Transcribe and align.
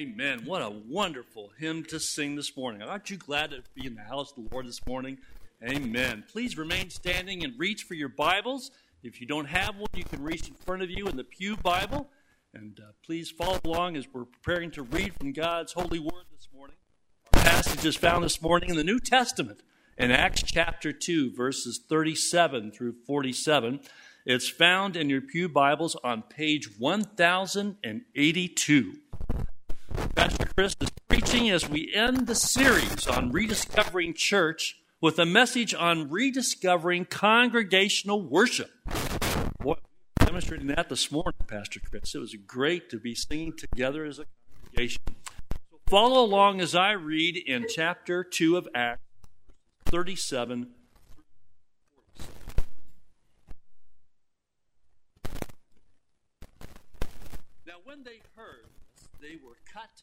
Amen. 0.00 0.46
What 0.46 0.62
a 0.62 0.70
wonderful 0.70 1.52
hymn 1.58 1.84
to 1.90 2.00
sing 2.00 2.34
this 2.34 2.56
morning. 2.56 2.80
Aren't 2.80 3.10
you 3.10 3.18
glad 3.18 3.50
to 3.50 3.62
be 3.74 3.86
in 3.86 3.96
the 3.96 4.00
house 4.00 4.30
of 4.30 4.36
the 4.36 4.48
Lord 4.50 4.66
this 4.66 4.80
morning? 4.86 5.18
Amen. 5.62 6.24
Please 6.26 6.56
remain 6.56 6.88
standing 6.88 7.44
and 7.44 7.52
reach 7.58 7.82
for 7.82 7.92
your 7.92 8.08
Bibles. 8.08 8.70
If 9.02 9.20
you 9.20 9.26
don't 9.26 9.44
have 9.44 9.76
one, 9.76 9.90
you 9.92 10.04
can 10.04 10.22
reach 10.22 10.48
in 10.48 10.54
front 10.54 10.82
of 10.82 10.88
you 10.88 11.06
in 11.06 11.18
the 11.18 11.24
Pew 11.24 11.54
Bible. 11.54 12.08
And 12.54 12.80
uh, 12.80 12.92
please 13.04 13.30
follow 13.30 13.60
along 13.62 13.98
as 13.98 14.06
we're 14.10 14.24
preparing 14.24 14.70
to 14.70 14.84
read 14.84 15.12
from 15.16 15.34
God's 15.34 15.74
holy 15.74 15.98
word 15.98 16.24
this 16.32 16.48
morning. 16.54 16.76
Our 17.34 17.42
passage 17.42 17.84
is 17.84 17.96
found 17.96 18.24
this 18.24 18.40
morning 18.40 18.70
in 18.70 18.76
the 18.76 18.84
New 18.84 19.00
Testament 19.00 19.60
in 19.98 20.10
Acts 20.10 20.42
chapter 20.42 20.94
2, 20.94 21.36
verses 21.36 21.78
37 21.86 22.72
through 22.72 22.94
47. 23.06 23.80
It's 24.24 24.48
found 24.48 24.96
in 24.96 25.10
your 25.10 25.20
Pew 25.20 25.46
Bibles 25.46 25.94
on 26.02 26.22
page 26.22 26.70
1082. 26.78 28.94
Chris 30.60 30.76
is 30.78 30.90
preaching 31.08 31.48
as 31.48 31.70
we 31.70 31.90
end 31.94 32.26
the 32.26 32.34
series 32.34 33.06
on 33.06 33.32
rediscovering 33.32 34.12
church 34.12 34.76
with 35.00 35.18
a 35.18 35.24
message 35.24 35.72
on 35.72 36.10
rediscovering 36.10 37.06
congregational 37.06 38.20
worship. 38.20 38.68
Boy, 39.58 39.76
demonstrating 40.18 40.66
that 40.66 40.90
this 40.90 41.10
morning, 41.10 41.32
Pastor 41.46 41.80
Chris. 41.80 42.14
It 42.14 42.18
was 42.18 42.34
great 42.46 42.90
to 42.90 42.98
be 42.98 43.14
singing 43.14 43.54
together 43.56 44.04
as 44.04 44.18
a 44.18 44.26
congregation. 44.66 45.00
So 45.70 45.78
follow 45.86 46.22
along 46.22 46.60
as 46.60 46.74
I 46.74 46.90
read 46.90 47.38
in 47.38 47.64
chapter 47.66 48.22
2 48.22 48.58
of 48.58 48.68
Acts 48.74 49.00
37 49.86 50.74
Now, 57.66 57.76
when 57.82 58.04
they 58.04 58.20
heard 58.36 58.66
they 59.22 59.36
were 59.42 59.56
cut 59.72 60.02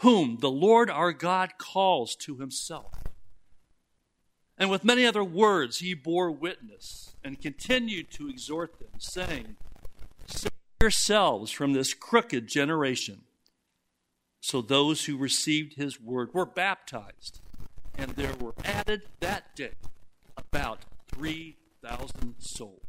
whom 0.00 0.38
the 0.40 0.50
Lord 0.50 0.88
our 0.88 1.12
God 1.12 1.52
calls 1.58 2.16
to 2.16 2.36
himself. 2.36 3.02
And 4.56 4.70
with 4.70 4.84
many 4.84 5.06
other 5.06 5.24
words, 5.24 5.78
he 5.78 5.94
bore 5.94 6.30
witness 6.30 7.14
and 7.22 7.40
continued 7.40 8.10
to 8.12 8.28
exhort 8.28 8.78
them, 8.78 8.98
saying, 8.98 9.56
Save 10.26 10.52
yourselves 10.80 11.50
from 11.50 11.72
this 11.72 11.92
crooked 11.92 12.46
generation. 12.46 13.22
So 14.40 14.62
those 14.62 15.04
who 15.04 15.18
received 15.18 15.74
his 15.74 16.00
word 16.00 16.32
were 16.32 16.46
baptized, 16.46 17.40
and 17.96 18.12
there 18.12 18.34
were 18.40 18.54
added 18.64 19.02
that 19.20 19.54
day 19.54 19.74
about 20.36 20.80
3,000 21.14 22.36
souls. 22.38 22.80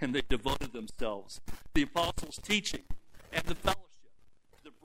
And 0.00 0.14
they 0.14 0.22
devoted 0.26 0.72
themselves 0.72 1.40
to 1.46 1.52
the 1.74 1.82
apostles' 1.82 2.40
teaching 2.42 2.84
and 3.32 3.44
the 3.44 3.54
fellowship 3.54 3.89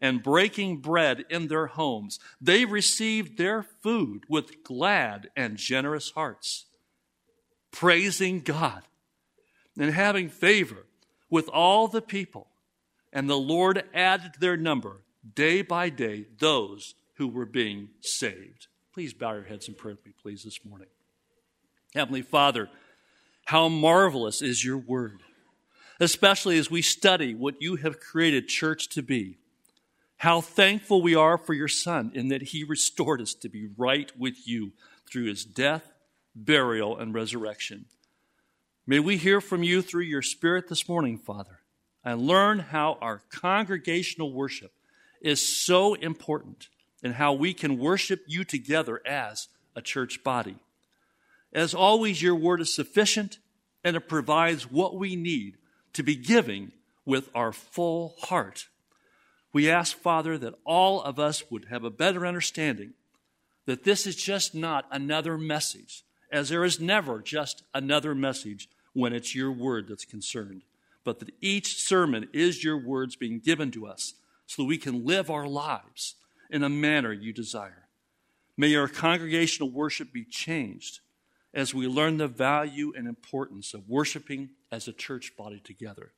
and 0.00 0.22
breaking 0.22 0.78
bread 0.78 1.24
in 1.28 1.48
their 1.48 1.66
homes, 1.66 2.18
they 2.40 2.64
received 2.64 3.36
their 3.36 3.62
food 3.62 4.24
with 4.28 4.64
glad 4.64 5.30
and 5.36 5.56
generous 5.56 6.10
hearts, 6.12 6.66
praising 7.70 8.40
God 8.40 8.82
and 9.78 9.92
having 9.92 10.28
favor 10.28 10.86
with 11.28 11.48
all 11.48 11.88
the 11.88 12.02
people. 12.02 12.48
And 13.12 13.28
the 13.28 13.38
Lord 13.38 13.84
added 13.92 14.32
their 14.40 14.56
number 14.56 15.00
day 15.34 15.62
by 15.62 15.88
day 15.88 16.26
those 16.38 16.94
who 17.14 17.28
were 17.28 17.46
being 17.46 17.88
saved. 18.00 18.68
Please 18.94 19.12
bow 19.12 19.34
your 19.34 19.44
heads 19.44 19.68
and 19.68 19.76
pray 19.76 19.92
with 19.92 20.04
me, 20.06 20.12
please, 20.20 20.42
this 20.42 20.64
morning. 20.64 20.88
Heavenly 21.94 22.22
Father, 22.22 22.68
how 23.46 23.68
marvelous 23.68 24.42
is 24.42 24.64
your 24.64 24.78
word, 24.78 25.22
especially 25.98 26.56
as 26.56 26.70
we 26.70 26.82
study 26.82 27.34
what 27.34 27.60
you 27.60 27.76
have 27.76 28.00
created 28.00 28.48
church 28.48 28.88
to 28.90 29.02
be. 29.02 29.38
How 30.20 30.42
thankful 30.42 31.00
we 31.00 31.14
are 31.14 31.38
for 31.38 31.54
your 31.54 31.66
Son 31.66 32.12
in 32.12 32.28
that 32.28 32.42
he 32.42 32.62
restored 32.62 33.22
us 33.22 33.32
to 33.36 33.48
be 33.48 33.70
right 33.78 34.12
with 34.18 34.46
you 34.46 34.72
through 35.10 35.24
his 35.24 35.46
death, 35.46 35.94
burial, 36.34 36.98
and 36.98 37.14
resurrection. 37.14 37.86
May 38.86 38.98
we 38.98 39.16
hear 39.16 39.40
from 39.40 39.62
you 39.62 39.80
through 39.80 40.02
your 40.02 40.20
Spirit 40.20 40.68
this 40.68 40.86
morning, 40.86 41.16
Father, 41.16 41.60
and 42.04 42.20
learn 42.20 42.58
how 42.58 42.98
our 43.00 43.22
congregational 43.30 44.30
worship 44.30 44.72
is 45.22 45.40
so 45.40 45.94
important 45.94 46.68
and 47.02 47.14
how 47.14 47.32
we 47.32 47.54
can 47.54 47.78
worship 47.78 48.22
you 48.26 48.44
together 48.44 49.00
as 49.06 49.48
a 49.74 49.80
church 49.80 50.22
body. 50.22 50.56
As 51.50 51.72
always, 51.72 52.20
your 52.20 52.34
word 52.34 52.60
is 52.60 52.74
sufficient 52.74 53.38
and 53.82 53.96
it 53.96 54.06
provides 54.06 54.70
what 54.70 54.96
we 54.96 55.16
need 55.16 55.56
to 55.94 56.02
be 56.02 56.14
giving 56.14 56.72
with 57.06 57.30
our 57.34 57.52
full 57.52 58.16
heart 58.24 58.66
we 59.52 59.68
ask, 59.70 59.96
Father, 59.96 60.38
that 60.38 60.54
all 60.64 61.02
of 61.02 61.18
us 61.18 61.50
would 61.50 61.66
have 61.66 61.84
a 61.84 61.90
better 61.90 62.26
understanding 62.26 62.94
that 63.66 63.84
this 63.84 64.06
is 64.06 64.16
just 64.16 64.54
not 64.54 64.86
another 64.90 65.36
message, 65.36 66.04
as 66.32 66.48
there 66.48 66.64
is 66.64 66.80
never 66.80 67.20
just 67.20 67.62
another 67.74 68.14
message 68.14 68.68
when 68.92 69.12
it's 69.12 69.34
your 69.34 69.52
word 69.52 69.86
that's 69.88 70.04
concerned, 70.04 70.62
but 71.04 71.18
that 71.18 71.32
each 71.40 71.80
sermon 71.80 72.28
is 72.32 72.64
your 72.64 72.78
words 72.78 73.16
being 73.16 73.38
given 73.38 73.70
to 73.70 73.86
us 73.86 74.14
so 74.46 74.62
that 74.62 74.68
we 74.68 74.78
can 74.78 75.06
live 75.06 75.30
our 75.30 75.46
lives 75.46 76.16
in 76.50 76.62
a 76.62 76.68
manner 76.68 77.12
you 77.12 77.32
desire. 77.32 77.86
May 78.56 78.74
our 78.74 78.88
congregational 78.88 79.70
worship 79.70 80.12
be 80.12 80.24
changed 80.24 81.00
as 81.54 81.74
we 81.74 81.86
learn 81.86 82.16
the 82.16 82.28
value 82.28 82.92
and 82.96 83.08
importance 83.08 83.74
of 83.74 83.88
worshiping 83.88 84.50
as 84.70 84.86
a 84.86 84.92
church 84.92 85.36
body 85.36 85.60
together. 85.60 86.12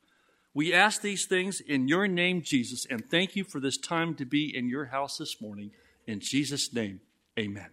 We 0.55 0.71
ask 0.71 1.01
these 1.01 1.25
things 1.25 1.61
in 1.61 1.87
your 1.87 2.07
name, 2.07 2.43
Jesus, 2.43 2.85
and 2.87 3.03
thank 3.09 3.35
you 3.35 3.43
for 3.43 3.59
this 3.59 3.77
time 3.77 4.13
to 4.15 4.25
be 4.25 4.55
in 4.55 4.69
your 4.69 4.85
house 4.85 5.17
this 5.17 5.41
morning. 5.41 5.71
In 6.05 6.19
Jesus' 6.19 6.71
name, 6.71 7.01
amen. 7.39 7.69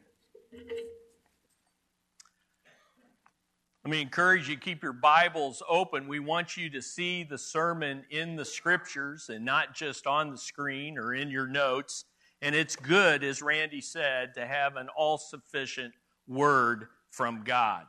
Let 3.84 3.90
me 3.90 4.00
encourage 4.00 4.48
you 4.48 4.56
keep 4.56 4.82
your 4.82 4.94
Bibles 4.94 5.62
open. 5.68 6.08
We 6.08 6.20
want 6.20 6.56
you 6.56 6.70
to 6.70 6.80
see 6.80 7.22
the 7.22 7.36
sermon 7.36 8.04
in 8.10 8.36
the 8.36 8.44
scriptures 8.44 9.28
and 9.28 9.44
not 9.44 9.74
just 9.74 10.06
on 10.06 10.30
the 10.30 10.38
screen 10.38 10.96
or 10.96 11.14
in 11.14 11.30
your 11.30 11.46
notes. 11.46 12.04
And 12.40 12.54
it's 12.54 12.76
good, 12.76 13.22
as 13.24 13.42
Randy 13.42 13.82
said, 13.82 14.34
to 14.34 14.46
have 14.46 14.76
an 14.76 14.88
all 14.96 15.18
sufficient 15.18 15.92
word 16.26 16.88
from 17.10 17.42
God. 17.44 17.84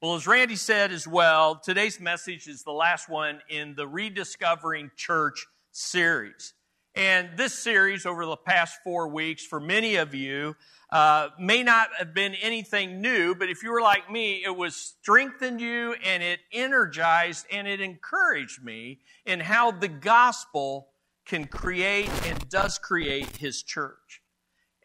Well, 0.00 0.14
as 0.14 0.28
Randy 0.28 0.54
said 0.54 0.92
as 0.92 1.08
well, 1.08 1.56
today's 1.56 1.98
message 1.98 2.46
is 2.46 2.62
the 2.62 2.70
last 2.70 3.08
one 3.08 3.40
in 3.48 3.74
the 3.74 3.88
Rediscovering 3.88 4.92
Church 4.94 5.44
series. 5.72 6.54
And 6.94 7.30
this 7.36 7.52
series, 7.52 8.06
over 8.06 8.24
the 8.24 8.36
past 8.36 8.78
four 8.84 9.08
weeks, 9.08 9.44
for 9.44 9.58
many 9.58 9.96
of 9.96 10.14
you, 10.14 10.54
uh, 10.92 11.30
may 11.40 11.64
not 11.64 11.88
have 11.98 12.14
been 12.14 12.36
anything 12.36 13.00
new, 13.00 13.34
but 13.34 13.50
if 13.50 13.64
you 13.64 13.72
were 13.72 13.80
like 13.80 14.08
me, 14.08 14.44
it 14.44 14.56
was 14.56 14.76
strengthened 14.76 15.60
you 15.60 15.96
and 16.04 16.22
it 16.22 16.38
energized 16.52 17.46
and 17.50 17.66
it 17.66 17.80
encouraged 17.80 18.62
me 18.62 19.00
in 19.26 19.40
how 19.40 19.72
the 19.72 19.88
gospel 19.88 20.90
can 21.26 21.44
create 21.44 22.08
and 22.24 22.48
does 22.48 22.78
create 22.78 23.38
his 23.38 23.64
church. 23.64 24.22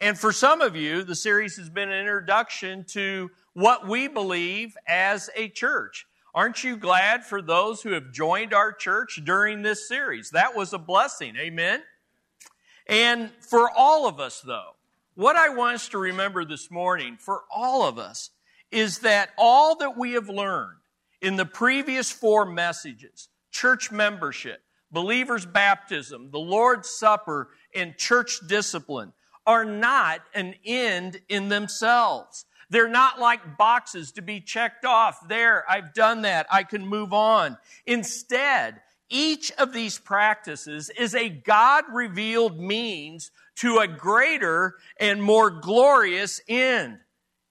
And 0.00 0.18
for 0.18 0.32
some 0.32 0.60
of 0.60 0.74
you, 0.74 1.04
the 1.04 1.14
series 1.14 1.56
has 1.56 1.70
been 1.70 1.88
an 1.88 2.00
introduction 2.00 2.84
to 2.88 3.30
what 3.54 3.88
we 3.88 4.08
believe 4.08 4.76
as 4.86 5.30
a 5.34 5.48
church. 5.48 6.06
Aren't 6.34 6.64
you 6.64 6.76
glad 6.76 7.24
for 7.24 7.40
those 7.40 7.82
who 7.82 7.92
have 7.92 8.12
joined 8.12 8.52
our 8.52 8.72
church 8.72 9.20
during 9.24 9.62
this 9.62 9.88
series? 9.88 10.30
That 10.30 10.56
was 10.56 10.72
a 10.72 10.78
blessing. 10.78 11.36
Amen. 11.36 11.82
And 12.86 13.30
for 13.40 13.70
all 13.70 14.06
of 14.06 14.20
us, 14.20 14.40
though, 14.40 14.72
what 15.14 15.36
I 15.36 15.48
want 15.50 15.76
us 15.76 15.88
to 15.90 15.98
remember 15.98 16.44
this 16.44 16.70
morning 16.70 17.16
for 17.18 17.44
all 17.54 17.86
of 17.86 17.98
us 17.98 18.30
is 18.72 18.98
that 19.00 19.30
all 19.38 19.76
that 19.76 19.96
we 19.96 20.12
have 20.12 20.28
learned 20.28 20.80
in 21.22 21.36
the 21.36 21.46
previous 21.46 22.10
four 22.10 22.44
messages 22.44 23.28
church 23.52 23.92
membership, 23.92 24.60
believers' 24.90 25.46
baptism, 25.46 26.30
the 26.32 26.40
Lord's 26.40 26.90
Supper, 26.90 27.50
and 27.72 27.96
church 27.96 28.40
discipline 28.48 29.12
are 29.46 29.64
not 29.64 30.20
an 30.34 30.56
end 30.64 31.20
in 31.28 31.48
themselves. 31.48 32.46
They're 32.74 32.88
not 32.88 33.20
like 33.20 33.56
boxes 33.56 34.10
to 34.12 34.20
be 34.20 34.40
checked 34.40 34.84
off. 34.84 35.28
There, 35.28 35.64
I've 35.70 35.94
done 35.94 36.22
that. 36.22 36.48
I 36.50 36.64
can 36.64 36.84
move 36.84 37.12
on. 37.12 37.56
Instead, 37.86 38.80
each 39.08 39.52
of 39.52 39.72
these 39.72 39.96
practices 39.96 40.90
is 40.98 41.14
a 41.14 41.28
God 41.28 41.84
revealed 41.92 42.58
means 42.58 43.30
to 43.58 43.78
a 43.78 43.86
greater 43.86 44.74
and 44.98 45.22
more 45.22 45.52
glorious 45.52 46.40
end. 46.48 46.98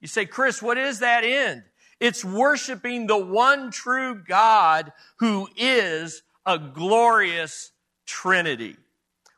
You 0.02 0.10
say, 0.10 0.26
Chris, 0.26 0.62
what 0.62 0.78
is 0.78 1.00
that 1.00 1.24
end? 1.24 1.64
It's 2.02 2.26
worshiping 2.26 3.08
the 3.08 3.16
one 3.18 3.72
true 3.72 4.22
God 4.28 4.92
who 5.20 5.48
is 5.56 6.22
a 6.46 6.60
glorious 6.60 7.72
Trinity. 8.06 8.76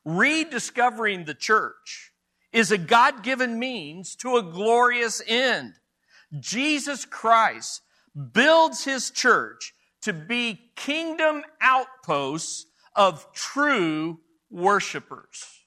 Rediscovering 0.03 1.25
the 1.25 1.35
church 1.35 2.11
is 2.55 2.71
a 2.71 2.77
God 2.77 3.21
given 3.21 3.59
means 3.59 4.15
to 4.15 4.37
a 4.37 4.41
glorious 4.41 5.21
end. 5.27 5.73
Jesus 6.39 7.03
Christ 7.03 7.81
builds 8.31 8.85
his 8.85 9.11
church 9.11 9.73
to 10.03 10.13
be 10.13 10.71
kingdom 10.77 11.43
outposts 11.59 12.65
of 12.95 13.29
true 13.33 14.21
worshipers. 14.49 15.65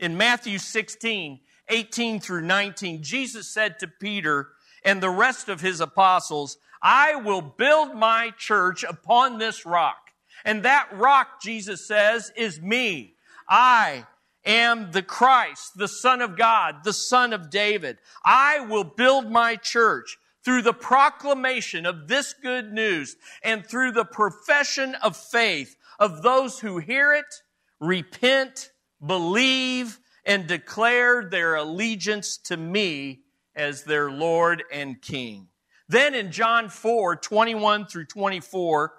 In 0.00 0.16
Matthew 0.16 0.58
16, 0.58 1.38
18 1.68 2.18
through 2.18 2.42
19, 2.42 3.04
Jesus 3.04 3.46
said 3.46 3.78
to 3.78 3.86
Peter 3.86 4.48
and 4.84 5.00
the 5.00 5.10
rest 5.10 5.48
of 5.48 5.60
his 5.60 5.80
apostles, 5.80 6.58
I 6.82 7.14
will 7.14 7.40
build 7.40 7.94
my 7.94 8.32
church 8.36 8.82
upon 8.82 9.38
this 9.38 9.64
rock. 9.64 10.10
And 10.44 10.64
that 10.64 10.88
rock, 10.92 11.40
Jesus 11.40 11.86
says, 11.86 12.32
is 12.36 12.60
me. 12.60 13.14
I 13.48 14.06
am 14.46 14.92
the 14.92 15.02
Christ, 15.02 15.76
the 15.76 15.88
Son 15.88 16.22
of 16.22 16.36
God, 16.36 16.84
the 16.84 16.92
Son 16.92 17.32
of 17.32 17.50
David. 17.50 17.98
I 18.24 18.60
will 18.60 18.84
build 18.84 19.30
my 19.30 19.56
church 19.56 20.16
through 20.44 20.62
the 20.62 20.72
proclamation 20.72 21.84
of 21.84 22.06
this 22.06 22.32
good 22.32 22.72
news 22.72 23.16
and 23.42 23.66
through 23.66 23.92
the 23.92 24.04
profession 24.04 24.94
of 25.02 25.16
faith 25.16 25.76
of 25.98 26.22
those 26.22 26.60
who 26.60 26.78
hear 26.78 27.12
it, 27.12 27.42
repent, 27.80 28.70
believe, 29.04 29.98
and 30.24 30.46
declare 30.46 31.24
their 31.24 31.56
allegiance 31.56 32.36
to 32.36 32.56
me 32.56 33.20
as 33.54 33.84
their 33.84 34.10
Lord 34.10 34.62
and 34.72 35.00
King. 35.02 35.48
Then 35.88 36.14
in 36.14 36.32
John 36.32 36.68
4, 36.68 37.16
21 37.16 37.86
through 37.86 38.06
24, 38.06 38.92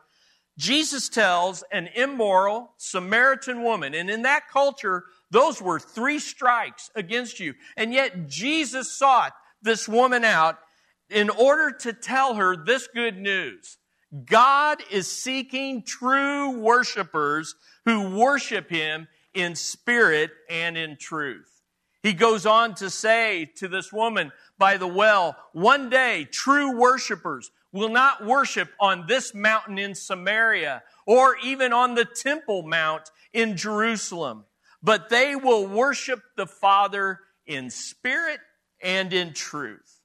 Jesus 0.58 1.08
tells 1.10 1.64
an 1.72 1.88
immoral 1.96 2.74
Samaritan 2.78 3.62
woman, 3.62 3.94
and 3.94 4.10
in 4.10 4.24
that 4.24 4.48
culture, 4.50 5.06
those 5.32 5.62
were 5.62 5.80
three 5.80 6.20
strikes 6.20 6.90
against 6.96 7.40
you. 7.40 7.54
And 7.76 7.94
yet 7.94 8.28
Jesus 8.28 8.92
sought 8.98 9.34
this 9.62 9.88
woman 9.88 10.24
out 10.24 10.58
in 11.10 11.30
order 11.30 11.72
to 11.72 11.94
tell 11.94 12.36
her 12.36 12.56
this 12.56 12.88
good 12.88 13.18
news. 13.18 13.78
God 14.26 14.82
is 14.90 15.08
seeking 15.08 15.84
true 15.84 16.60
worshipers 16.60 17.56
who 17.86 18.18
worship 18.18 18.70
Him 18.70 19.08
in 19.34 19.56
spirit 19.56 20.32
and 20.50 20.78
in 20.78 20.98
truth. 20.98 21.62
He 22.04 22.14
goes 22.14 22.46
on 22.46 22.76
to 22.76 22.90
say 22.90 23.52
to 23.58 23.68
this 23.68 23.92
woman 23.92 24.32
by 24.58 24.78
the 24.78 24.88
well, 24.88 25.36
one 25.52 25.90
day 25.90 26.26
true 26.32 26.78
worshipers 26.78 27.52
will 27.74 27.90
not 27.90 28.26
worship 28.26 28.70
on 28.80 29.06
this 29.08 29.34
mountain 29.34 29.78
in 29.78 29.94
Samaria 29.94 30.84
or 31.06 31.36
even 31.44 31.74
on 31.74 31.96
the 31.96 32.06
Temple 32.06 32.64
Mount 32.64 33.12
in 33.34 33.58
Jerusalem, 33.58 34.46
but 34.82 35.10
they 35.10 35.36
will 35.36 35.66
worship 35.66 36.22
the 36.36 36.48
Father 36.48 37.20
in 37.46 37.70
spirit 37.70 38.40
and 38.82 39.14
in 39.14 39.34
truth. 39.34 40.02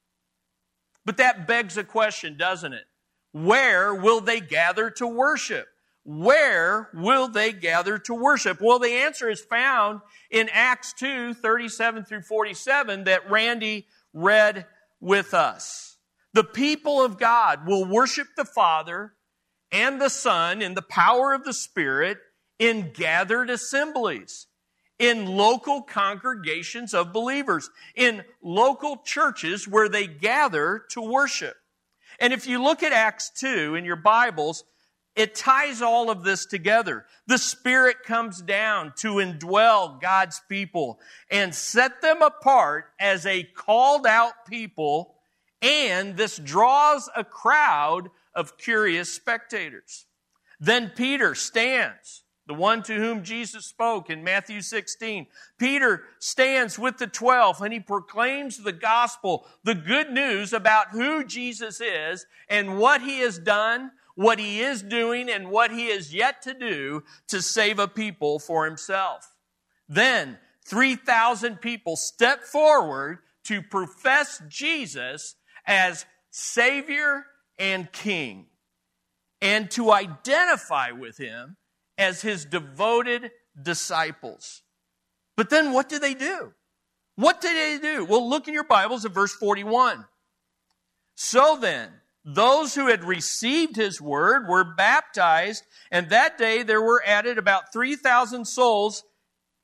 But 1.05 1.17
that 1.17 1.47
begs 1.47 1.77
a 1.77 1.85
question, 1.85 2.37
doesn't 2.37 2.73
it? 2.73 2.85
Where 3.33 3.95
will 3.95 4.21
they 4.21 4.41
gather 4.41 4.91
to 4.91 5.07
worship? 5.07 5.67
Where 6.05 6.91
will 6.95 7.29
they 7.29 7.53
gather 7.53 7.99
to 8.01 8.15
worship? 8.15 8.61
Well, 8.61 8.79
the 8.79 8.91
answer 8.91 9.31
is 9.31 9.41
found 9.41 10.01
in 10.31 10.49
Acts 10.53 10.93
2, 10.95 11.35
37 11.35 12.05
through 12.05 12.23
47 12.23 13.05
that 13.05 13.31
Randy 13.31 13.87
read 14.13 14.67
with 15.01 15.33
us. 15.35 15.97
The 16.35 16.45
people 16.45 17.05
of 17.05 17.19
God 17.19 17.67
will 17.67 17.85
worship 17.85 18.29
the 18.37 18.45
Father 18.45 19.13
and 19.71 20.01
the 20.01 20.11
Son 20.11 20.61
in 20.61 20.75
the 20.75 20.83
power 20.83 21.33
of 21.33 21.45
the 21.45 21.53
Spirit 21.53 22.19
in 22.59 22.91
gathered 22.93 23.51
assemblies 23.51 24.47
in 25.03 25.27
local 25.27 25.83
congregations 25.83 26.95
of 26.95 27.13
believers, 27.13 27.69
in 27.97 28.23
local 28.41 28.99
churches 28.99 29.67
where 29.67 29.89
they 29.89 30.07
gather 30.07 30.85
to 30.91 31.03
worship. 31.03 31.57
And 32.21 32.33
if 32.33 32.47
you 32.47 32.63
look 32.63 32.85
at 32.85 32.93
Acts 32.93 33.29
2 33.31 33.75
in 33.75 33.85
your 33.85 33.97
Bibles, 33.97 34.63
it 35.17 35.35
ties 35.35 35.83
all 35.83 36.09
of 36.09 36.23
this 36.23 36.47
together. 36.47 37.05
The 37.27 37.37
Spirit 37.37 38.05
comes 38.05 38.41
down 38.41 38.93
to 38.99 39.15
indwell 39.15 40.01
God's 40.01 40.41
people 40.49 41.01
and 41.29 41.53
set 41.53 42.01
them 42.01 42.23
apart 42.23 42.85
as 43.01 43.27
a 43.27 43.43
called 43.43 44.07
out 44.07 44.47
people, 44.49 45.17
and 45.61 46.17
this 46.17 46.39
draws 46.39 47.11
a 47.17 47.25
crowd 47.25 48.09
of 48.37 48.57
curious 48.57 49.13
spectators. 49.13 50.07
Then 50.61 50.93
Peter 50.95 51.35
stands 51.35 52.22
the 52.53 52.59
one 52.59 52.83
to 52.83 52.95
whom 52.95 53.25
Jesus 53.25 53.65
spoke 53.65 54.11
in 54.11 54.23
Matthew 54.23 54.61
16. 54.61 55.27
Peter 55.59 56.03
stands 56.19 56.79
with 56.79 56.99
the 56.99 57.07
12 57.07 57.63
and 57.63 57.73
he 57.73 57.81
proclaims 57.81 58.59
the 58.59 58.73
gospel, 58.73 59.47
the 59.65 59.75
good 59.75 60.11
news 60.11 60.53
about 60.53 60.91
who 60.91 61.25
Jesus 61.25 61.81
is 61.81 62.27
and 62.51 62.79
what 62.79 63.01
he 63.01 63.21
has 63.21 63.39
done, 63.39 63.93
what 64.17 64.39
he 64.39 64.61
is 64.61 64.83
doing, 64.83 65.31
and 65.31 65.51
what 65.51 65.71
he 65.71 65.87
is 65.87 66.13
yet 66.13 66.43
to 66.43 66.53
do 66.53 67.03
to 67.29 67.41
save 67.41 67.79
a 67.79 67.89
people 67.89 68.39
for 68.39 68.67
himself. 68.67 69.33
Then 69.89 70.39
3,000 70.67 71.59
people 71.59 71.97
step 71.97 72.43
forward 72.43 73.21
to 73.45 73.63
profess 73.63 74.43
Jesus 74.51 75.37
as 75.67 76.05
Savior 76.31 77.25
and 77.59 77.91
King 77.93 78.49
and 79.41 79.71
to 79.71 79.91
identify 79.91 80.91
with 80.91 81.17
him 81.17 81.57
as 81.99 82.23
his 82.23 82.45
devoted 82.45 83.31
disciples. 83.61 84.63
But 85.37 85.51
then 85.51 85.73
what 85.73 85.89
did 85.89 86.03
they 86.03 86.15
do? 86.15 86.53
What 87.17 87.41
did 87.41 87.55
they 87.55 87.87
do? 87.87 88.05
Well, 88.05 88.29
look 88.29 88.49
in 88.49 88.55
your 88.55 88.65
Bibles 88.65 89.05
at 89.05 89.13
verse 89.13 89.35
41. 89.35 90.05
So 91.15 91.59
then, 91.61 91.91
those 92.25 92.75
who 92.75 92.89
had 92.89 93.05
received 93.05 93.77
his 93.77 94.01
word 94.01 94.49
were 94.49 94.65
baptized, 94.65 95.65
and 95.91 96.09
that 96.11 96.39
day 96.39 96.63
there 96.63 96.81
were 96.81 97.03
added 97.05 97.37
about 97.37 97.73
3,000 97.73 98.47
souls. 98.47 99.05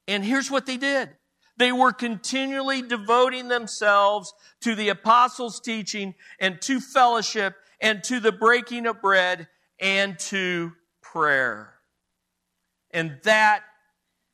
And 0.07 0.25
here's 0.25 0.51
what 0.51 0.67
they 0.67 0.77
did. 0.77 1.11
They 1.57 1.73
were 1.73 1.93
continually 1.93 2.83
devoting 2.83 3.49
themselves 3.49 4.33
to 4.61 4.75
the 4.75 4.91
apostles' 4.91 5.61
teaching 5.61 6.15
and 6.39 6.61
to 6.63 6.81
fellowship 6.81 7.57
and 7.81 8.03
to 8.05 8.21
the 8.21 8.33
breaking 8.33 8.87
of 8.87 9.01
bread 9.01 9.49
and 9.81 10.19
to 10.19 10.73
prayer. 11.03 11.78
And 12.91 13.19
that 13.25 13.63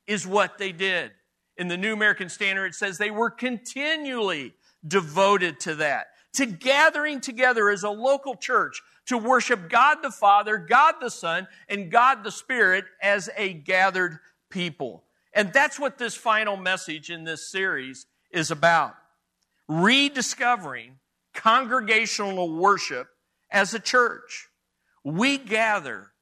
is 0.07 0.27
what 0.27 0.59
they 0.59 0.73
did. 0.73 1.13
In 1.57 1.69
the 1.69 1.77
New 1.77 1.93
American 1.93 2.29
Standard, 2.29 2.67
it 2.67 2.75
says 2.75 2.99
they 2.99 3.11
were 3.11 3.31
continually 3.31 4.55
devoted 4.87 5.61
to 5.61 5.77
that, 5.77 6.09
to 6.35 6.47
gathering 6.47 7.21
together 7.21 7.71
as 7.71 7.85
a 7.85 7.91
local 7.91 8.35
church 8.35 8.81
to 9.07 9.19
worship 9.19 9.69
God 9.69 9.99
the 10.03 10.11
Father, 10.11 10.59
God 10.59 10.97
the 11.01 11.11
Son, 11.11 11.47
and 11.69 11.91
God 11.91 12.25
the 12.25 12.33
Spirit 12.33 12.85
as 13.03 13.31
a 13.37 13.53
gathered 13.53 14.19
people. 14.51 15.05
And 15.33 15.53
that's 15.53 15.79
what 15.79 15.99
this 15.99 16.15
final 16.15 16.57
message 16.57 17.11
in 17.11 17.25
this 17.25 17.51
series 17.51 18.07
is 18.31 18.51
about. 18.51 18.95
Rediscovering 19.69 20.99
congregational 21.35 22.55
worship 22.55 23.09
as 23.51 23.75
a 23.75 23.81
church. 23.81 24.49
We 25.03 25.39
gather 25.39 26.13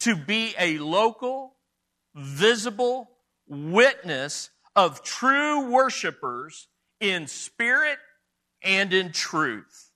to 0.00 0.16
be 0.16 0.54
a 0.58 0.78
local, 0.78 1.53
visible 2.14 3.10
witness 3.46 4.50
of 4.76 5.02
true 5.02 5.70
worshipers 5.70 6.68
in 7.00 7.26
spirit 7.26 7.98
and 8.62 8.92
in 8.92 9.12
truth. 9.12 9.90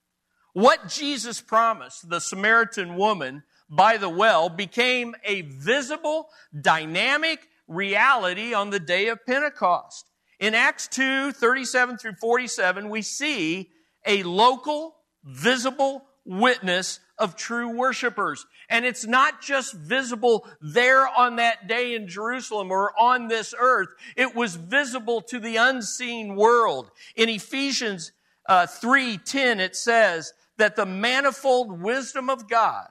What 0.52 0.88
Jesus 0.88 1.40
promised 1.40 2.08
the 2.08 2.20
Samaritan 2.20 2.96
woman 2.96 3.42
by 3.70 3.96
the 3.96 4.08
well 4.08 4.48
became 4.48 5.14
a 5.24 5.42
visible, 5.42 6.28
dynamic 6.58 7.40
reality 7.66 8.54
on 8.54 8.70
the 8.70 8.80
day 8.80 9.08
of 9.08 9.24
Pentecost. 9.26 10.06
In 10.40 10.54
Acts 10.54 10.88
2 10.88 11.32
37 11.32 11.98
through 11.98 12.14
47, 12.14 12.88
we 12.88 13.02
see 13.02 13.70
a 14.06 14.22
local, 14.22 14.96
visible 15.24 16.04
witness 16.24 17.00
of 17.18 17.36
true 17.36 17.76
worshipers. 17.76 18.46
And 18.68 18.84
it's 18.84 19.06
not 19.06 19.40
just 19.40 19.74
visible 19.74 20.46
there 20.60 21.08
on 21.08 21.36
that 21.36 21.68
day 21.68 21.94
in 21.94 22.08
Jerusalem 22.08 22.70
or 22.70 22.92
on 22.98 23.28
this 23.28 23.54
earth. 23.58 23.88
It 24.16 24.34
was 24.34 24.56
visible 24.56 25.20
to 25.22 25.40
the 25.40 25.56
unseen 25.56 26.36
world. 26.36 26.90
In 27.16 27.28
Ephesians 27.28 28.12
uh, 28.48 28.66
3:10 28.66 29.60
it 29.60 29.76
says 29.76 30.32
that 30.56 30.76
the 30.76 30.86
manifold 30.86 31.80
wisdom 31.80 32.30
of 32.30 32.48
God 32.48 32.88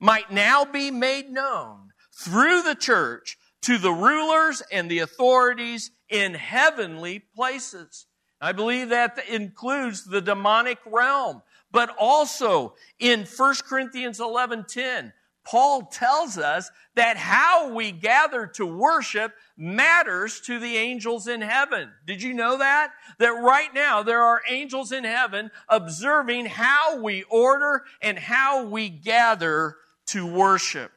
might 0.00 0.30
now 0.32 0.64
be 0.64 0.90
made 0.90 1.30
known 1.30 1.92
through 2.12 2.62
the 2.62 2.74
church 2.74 3.38
to 3.62 3.78
the 3.78 3.92
rulers 3.92 4.62
and 4.70 4.90
the 4.90 4.98
authorities 4.98 5.90
in 6.08 6.34
heavenly 6.34 7.18
places. 7.18 8.06
I 8.40 8.52
believe 8.52 8.90
that 8.90 9.18
includes 9.28 10.04
the 10.04 10.20
demonic 10.20 10.78
realm, 10.84 11.42
but 11.74 11.92
also 11.98 12.76
in 13.00 13.24
1 13.24 13.54
Corinthians 13.64 14.20
11:10, 14.20 15.12
Paul 15.44 15.82
tells 15.82 16.38
us 16.38 16.70
that 16.94 17.16
how 17.16 17.74
we 17.74 17.90
gather 17.90 18.46
to 18.54 18.64
worship 18.64 19.34
matters 19.56 20.40
to 20.42 20.60
the 20.60 20.76
angels 20.76 21.26
in 21.26 21.40
heaven. 21.42 21.92
Did 22.06 22.22
you 22.22 22.32
know 22.32 22.58
that? 22.58 22.92
That 23.18 23.32
right 23.32 23.74
now 23.74 24.04
there 24.04 24.22
are 24.22 24.40
angels 24.48 24.92
in 24.92 25.02
heaven 25.02 25.50
observing 25.68 26.46
how 26.46 27.02
we 27.02 27.24
order 27.24 27.82
and 28.00 28.20
how 28.20 28.64
we 28.64 28.88
gather 28.88 29.76
to 30.06 30.24
worship. 30.24 30.92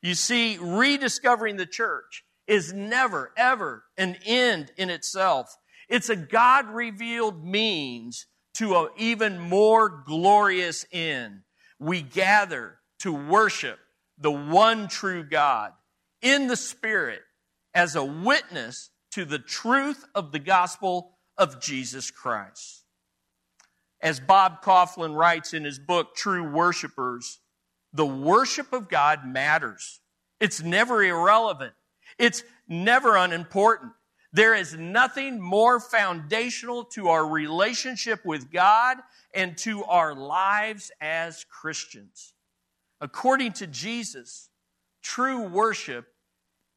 You 0.00 0.14
see, 0.14 0.56
rediscovering 0.58 1.56
the 1.56 1.66
church 1.66 2.24
is 2.46 2.72
never, 2.72 3.30
ever 3.36 3.84
an 3.98 4.16
end 4.24 4.72
in 4.78 4.88
itself. 4.88 5.54
It's 5.88 6.08
a 6.08 6.16
God 6.16 6.68
revealed 6.70 7.44
means 7.44 8.26
to 8.54 8.76
an 8.76 8.88
even 8.96 9.38
more 9.38 9.88
glorious 9.88 10.86
end. 10.92 11.40
We 11.78 12.02
gather 12.02 12.78
to 13.00 13.12
worship 13.12 13.78
the 14.18 14.30
one 14.30 14.88
true 14.88 15.24
God 15.24 15.72
in 16.22 16.46
the 16.46 16.56
Spirit 16.56 17.22
as 17.74 17.96
a 17.96 18.04
witness 18.04 18.90
to 19.12 19.24
the 19.24 19.38
truth 19.38 20.04
of 20.14 20.32
the 20.32 20.38
gospel 20.38 21.18
of 21.36 21.60
Jesus 21.60 22.10
Christ. 22.10 22.84
As 24.00 24.20
Bob 24.20 24.62
Kauflin 24.62 25.14
writes 25.14 25.54
in 25.54 25.64
his 25.64 25.78
book, 25.78 26.14
True 26.14 26.48
Worshippers, 26.50 27.40
the 27.92 28.06
worship 28.06 28.72
of 28.72 28.88
God 28.88 29.26
matters. 29.26 30.00
It's 30.40 30.62
never 30.62 31.02
irrelevant. 31.02 31.74
It's 32.18 32.42
never 32.68 33.16
unimportant. 33.16 33.92
There 34.34 34.56
is 34.56 34.74
nothing 34.74 35.40
more 35.40 35.78
foundational 35.78 36.82
to 36.86 37.06
our 37.06 37.24
relationship 37.24 38.24
with 38.24 38.50
God 38.50 38.96
and 39.32 39.56
to 39.58 39.84
our 39.84 40.12
lives 40.12 40.90
as 41.00 41.46
Christians. 41.48 42.34
According 43.00 43.52
to 43.54 43.68
Jesus, 43.68 44.50
true 45.04 45.46
worship 45.46 46.08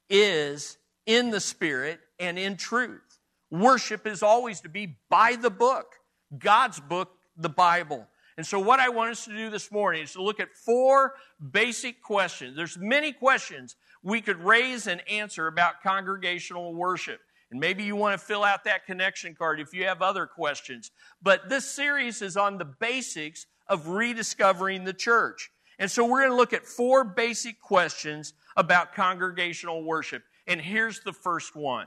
is 0.08 0.78
in 1.04 1.30
the 1.30 1.40
Spirit 1.40 1.98
and 2.20 2.38
in 2.38 2.56
truth. 2.56 3.18
Worship 3.50 4.06
is 4.06 4.22
always 4.22 4.60
to 4.60 4.68
be 4.68 4.96
by 5.10 5.34
the 5.34 5.50
book, 5.50 5.96
God's 6.38 6.78
book, 6.78 7.10
the 7.36 7.48
Bible. 7.48 8.06
And 8.36 8.46
so, 8.46 8.60
what 8.60 8.78
I 8.78 8.90
want 8.90 9.10
us 9.10 9.24
to 9.24 9.34
do 9.34 9.50
this 9.50 9.72
morning 9.72 10.04
is 10.04 10.12
to 10.12 10.22
look 10.22 10.38
at 10.38 10.54
four 10.54 11.14
basic 11.50 12.04
questions. 12.04 12.54
There's 12.54 12.78
many 12.78 13.12
questions 13.12 13.74
we 14.00 14.20
could 14.20 14.44
raise 14.44 14.86
and 14.86 15.02
answer 15.10 15.48
about 15.48 15.82
congregational 15.82 16.72
worship. 16.72 17.20
And 17.50 17.60
maybe 17.60 17.82
you 17.82 17.96
want 17.96 18.18
to 18.18 18.24
fill 18.24 18.44
out 18.44 18.64
that 18.64 18.86
connection 18.86 19.34
card 19.34 19.60
if 19.60 19.72
you 19.72 19.84
have 19.84 20.02
other 20.02 20.26
questions. 20.26 20.90
But 21.22 21.48
this 21.48 21.64
series 21.64 22.20
is 22.20 22.36
on 22.36 22.58
the 22.58 22.64
basics 22.64 23.46
of 23.68 23.88
rediscovering 23.88 24.84
the 24.84 24.92
church. 24.92 25.50
And 25.78 25.90
so 25.90 26.04
we're 26.04 26.20
going 26.20 26.30
to 26.30 26.36
look 26.36 26.52
at 26.52 26.66
four 26.66 27.04
basic 27.04 27.60
questions 27.60 28.34
about 28.56 28.94
congregational 28.94 29.84
worship. 29.84 30.24
And 30.46 30.60
here's 30.60 31.00
the 31.00 31.12
first 31.12 31.54
one 31.54 31.86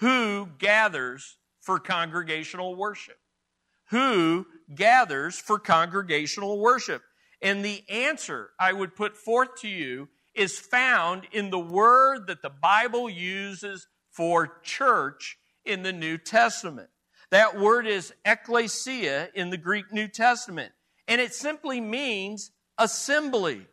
Who 0.00 0.48
gathers 0.58 1.38
for 1.60 1.78
congregational 1.78 2.76
worship? 2.76 3.18
Who 3.90 4.46
gathers 4.74 5.38
for 5.38 5.58
congregational 5.58 6.58
worship? 6.58 7.02
And 7.40 7.64
the 7.64 7.82
answer 7.88 8.50
I 8.58 8.72
would 8.72 8.96
put 8.96 9.16
forth 9.16 9.60
to 9.60 9.68
you 9.68 10.08
is 10.34 10.58
found 10.58 11.26
in 11.32 11.50
the 11.50 11.58
word 11.58 12.26
that 12.26 12.42
the 12.42 12.50
Bible 12.50 13.08
uses 13.08 13.86
for 14.18 14.58
church 14.64 15.38
in 15.64 15.84
the 15.84 15.92
New 15.92 16.18
Testament. 16.18 16.88
That 17.30 17.56
word 17.56 17.86
is 17.86 18.12
ekklesia 18.26 19.28
in 19.32 19.50
the 19.50 19.56
Greek 19.56 19.92
New 19.92 20.08
Testament. 20.08 20.72
And 21.06 21.20
it 21.20 21.32
simply 21.32 21.80
means 21.80 22.50
assembly. 22.78 23.68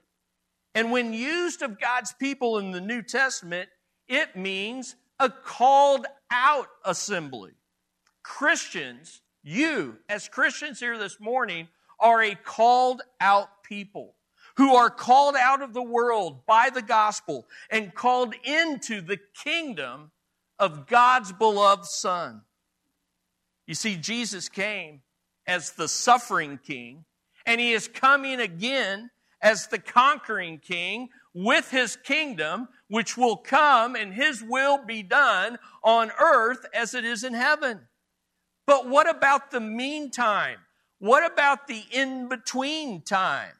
And 0.75 0.91
when 0.91 1.13
used 1.13 1.63
of 1.63 1.79
God's 1.79 2.13
people 2.13 2.59
in 2.59 2.69
the 2.69 2.79
New 2.79 3.01
Testament, 3.01 3.69
it 4.07 4.35
means 4.35 4.95
a 5.19 5.31
called 5.31 6.05
out 6.29 6.67
assembly. 6.85 7.53
Christians 8.21 9.21
you, 9.41 9.97
as 10.07 10.29
Christians 10.29 10.79
here 10.79 10.99
this 10.99 11.19
morning, 11.19 11.69
are 11.99 12.21
a 12.21 12.35
called 12.35 13.01
out 13.19 13.63
people 13.63 14.13
who 14.57 14.75
are 14.75 14.91
called 14.91 15.35
out 15.35 15.63
of 15.63 15.73
the 15.73 15.81
world 15.81 16.45
by 16.45 16.69
the 16.71 16.83
gospel 16.83 17.47
and 17.71 17.95
called 17.95 18.35
into 18.43 19.01
the 19.01 19.17
kingdom 19.43 20.11
of 20.59 20.87
God's 20.87 21.31
beloved 21.31 21.85
Son. 21.85 22.41
You 23.67 23.75
see, 23.75 23.95
Jesus 23.95 24.49
came 24.49 25.01
as 25.47 25.71
the 25.71 25.87
suffering 25.87 26.59
king, 26.63 27.05
and 27.45 27.59
he 27.59 27.73
is 27.73 27.87
coming 27.87 28.39
again 28.39 29.09
as 29.41 29.67
the 29.67 29.79
conquering 29.79 30.59
king 30.59 31.09
with 31.33 31.69
his 31.69 31.97
kingdom, 31.97 32.67
which 32.87 33.17
will 33.17 33.37
come 33.37 33.95
and 33.95 34.13
his 34.13 34.41
will 34.41 34.83
be 34.83 35.03
done 35.03 35.57
on 35.83 36.11
earth 36.19 36.65
as 36.73 36.93
it 36.93 37.05
is 37.05 37.23
in 37.23 37.33
heaven. 37.33 37.81
But 38.65 38.87
what 38.87 39.09
about 39.09 39.51
the 39.51 39.59
meantime? 39.59 40.57
What 40.99 41.29
about 41.29 41.67
the 41.67 41.83
in 41.91 42.29
between 42.29 43.01
time? 43.01 43.51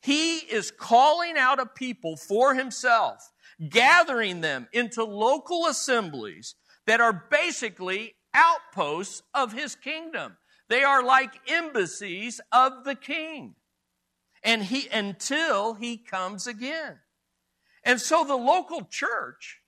He 0.00 0.36
is 0.36 0.70
calling 0.70 1.36
out 1.36 1.58
a 1.58 1.66
people 1.66 2.16
for 2.16 2.54
himself, 2.54 3.30
gathering 3.68 4.40
them 4.40 4.68
into 4.72 5.04
local 5.04 5.66
assemblies 5.66 6.54
that 6.86 7.00
are 7.00 7.26
basically 7.30 8.14
outposts 8.34 9.22
of 9.32 9.52
his 9.52 9.74
kingdom. 9.76 10.36
They 10.68 10.82
are 10.82 11.02
like 11.02 11.50
embassies 11.50 12.40
of 12.52 12.84
the 12.84 12.94
king. 12.94 13.54
And 14.42 14.62
he, 14.62 14.88
until 14.88 15.74
he 15.74 15.96
comes 15.96 16.46
again. 16.46 16.98
And 17.84 18.00
so 18.00 18.24
the 18.24 18.36
local 18.36 18.82
church 18.84 19.60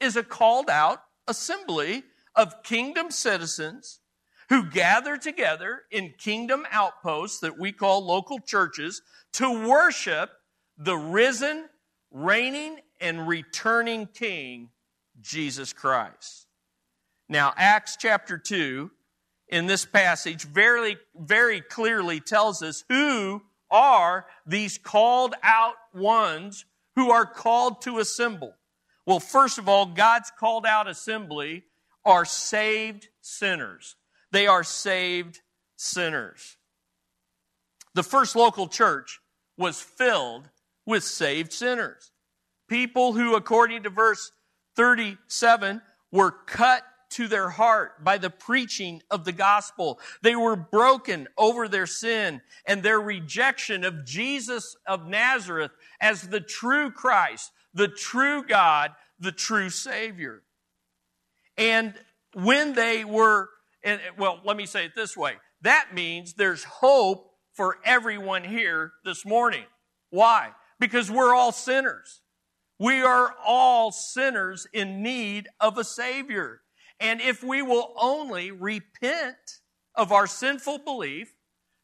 is 0.00 0.16
a 0.16 0.22
called 0.22 0.70
out 0.70 1.02
assembly 1.26 2.04
of 2.34 2.62
kingdom 2.62 3.10
citizens 3.10 4.00
who 4.48 4.68
gather 4.68 5.16
together 5.16 5.82
in 5.90 6.12
kingdom 6.18 6.66
outposts 6.72 7.40
that 7.40 7.58
we 7.58 7.70
call 7.70 8.04
local 8.04 8.40
churches 8.40 9.02
to 9.32 9.68
worship 9.68 10.30
the 10.76 10.96
risen, 10.96 11.68
reigning, 12.10 12.78
and 13.00 13.26
returning 13.26 14.06
King, 14.06 14.70
Jesus 15.20 15.72
Christ. 15.72 16.46
Now, 17.28 17.52
Acts 17.56 17.96
chapter 17.96 18.38
2, 18.38 18.90
in 19.48 19.66
this 19.66 19.84
passage, 19.84 20.44
very, 20.44 20.96
very 21.16 21.60
clearly 21.60 22.20
tells 22.20 22.62
us 22.62 22.84
who 22.88 23.42
are 23.70 24.26
these 24.46 24.78
called 24.78 25.34
out 25.42 25.74
ones 25.94 26.64
who 26.96 27.10
are 27.10 27.26
called 27.26 27.82
to 27.82 27.98
assemble. 27.98 28.54
Well, 29.06 29.20
first 29.20 29.58
of 29.58 29.68
all, 29.68 29.86
God's 29.86 30.30
called 30.38 30.66
out 30.66 30.88
assembly 30.88 31.64
are 32.04 32.24
saved 32.24 33.08
sinners. 33.20 33.96
They 34.32 34.46
are 34.46 34.64
saved 34.64 35.40
sinners. 35.76 36.56
The 37.94 38.02
first 38.02 38.36
local 38.36 38.68
church 38.68 39.20
was 39.56 39.80
filled 39.80 40.48
with 40.86 41.04
saved 41.04 41.52
sinners. 41.52 42.12
People 42.70 43.14
who, 43.14 43.34
according 43.34 43.82
to 43.82 43.90
verse 43.90 44.30
37, 44.76 45.82
were 46.12 46.30
cut 46.30 46.84
to 47.10 47.26
their 47.26 47.50
heart 47.50 48.04
by 48.04 48.16
the 48.16 48.30
preaching 48.30 49.02
of 49.10 49.24
the 49.24 49.32
gospel. 49.32 49.98
They 50.22 50.36
were 50.36 50.54
broken 50.54 51.26
over 51.36 51.66
their 51.66 51.88
sin 51.88 52.40
and 52.64 52.80
their 52.80 53.00
rejection 53.00 53.82
of 53.82 54.04
Jesus 54.04 54.76
of 54.86 55.08
Nazareth 55.08 55.72
as 56.00 56.28
the 56.28 56.40
true 56.40 56.92
Christ, 56.92 57.50
the 57.74 57.88
true 57.88 58.44
God, 58.46 58.92
the 59.18 59.32
true 59.32 59.70
Savior. 59.70 60.44
And 61.58 61.94
when 62.34 62.74
they 62.74 63.04
were 63.04 63.48
and 63.82 64.00
well, 64.16 64.40
let 64.44 64.56
me 64.56 64.66
say 64.66 64.84
it 64.84 64.94
this 64.94 65.16
way. 65.16 65.34
That 65.62 65.88
means 65.92 66.34
there's 66.34 66.62
hope 66.62 67.32
for 67.54 67.78
everyone 67.84 68.44
here 68.44 68.92
this 69.04 69.26
morning. 69.26 69.64
Why? 70.10 70.50
Because 70.78 71.10
we're 71.10 71.34
all 71.34 71.50
sinners. 71.50 72.19
We 72.80 73.02
are 73.02 73.34
all 73.44 73.92
sinners 73.92 74.66
in 74.72 75.02
need 75.02 75.48
of 75.60 75.76
a 75.76 75.84
Savior. 75.84 76.62
And 76.98 77.20
if 77.20 77.44
we 77.44 77.60
will 77.60 77.92
only 78.00 78.52
repent 78.52 79.60
of 79.94 80.12
our 80.12 80.26
sinful 80.26 80.78
belief, 80.78 81.34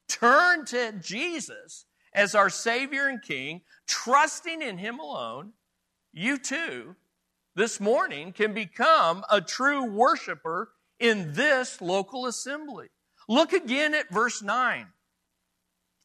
turn 0.09 0.65
to 0.65 0.93
Jesus 0.93 1.85
as 2.15 2.35
our 2.35 2.49
Savior 2.49 3.09
and 3.09 3.21
King, 3.21 3.61
trusting 3.87 4.63
in 4.63 4.79
Him 4.79 4.99
alone, 4.99 5.53
you 6.15 6.39
too, 6.39 6.97
this 7.55 7.79
morning, 7.79 8.33
can 8.33 8.55
become 8.55 9.23
a 9.31 9.43
true 9.43 9.85
worshiper 9.85 10.71
in 10.99 11.35
this 11.35 11.83
local 11.83 12.25
assembly. 12.25 12.87
Look 13.29 13.53
again 13.53 13.95
at 13.95 14.11
verse 14.11 14.43
9. 14.43 14.87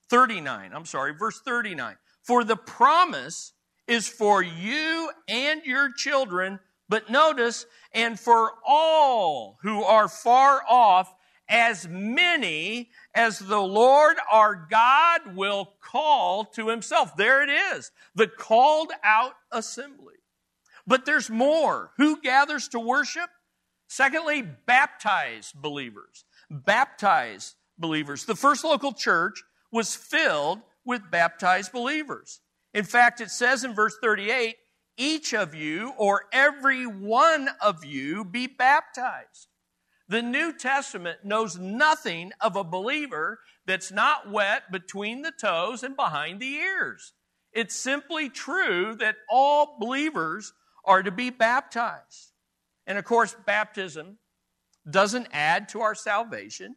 39, 0.09 0.71
I'm 0.73 0.85
sorry, 0.85 1.13
verse 1.13 1.39
39. 1.39 1.95
For 2.23 2.43
the 2.43 2.57
promise 2.57 3.53
is 3.87 4.07
for 4.07 4.41
you 4.41 5.11
and 5.27 5.63
your 5.63 5.91
children, 5.91 6.59
but 6.87 7.09
notice, 7.09 7.65
and 7.93 8.19
for 8.19 8.53
all 8.65 9.57
who 9.61 9.83
are 9.83 10.07
far 10.07 10.61
off, 10.67 11.13
as 11.47 11.87
many 11.87 12.89
as 13.13 13.39
the 13.39 13.59
Lord 13.59 14.15
our 14.31 14.67
God 14.69 15.35
will 15.35 15.73
call 15.81 16.45
to 16.45 16.69
himself. 16.69 17.17
There 17.17 17.43
it 17.43 17.49
is, 17.75 17.91
the 18.15 18.27
called 18.27 18.91
out 19.03 19.33
assembly. 19.51 20.15
But 20.87 21.05
there's 21.05 21.29
more. 21.29 21.91
Who 21.97 22.21
gathers 22.21 22.69
to 22.69 22.79
worship? 22.79 23.29
Secondly, 23.87 24.41
baptized 24.41 25.55
believers. 25.55 26.23
Baptized 26.49 27.55
believers. 27.77 28.25
The 28.25 28.35
first 28.35 28.63
local 28.63 28.93
church 28.93 29.43
was 29.71 29.95
filled 29.95 30.59
with 30.85 31.11
baptized 31.11 31.71
believers. 31.71 32.39
In 32.73 32.85
fact, 32.85 33.21
it 33.21 33.31
says 33.31 33.63
in 33.63 33.73
verse 33.73 33.95
38, 34.01 34.55
each 34.97 35.33
of 35.33 35.55
you 35.55 35.93
or 35.97 36.25
every 36.31 36.85
one 36.85 37.49
of 37.61 37.83
you 37.83 38.23
be 38.23 38.47
baptized. 38.47 39.47
The 40.07 40.21
New 40.21 40.53
Testament 40.57 41.19
knows 41.23 41.57
nothing 41.57 42.31
of 42.41 42.55
a 42.55 42.63
believer 42.63 43.39
that's 43.65 43.91
not 43.91 44.29
wet 44.29 44.71
between 44.71 45.21
the 45.21 45.31
toes 45.31 45.83
and 45.83 45.95
behind 45.95 46.39
the 46.39 46.55
ears. 46.55 47.13
It's 47.53 47.75
simply 47.75 48.29
true 48.29 48.95
that 48.99 49.15
all 49.29 49.77
believers 49.79 50.53
are 50.83 51.03
to 51.03 51.11
be 51.11 51.29
baptized. 51.29 52.33
And 52.87 52.97
of 52.97 53.05
course, 53.05 53.35
baptism 53.45 54.17
doesn't 54.89 55.27
add 55.31 55.69
to 55.69 55.81
our 55.81 55.95
salvation, 55.95 56.75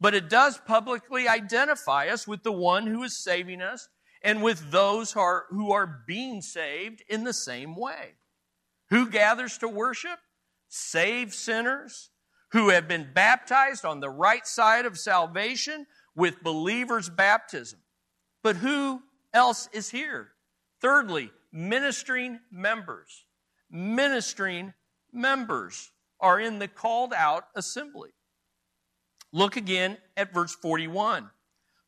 but 0.00 0.14
it 0.14 0.28
does 0.28 0.58
publicly 0.58 1.28
identify 1.28 2.08
us 2.08 2.26
with 2.26 2.42
the 2.42 2.52
one 2.52 2.86
who 2.86 3.02
is 3.02 3.16
saving 3.16 3.62
us 3.62 3.88
and 4.22 4.42
with 4.42 4.70
those 4.70 5.12
who 5.12 5.20
are, 5.20 5.44
who 5.50 5.72
are 5.72 6.02
being 6.06 6.42
saved 6.42 7.02
in 7.08 7.24
the 7.24 7.32
same 7.32 7.76
way. 7.76 8.14
Who 8.90 9.08
gathers 9.08 9.58
to 9.58 9.68
worship? 9.68 10.18
Saved 10.68 11.32
sinners 11.32 12.10
who 12.52 12.68
have 12.68 12.86
been 12.86 13.08
baptized 13.12 13.84
on 13.84 14.00
the 14.00 14.10
right 14.10 14.46
side 14.46 14.84
of 14.84 14.98
salvation 14.98 15.86
with 16.14 16.42
believers' 16.42 17.08
baptism. 17.08 17.80
But 18.42 18.56
who 18.56 19.02
else 19.32 19.68
is 19.72 19.90
here? 19.90 20.32
Thirdly, 20.80 21.30
ministering 21.50 22.40
members. 22.50 23.24
Ministering 23.70 24.74
members 25.12 25.90
are 26.20 26.38
in 26.38 26.58
the 26.58 26.68
called 26.68 27.14
out 27.14 27.44
assembly. 27.56 28.10
Look 29.32 29.56
again 29.56 29.96
at 30.16 30.34
verse 30.34 30.54
41. 30.54 31.30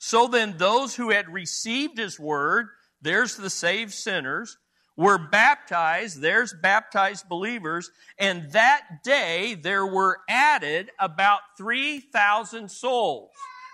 So 0.07 0.27
then, 0.27 0.59
those 0.59 0.95
who 0.95 1.09
had 1.09 1.33
received 1.33 1.97
his 1.97 2.21
word, 2.21 2.69
there's 3.01 3.37
the 3.37 3.49
saved 3.49 3.95
sinners, 3.95 4.59
were 4.99 5.17
baptized, 5.17 6.21
there's 6.21 6.53
baptized 6.53 7.27
believers, 7.27 7.91
and 8.19 8.53
that 8.53 9.03
day 9.03 9.55
there 9.55 9.87
were 9.87 10.19
added 10.29 10.91
about 11.01 11.41
3,000 11.57 12.71
souls. 12.71 13.31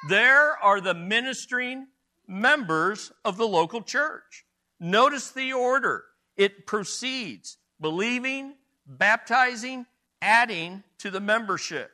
There 0.08 0.56
are 0.62 0.80
the 0.80 0.94
ministering 0.94 1.88
members 2.28 3.10
of 3.24 3.36
the 3.36 3.48
local 3.48 3.82
church. 3.82 4.44
Notice 4.78 5.32
the 5.32 5.52
order. 5.52 6.04
It 6.36 6.64
proceeds 6.64 7.58
believing, 7.80 8.54
baptizing, 8.86 9.84
adding 10.22 10.84
to 10.98 11.10
the 11.10 11.20
membership. 11.20 11.90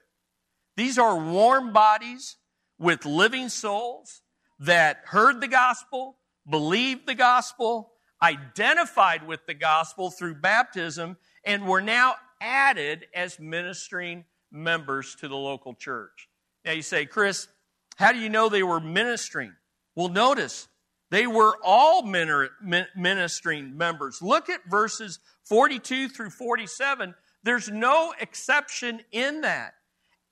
These 0.76 0.98
are 0.98 1.18
warm 1.18 1.72
bodies 1.72 2.36
with 2.78 3.06
living 3.06 3.48
souls 3.48 4.20
that 4.58 5.02
heard 5.04 5.40
the 5.40 5.48
gospel, 5.48 6.16
believed 6.48 7.06
the 7.06 7.14
gospel, 7.14 7.92
identified 8.22 9.26
with 9.26 9.44
the 9.46 9.54
gospel 9.54 10.10
through 10.10 10.36
baptism, 10.36 11.16
and 11.44 11.66
were 11.66 11.82
now 11.82 12.14
added 12.40 13.06
as 13.14 13.38
ministering 13.38 14.24
members 14.50 15.14
to 15.16 15.28
the 15.28 15.36
local 15.36 15.74
church. 15.74 16.28
Now 16.64 16.72
you 16.72 16.82
say, 16.82 17.06
Chris, 17.06 17.48
how 17.96 18.12
do 18.12 18.18
you 18.18 18.28
know 18.28 18.48
they 18.48 18.62
were 18.62 18.80
ministering? 18.80 19.52
Well, 19.94 20.08
notice 20.08 20.68
they 21.10 21.26
were 21.26 21.56
all 21.62 22.02
ministering 22.02 23.76
members. 23.76 24.20
Look 24.20 24.48
at 24.48 24.60
verses 24.68 25.20
42 25.44 26.08
through 26.08 26.30
47. 26.30 27.14
There's 27.44 27.70
no 27.70 28.12
exception 28.20 29.00
in 29.12 29.42
that. 29.42 29.74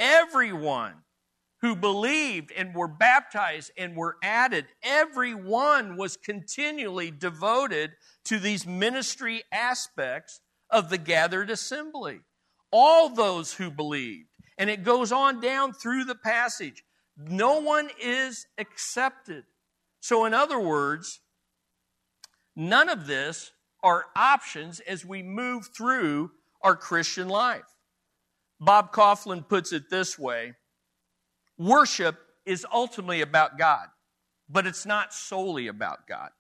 Everyone 0.01 0.95
who 1.65 1.75
believed 1.75 2.53
and 2.55 2.75
were 2.75 2.87
baptized 2.87 3.71
and 3.79 3.97
were 3.97 4.19
added, 4.23 4.67
everyone 4.83 5.97
was 5.97 6.15
continually 6.15 7.11
devoted 7.11 7.93
to 8.23 8.39
these 8.39 8.67
ministry 8.67 9.43
aspects 9.51 10.43
of 10.69 10.91
the 10.91 10.99
gathered 10.99 11.49
assembly. 11.49 12.21
All 12.71 13.09
those 13.09 13.55
who 13.55 13.71
believed. 13.71 14.29
And 14.59 14.69
it 14.69 14.85
goes 14.85 15.11
on 15.11 15.41
down 15.41 15.73
through 15.73 16.05
the 16.05 16.15
passage. 16.15 16.85
No 17.17 17.61
one 17.61 17.89
is 17.99 18.47
accepted. 18.59 19.45
So, 20.01 20.27
in 20.27 20.35
other 20.35 20.61
words, 20.61 21.23
none 22.55 22.91
of 22.91 23.07
this 23.07 23.53
are 23.83 24.05
options 24.15 24.81
as 24.81 25.03
we 25.03 25.23
move 25.23 25.71
through 25.75 26.31
our 26.61 26.77
Christian 26.77 27.31
life. 27.31 27.65
Bob 28.61 28.93
Kauflin 28.93 29.49
puts 29.49 29.73
it 29.73 29.89
this 29.89 30.19
way 30.19 30.57
Worship 31.59 32.19
is 32.45 32.67
ultimately 32.73 33.21
about 33.21 33.59
God, 33.59 33.87
but 34.49 34.67
it's 34.67 34.85
not 34.85 35.15
solely 35.15 35.69
about 35.69 36.07
God. 36.07 36.31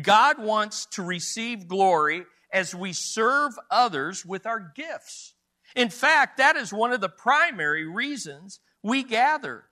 God 0.00 0.38
wants 0.38 0.86
to 0.92 1.02
receive 1.02 1.68
glory 1.68 2.24
as 2.52 2.74
we 2.74 2.92
serve 2.92 3.52
others 3.70 4.24
with 4.24 4.46
our 4.46 4.72
gifts. 4.74 5.34
In 5.76 5.90
fact, 5.90 6.38
that 6.38 6.56
is 6.56 6.72
one 6.72 6.92
of 6.92 7.00
the 7.00 7.08
primary 7.08 7.86
reasons 7.86 8.60
we 8.82 9.02
gather. 9.02 9.64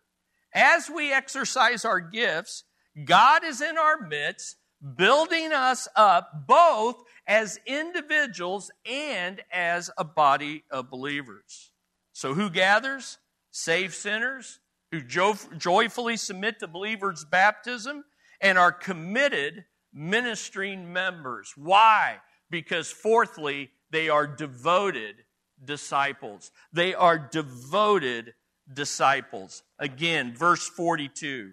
As 0.54 0.90
we 0.90 1.12
exercise 1.12 1.84
our 1.84 2.00
gifts, 2.00 2.64
God 3.04 3.44
is 3.44 3.60
in 3.60 3.78
our 3.78 4.00
midst, 4.00 4.56
building 4.96 5.52
us 5.52 5.88
up 5.96 6.46
both 6.46 7.02
as 7.26 7.58
individuals 7.66 8.70
and 8.84 9.42
as 9.50 9.90
a 9.96 10.04
body 10.04 10.64
of 10.70 10.90
believers. 10.90 11.70
So, 12.12 12.34
who 12.34 12.50
gathers? 12.50 13.18
Saved 13.50 13.94
sinners 13.94 14.60
who 14.90 15.00
jo- 15.00 15.36
joyfully 15.56 16.16
submit 16.16 16.58
to 16.60 16.66
believers' 16.66 17.24
baptism 17.24 18.04
and 18.40 18.58
are 18.58 18.72
committed 18.72 19.64
ministering 19.92 20.92
members. 20.92 21.52
Why? 21.56 22.18
Because, 22.50 22.90
fourthly, 22.90 23.70
they 23.90 24.08
are 24.08 24.26
devoted 24.26 25.16
disciples. 25.64 26.50
They 26.72 26.94
are 26.94 27.18
devoted 27.18 28.34
disciples. 28.72 29.62
Again, 29.78 30.34
verse 30.34 30.68
42. 30.68 31.52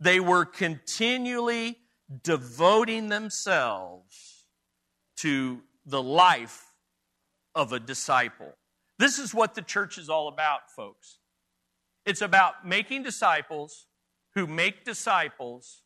They 0.00 0.20
were 0.20 0.44
continually 0.44 1.78
devoting 2.22 3.08
themselves 3.08 4.44
to 5.16 5.62
the 5.84 6.02
life 6.02 6.72
of 7.54 7.72
a 7.72 7.80
disciple. 7.80 8.52
This 8.98 9.18
is 9.18 9.34
what 9.34 9.54
the 9.54 9.62
church 9.62 9.98
is 9.98 10.08
all 10.08 10.28
about, 10.28 10.70
folks. 10.74 11.18
It's 12.08 12.22
about 12.22 12.66
making 12.66 13.02
disciples 13.02 13.84
who 14.34 14.46
make 14.46 14.82
disciples 14.86 15.82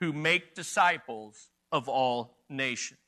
who 0.00 0.10
make 0.10 0.54
disciples 0.54 1.50
of 1.70 1.86
all 1.86 2.38
nations. 2.48 2.98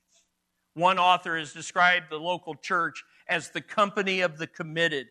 One 0.75 0.99
author 0.99 1.39
has 1.39 1.55
described 1.55 2.11
the 2.11 2.21
local 2.21 2.57
church 2.57 3.03
as 3.27 3.51
the 3.51 3.63
company 3.63 4.21
of 4.21 4.37
the 4.37 4.47
committed, 4.47 5.07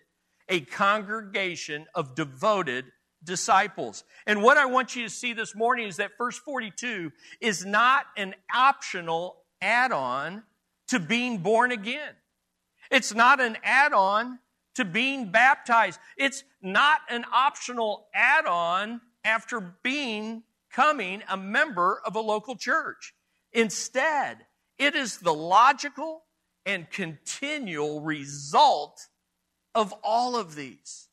a 0.47 0.61
congregation 0.61 1.87
of 1.95 2.13
devoted 2.13 2.85
disciples. 3.23 4.03
And 4.27 4.43
what 4.43 4.57
I 4.57 4.67
want 4.67 4.95
you 4.95 5.03
to 5.03 5.09
see 5.09 5.33
this 5.33 5.55
morning 5.55 5.87
is 5.87 5.97
that 5.97 6.11
verse 6.15 6.37
42 6.37 7.11
is 7.41 7.65
not 7.65 8.05
an 8.15 8.35
optional 8.53 9.37
add 9.61 9.91
on 9.91 10.43
to 10.89 10.99
being 10.99 11.39
born 11.39 11.71
again. 11.71 12.13
It's 12.91 13.15
not 13.15 13.41
an 13.41 13.57
add 13.63 13.93
on 13.93 14.37
to 14.75 14.85
being 14.85 15.31
baptized. 15.31 15.99
It's 16.17 16.43
not 16.61 17.01
an 17.09 17.25
optional 17.31 18.07
add 18.13 18.45
on 18.45 19.01
after 19.23 19.59
being 19.83 20.43
coming 20.71 21.21
a 21.29 21.37
member 21.37 22.01
of 22.05 22.15
a 22.15 22.19
local 22.19 22.55
church. 22.55 23.13
Instead, 23.51 24.45
it 24.77 24.95
is 24.95 25.19
the 25.19 25.33
logical 25.33 26.23
and 26.65 26.89
continual 26.89 28.01
result 28.01 29.07
of 29.75 29.93
all 30.03 30.35
of 30.35 30.55
these. 30.55 31.09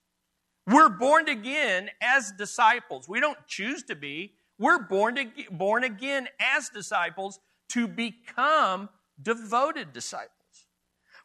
We're 0.66 0.88
born 0.88 1.28
again 1.28 1.90
as 2.00 2.32
disciples. 2.32 3.08
We 3.08 3.20
don't 3.20 3.38
choose 3.46 3.82
to 3.84 3.96
be. 3.96 4.34
We're 4.58 4.78
born, 4.78 5.16
to, 5.16 5.26
born 5.50 5.84
again 5.84 6.28
as 6.38 6.68
disciples 6.68 7.40
to 7.70 7.88
become 7.88 8.88
devoted 9.20 9.92
disciples. 9.92 10.30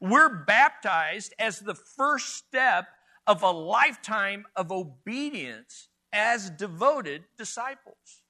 We're 0.01 0.43
baptized 0.45 1.33
as 1.39 1.59
the 1.59 1.75
first 1.75 2.35
step 2.35 2.85
of 3.27 3.41
a 3.43 3.51
lifetime 3.51 4.45
of 4.55 4.71
obedience 4.71 5.89
as 6.13 6.49
devoted 6.49 7.23
disciples. 7.37 8.23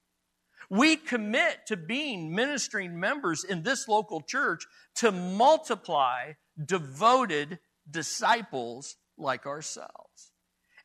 We 0.69 0.95
commit 0.95 1.67
to 1.67 1.77
being 1.77 2.33
ministering 2.33 2.99
members 2.99 3.43
in 3.43 3.63
this 3.63 3.87
local 3.87 4.21
church 4.21 4.65
to 4.95 5.11
multiply 5.11 6.33
devoted 6.63 7.59
disciples 7.89 8.95
like 9.17 9.45
ourselves. 9.45 10.31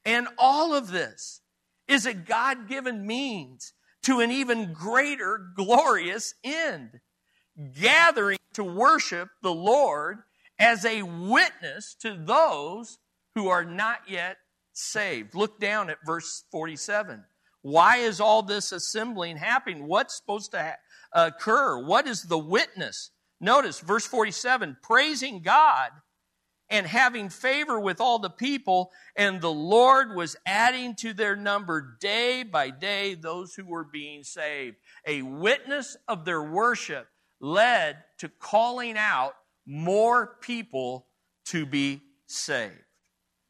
And 0.04 0.28
all 0.38 0.74
of 0.74 0.90
this 0.90 1.40
is 1.88 2.06
a 2.06 2.14
God 2.14 2.68
given 2.68 3.06
means 3.06 3.72
to 4.02 4.20
an 4.20 4.30
even 4.30 4.72
greater 4.72 5.38
glorious 5.54 6.34
end 6.44 7.00
gathering 7.74 8.38
to 8.54 8.64
worship 8.64 9.28
the 9.42 9.52
Lord 9.52 10.18
as 10.60 10.84
a 10.84 11.02
witness 11.02 11.96
to 12.02 12.14
those 12.14 12.98
who 13.34 13.48
are 13.48 13.64
not 13.64 14.00
yet 14.06 14.36
saved. 14.72 15.34
Look 15.34 15.58
down 15.58 15.90
at 15.90 15.98
verse 16.04 16.44
47. 16.52 17.24
Why 17.62 17.96
is 17.96 18.20
all 18.20 18.42
this 18.42 18.70
assembling 18.70 19.38
happening? 19.38 19.86
What's 19.86 20.16
supposed 20.16 20.52
to 20.52 20.62
ha- 20.62 21.26
occur? 21.26 21.82
What 21.84 22.06
is 22.06 22.24
the 22.24 22.38
witness? 22.38 23.10
Notice 23.40 23.80
verse 23.80 24.06
47 24.06 24.76
praising 24.82 25.42
God 25.42 25.90
and 26.68 26.86
having 26.86 27.28
favor 27.28 27.80
with 27.80 28.00
all 28.00 28.20
the 28.20 28.30
people, 28.30 28.92
and 29.16 29.40
the 29.40 29.50
Lord 29.50 30.14
was 30.14 30.36
adding 30.46 30.94
to 30.96 31.12
their 31.12 31.34
number 31.34 31.96
day 32.00 32.44
by 32.44 32.70
day 32.70 33.14
those 33.14 33.54
who 33.54 33.64
were 33.64 33.84
being 33.84 34.22
saved. 34.22 34.76
A 35.04 35.22
witness 35.22 35.96
of 36.06 36.24
their 36.24 36.42
worship 36.42 37.08
led 37.40 37.96
to 38.18 38.28
calling 38.28 38.96
out 38.96 39.34
more 39.70 40.36
people 40.40 41.06
to 41.44 41.64
be 41.64 42.02
saved. 42.26 42.74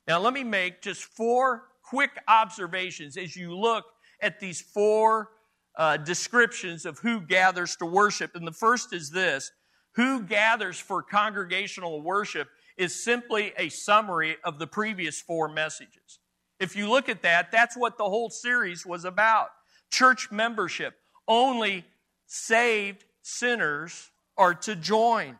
Now, 0.06 0.20
let 0.20 0.34
me 0.34 0.44
make 0.44 0.82
just 0.82 1.04
four 1.04 1.68
quick 1.82 2.10
observations 2.28 3.16
as 3.16 3.34
you 3.34 3.56
look 3.56 3.86
at 4.20 4.38
these 4.38 4.60
four 4.60 5.30
uh, 5.78 5.96
descriptions 5.96 6.84
of 6.84 6.98
who 6.98 7.22
gathers 7.22 7.74
to 7.76 7.86
worship. 7.86 8.34
And 8.34 8.46
the 8.46 8.52
first 8.52 8.92
is 8.92 9.10
this 9.10 9.50
who 9.94 10.22
gathers 10.22 10.78
for 10.78 11.02
congregational 11.02 12.02
worship 12.02 12.48
is 12.76 13.02
simply 13.02 13.54
a 13.56 13.70
summary 13.70 14.36
of 14.44 14.58
the 14.58 14.66
previous 14.66 15.22
four 15.22 15.48
messages. 15.48 16.18
If 16.58 16.76
you 16.76 16.88
look 16.90 17.08
at 17.08 17.22
that, 17.22 17.50
that's 17.50 17.78
what 17.78 17.96
the 17.96 18.04
whole 18.04 18.28
series 18.28 18.84
was 18.84 19.06
about. 19.06 19.48
Church 19.90 20.30
membership. 20.30 20.94
Only 21.26 21.86
saved 22.26 23.06
sinners 23.22 24.10
are 24.36 24.54
to 24.54 24.76
join. 24.76 25.38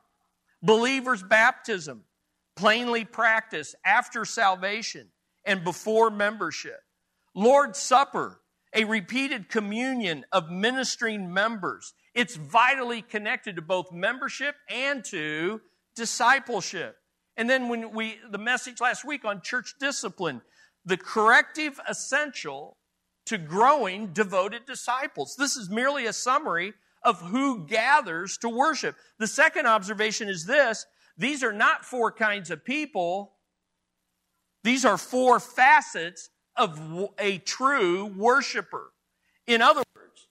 Believers' 0.63 1.23
baptism, 1.23 2.05
plainly 2.57 3.05
practiced 3.05 3.75
after 3.85 4.25
salvation 4.25 5.09
and 5.45 5.65
before 5.65 6.11
membership. 6.11 6.81
Lord's 7.35 7.79
Supper, 7.79 8.41
a 8.75 8.85
repeated 8.85 9.49
communion 9.49 10.25
of 10.33 10.51
ministering 10.51 11.33
members. 11.33 11.95
It's 12.15 12.37
vitally 12.37 13.03
connected 13.03 13.57
to 13.57 13.63
both 13.63 13.93
membership 13.93 14.55
and 14.69 15.05
to 15.07 15.61
discipleship. 15.97 16.97
And 17.37 17.49
then 17.49 17.69
when 17.69 17.93
we 17.93 18.19
the 18.31 18.39
message 18.39 18.81
last 18.81 19.05
week 19.05 19.25
on 19.25 19.41
church 19.41 19.75
discipline, 19.81 20.43
the 20.85 20.97
corrective 20.97 21.81
essential 21.89 22.77
to 23.27 23.39
growing 23.39 24.13
devoted 24.13 24.67
disciples. 24.67 25.37
This 25.39 25.57
is 25.57 25.71
merely 25.71 26.07
a 26.07 26.13
summary 26.13 26.75
of 27.03 27.21
who 27.21 27.67
gathers 27.67 28.37
to 28.39 28.49
worship. 28.49 28.97
The 29.19 29.27
second 29.27 29.67
observation 29.67 30.29
is 30.29 30.47
this 30.47 30.87
these 31.17 31.43
are 31.43 31.53
not 31.53 31.85
four 31.85 32.11
kinds 32.13 32.51
of 32.51 32.65
people, 32.65 33.33
these 34.65 34.85
are 34.85 34.99
four 34.99 35.41
facets 35.41 36.31
of 36.57 37.09
a 37.19 37.39
true 37.39 38.07
worshiper. 38.07 38.93
In 39.47 39.63
other 39.63 39.83
words, 39.95 40.29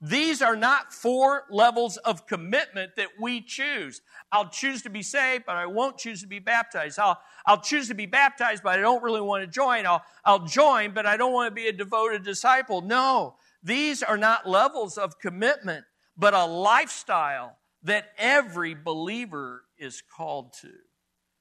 these 0.00 0.42
are 0.42 0.56
not 0.56 0.92
four 0.92 1.44
levels 1.50 1.96
of 1.98 2.26
commitment 2.26 2.92
that 2.96 3.08
we 3.20 3.40
choose. 3.40 4.00
I'll 4.30 4.48
choose 4.48 4.82
to 4.82 4.90
be 4.90 5.02
saved, 5.02 5.44
but 5.46 5.56
I 5.56 5.66
won't 5.66 5.98
choose 5.98 6.20
to 6.22 6.28
be 6.28 6.38
baptized. 6.38 6.98
I'll, 6.98 7.18
I'll 7.46 7.60
choose 7.60 7.88
to 7.88 7.94
be 7.94 8.06
baptized, 8.06 8.62
but 8.62 8.78
I 8.78 8.82
don't 8.82 9.02
really 9.02 9.20
want 9.20 9.42
to 9.42 9.46
join. 9.46 9.86
I'll, 9.86 10.02
I'll 10.24 10.44
join, 10.44 10.92
but 10.92 11.04
I 11.04 11.16
don't 11.16 11.32
want 11.32 11.50
to 11.50 11.54
be 11.54 11.68
a 11.68 11.72
devoted 11.72 12.22
disciple. 12.22 12.80
No, 12.80 13.36
these 13.62 14.02
are 14.02 14.16
not 14.16 14.48
levels 14.48 14.98
of 14.98 15.18
commitment 15.18 15.84
but 16.18 16.34
a 16.34 16.44
lifestyle 16.44 17.56
that 17.84 18.08
every 18.18 18.74
believer 18.74 19.62
is 19.78 20.02
called 20.16 20.52
to. 20.60 20.70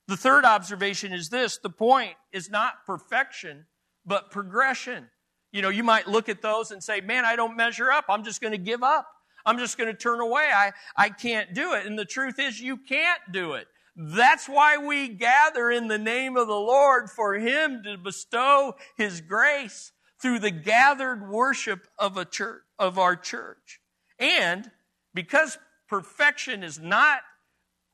The 0.08 0.18
third 0.18 0.46
observation 0.46 1.12
is 1.12 1.30
this 1.30 1.58
the 1.58 1.70
point 1.70 2.13
is 2.32 2.50
not 2.50 2.86
perfection, 2.86 3.66
but 4.06 4.32
progression. 4.32 5.10
You 5.52 5.62
know, 5.62 5.70
you 5.70 5.84
might 5.84 6.08
look 6.08 6.30
at 6.30 6.42
those 6.42 6.72
and 6.72 6.84
say, 6.84 7.02
man, 7.02 7.26
I 7.26 7.36
don't 7.36 7.58
measure 7.58 7.92
up. 7.92 8.06
I'm 8.10 8.24
just 8.24 8.42
going 8.42 8.52
to 8.52 8.58
give 8.58 8.84
up. 8.84 9.08
I'm 9.46 9.58
just 9.58 9.78
going 9.78 9.90
to 9.90 9.98
turn 9.98 10.20
away. 10.20 10.50
I, 10.54 10.72
I 10.96 11.10
can't 11.10 11.54
do 11.54 11.74
it. 11.74 11.86
And 11.86 11.98
the 11.98 12.06
truth 12.06 12.38
is, 12.38 12.60
you 12.60 12.78
can't 12.78 13.22
do 13.32 13.54
it. 13.54 13.68
That's 13.96 14.48
why 14.48 14.78
we 14.78 15.08
gather 15.08 15.72
in 15.72 15.88
the 15.88 15.98
name 15.98 16.38
of 16.38 16.48
the 16.48 16.54
Lord 16.54 17.10
for 17.10 17.34
Him 17.34 17.82
to 17.84 17.98
bestow 17.98 18.76
His 18.98 19.22
grace 19.22 19.92
through 20.22 20.40
the 20.40 20.52
gathered 20.52 21.28
worship 21.30 21.88
of 21.98 22.18
a 22.18 22.26
church, 22.26 22.62
of 22.78 23.00
our 23.00 23.16
church. 23.16 23.80
And 24.20 24.70
because 25.14 25.58
perfection 25.88 26.64
is 26.64 26.80
not 26.80 27.20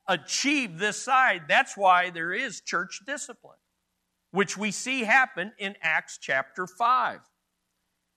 achieved 0.08 0.78
this 0.78 1.00
side, 1.00 1.42
that's 1.48 1.76
why 1.76 2.10
there 2.10 2.32
is 2.32 2.60
church 2.60 3.00
discipline, 3.06 3.58
which 4.30 4.56
we 4.56 4.70
see 4.70 5.04
happen 5.04 5.52
in 5.58 5.76
Acts 5.82 6.18
chapter 6.20 6.66
5. 6.66 7.20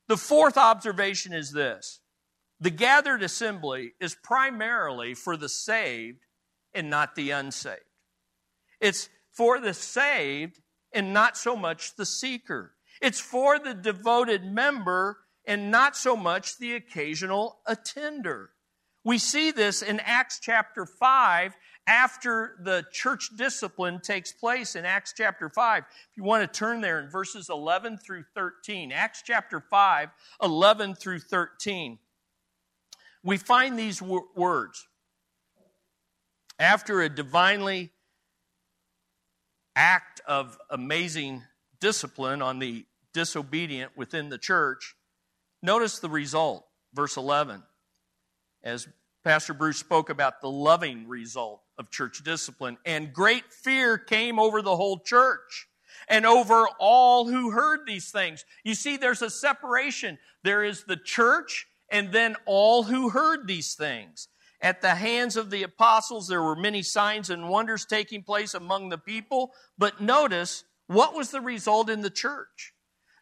The 0.07 0.17
fourth 0.17 0.57
observation 0.57 1.33
is 1.33 1.51
this 1.51 1.99
the 2.59 2.69
gathered 2.69 3.21
assembly 3.21 3.93
is 3.99 4.15
primarily 4.15 5.13
for 5.13 5.37
the 5.37 5.49
saved 5.49 6.25
and 6.73 6.89
not 6.89 7.15
the 7.15 7.31
unsaved. 7.31 7.81
It's 8.79 9.09
for 9.31 9.59
the 9.59 9.73
saved 9.73 10.61
and 10.93 11.13
not 11.13 11.37
so 11.37 11.55
much 11.55 11.95
the 11.95 12.05
seeker. 12.05 12.73
It's 13.01 13.19
for 13.19 13.59
the 13.59 13.73
devoted 13.73 14.43
member 14.43 15.17
and 15.47 15.71
not 15.71 15.95
so 15.95 16.15
much 16.15 16.57
the 16.57 16.75
occasional 16.75 17.59
attender. 17.65 18.51
We 19.05 19.17
see 19.17 19.51
this 19.51 19.81
in 19.81 20.01
Acts 20.01 20.39
chapter 20.41 20.85
5 20.85 21.55
after 21.87 22.57
the 22.61 22.85
church 22.91 23.29
discipline 23.37 24.01
takes 24.01 24.33
place 24.33 24.75
in 24.75 24.83
Acts 24.83 25.13
chapter 25.15 25.49
5. 25.49 25.83
If 25.83 26.17
you 26.17 26.25
want 26.25 26.41
to 26.41 26.59
turn 26.59 26.81
there 26.81 26.99
in 26.99 27.09
verses 27.09 27.49
11 27.49 27.99
through 27.99 28.25
13, 28.35 28.91
Acts 28.91 29.23
chapter 29.25 29.61
5, 29.61 30.09
11 30.43 30.95
through 30.95 31.19
13, 31.19 31.97
we 33.23 33.37
find 33.37 33.79
these 33.79 33.99
w- 33.99 34.27
words. 34.35 34.85
After 36.59 37.01
a 37.01 37.07
divinely 37.07 37.91
act 39.77 40.19
of 40.27 40.57
amazing 40.69 41.43
discipline 41.79 42.41
on 42.41 42.59
the 42.59 42.85
disobedient 43.13 43.95
within 43.95 44.27
the 44.27 44.37
church, 44.37 44.96
notice 45.61 45.99
the 45.99 46.09
result, 46.09 46.65
verse 46.93 47.17
11 47.17 47.63
as 48.63 48.87
Pastor 49.23 49.53
Bruce 49.53 49.77
spoke 49.77 50.09
about 50.09 50.41
the 50.41 50.49
loving 50.49 51.07
result 51.07 51.61
of 51.77 51.89
church 51.89 52.23
discipline. 52.23 52.77
And 52.85 53.13
great 53.13 53.51
fear 53.51 53.97
came 53.97 54.39
over 54.39 54.61
the 54.61 54.75
whole 54.75 54.99
church 54.99 55.67
and 56.09 56.25
over 56.25 56.67
all 56.79 57.27
who 57.27 57.51
heard 57.51 57.81
these 57.85 58.11
things. 58.11 58.45
You 58.63 58.75
see, 58.75 58.97
there's 58.97 59.21
a 59.21 59.29
separation. 59.29 60.17
There 60.43 60.63
is 60.63 60.83
the 60.83 60.97
church 60.97 61.67
and 61.89 62.11
then 62.11 62.35
all 62.45 62.83
who 62.83 63.09
heard 63.09 63.47
these 63.47 63.75
things. 63.75 64.27
At 64.59 64.81
the 64.81 64.95
hands 64.95 65.37
of 65.37 65.49
the 65.49 65.63
apostles, 65.63 66.27
there 66.27 66.41
were 66.41 66.55
many 66.55 66.81
signs 66.81 67.29
and 67.29 67.47
wonders 67.47 67.85
taking 67.85 68.23
place 68.23 68.53
among 68.53 68.89
the 68.89 68.97
people. 68.97 69.51
But 69.77 70.01
notice, 70.01 70.63
what 70.87 71.13
was 71.13 71.29
the 71.29 71.41
result 71.41 71.89
in 71.89 72.01
the 72.01 72.09
church? 72.09 72.73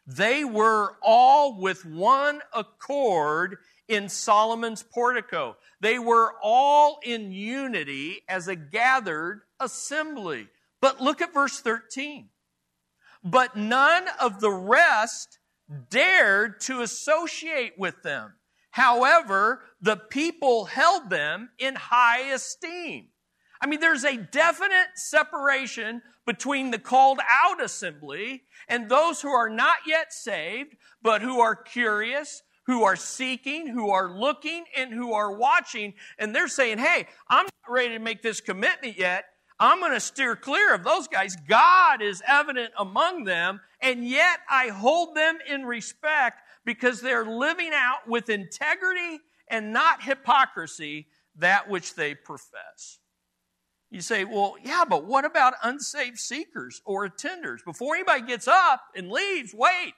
They 0.06 0.44
were 0.44 0.96
all 1.02 1.60
with 1.60 1.84
one 1.84 2.40
accord 2.54 3.56
in 3.88 4.08
Solomon's 4.08 4.82
portico. 4.82 5.56
They 5.80 5.98
were 5.98 6.34
all 6.42 7.00
in 7.02 7.32
unity 7.32 8.22
as 8.28 8.48
a 8.48 8.56
gathered 8.56 9.42
assembly. 9.58 10.48
But 10.80 11.00
look 11.00 11.20
at 11.20 11.34
verse 11.34 11.60
13. 11.60 12.28
But 13.24 13.56
none 13.56 14.06
of 14.20 14.40
the 14.40 14.50
rest 14.50 15.38
dared 15.90 16.60
to 16.60 16.82
associate 16.82 17.74
with 17.76 18.02
them. 18.02 18.34
However, 18.70 19.62
the 19.80 19.96
people 19.96 20.66
held 20.66 21.10
them 21.10 21.50
in 21.58 21.74
high 21.74 22.32
esteem. 22.32 23.08
I 23.60 23.66
mean, 23.66 23.80
there's 23.80 24.04
a 24.04 24.16
definite 24.16 24.88
separation 24.94 26.02
between 26.26 26.70
the 26.70 26.78
called 26.78 27.20
out 27.30 27.62
assembly 27.62 28.42
and 28.68 28.88
those 28.88 29.22
who 29.22 29.30
are 29.30 29.48
not 29.48 29.76
yet 29.86 30.12
saved, 30.12 30.76
but 31.02 31.22
who 31.22 31.40
are 31.40 31.54
curious, 31.54 32.42
who 32.66 32.82
are 32.82 32.96
seeking, 32.96 33.68
who 33.68 33.90
are 33.90 34.10
looking, 34.10 34.64
and 34.76 34.92
who 34.92 35.12
are 35.12 35.32
watching. 35.32 35.94
And 36.18 36.34
they're 36.34 36.48
saying, 36.48 36.78
Hey, 36.78 37.06
I'm 37.28 37.44
not 37.44 37.72
ready 37.72 37.94
to 37.94 38.00
make 38.00 38.22
this 38.22 38.40
commitment 38.40 38.98
yet. 38.98 39.24
I'm 39.58 39.80
going 39.80 39.92
to 39.92 40.00
steer 40.00 40.36
clear 40.36 40.74
of 40.74 40.84
those 40.84 41.08
guys. 41.08 41.34
God 41.48 42.02
is 42.02 42.22
evident 42.26 42.72
among 42.78 43.24
them, 43.24 43.60
and 43.80 44.06
yet 44.06 44.40
I 44.50 44.68
hold 44.68 45.14
them 45.16 45.38
in 45.48 45.64
respect 45.64 46.42
because 46.66 47.00
they're 47.00 47.24
living 47.24 47.70
out 47.72 48.06
with 48.06 48.28
integrity 48.28 49.20
and 49.48 49.72
not 49.72 50.02
hypocrisy 50.02 51.06
that 51.36 51.70
which 51.70 51.94
they 51.94 52.14
profess. 52.14 52.98
You 53.90 54.00
say, 54.00 54.24
well, 54.24 54.56
yeah, 54.64 54.84
but 54.88 55.04
what 55.04 55.24
about 55.24 55.54
unsaved 55.62 56.18
seekers 56.18 56.82
or 56.84 57.08
attenders? 57.08 57.64
Before 57.64 57.94
anybody 57.94 58.22
gets 58.22 58.48
up 58.48 58.80
and 58.94 59.10
leaves, 59.10 59.54
wait. 59.54 59.94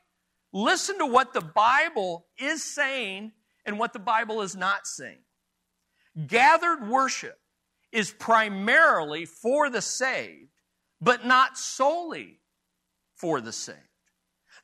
Listen 0.52 0.98
to 0.98 1.06
what 1.06 1.32
the 1.32 1.40
Bible 1.40 2.26
is 2.38 2.62
saying 2.62 3.32
and 3.64 3.78
what 3.78 3.92
the 3.92 3.98
Bible 3.98 4.40
is 4.42 4.56
not 4.56 4.86
saying. 4.86 5.22
Gathered 6.26 6.88
worship 6.88 7.38
is 7.92 8.10
primarily 8.10 9.24
for 9.24 9.70
the 9.70 9.82
saved, 9.82 10.50
but 11.00 11.24
not 11.24 11.58
solely 11.58 12.40
for 13.16 13.40
the 13.40 13.52
saved. 13.52 13.78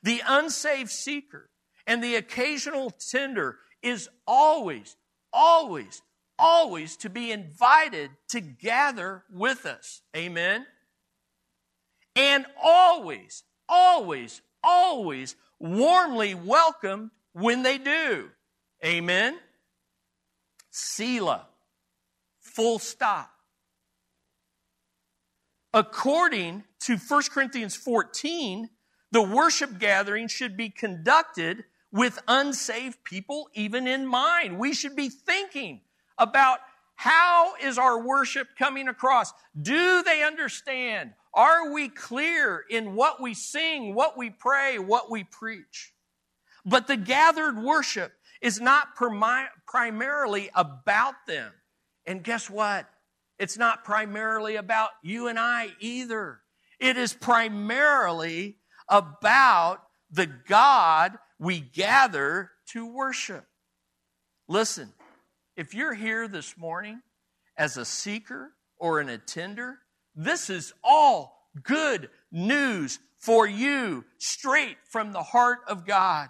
The 0.03 0.21
unsaved 0.27 0.91
seeker 0.91 1.49
and 1.87 2.03
the 2.03 2.15
occasional 2.15 2.91
tender 2.91 3.57
is 3.81 4.09
always, 4.27 4.95
always, 5.31 6.01
always 6.37 6.97
to 6.97 7.09
be 7.09 7.31
invited 7.31 8.11
to 8.29 8.41
gather 8.41 9.23
with 9.31 9.65
us. 9.65 10.01
Amen? 10.15 10.65
And 12.15 12.45
always, 12.61 13.43
always, 13.67 14.41
always 14.63 15.35
warmly 15.59 16.33
welcomed 16.33 17.11
when 17.33 17.63
they 17.63 17.77
do. 17.77 18.29
Amen? 18.83 19.37
Selah. 20.71 21.47
Full 22.39 22.79
stop. 22.79 23.31
According 25.73 26.63
to 26.81 26.95
1 26.95 27.23
Corinthians 27.31 27.75
14, 27.75 28.69
the 29.11 29.21
worship 29.21 29.77
gathering 29.77 30.27
should 30.27 30.55
be 30.55 30.69
conducted 30.69 31.65
with 31.91 32.21
unsaved 32.27 33.03
people 33.03 33.49
even 33.53 33.87
in 33.87 34.05
mind. 34.05 34.57
We 34.57 34.73
should 34.73 34.95
be 34.95 35.09
thinking 35.09 35.81
about 36.17 36.59
how 36.95 37.55
is 37.61 37.77
our 37.77 38.01
worship 38.01 38.47
coming 38.57 38.87
across? 38.87 39.33
Do 39.61 40.01
they 40.03 40.23
understand? 40.23 41.13
Are 41.33 41.73
we 41.73 41.89
clear 41.89 42.63
in 42.69 42.95
what 42.95 43.21
we 43.21 43.33
sing, 43.33 43.93
what 43.93 44.17
we 44.17 44.29
pray, 44.29 44.79
what 44.79 45.11
we 45.11 45.25
preach? 45.25 45.93
But 46.65 46.87
the 46.87 46.97
gathered 46.97 47.61
worship 47.61 48.13
is 48.41 48.61
not 48.61 48.95
primarily 49.67 50.49
about 50.55 51.15
them. 51.27 51.51
And 52.05 52.23
guess 52.23 52.49
what? 52.49 52.87
It's 53.37 53.57
not 53.57 53.83
primarily 53.83 54.55
about 54.55 54.91
you 55.03 55.27
and 55.27 55.37
I 55.37 55.69
either. 55.79 56.39
It 56.79 56.95
is 56.97 57.13
primarily 57.13 58.57
about 58.87 59.81
the 60.09 60.27
God 60.27 61.17
we 61.37 61.59
gather 61.59 62.51
to 62.67 62.85
worship. 62.85 63.45
Listen, 64.47 64.93
if 65.55 65.73
you're 65.73 65.93
here 65.93 66.27
this 66.27 66.57
morning 66.57 67.01
as 67.57 67.77
a 67.77 67.85
seeker 67.85 68.51
or 68.77 68.99
an 68.99 69.09
attender, 69.09 69.79
this 70.15 70.49
is 70.49 70.73
all 70.83 71.49
good 71.63 72.09
news 72.31 72.99
for 73.17 73.47
you 73.47 74.03
straight 74.17 74.77
from 74.89 75.11
the 75.11 75.23
heart 75.23 75.59
of 75.67 75.85
God. 75.85 76.29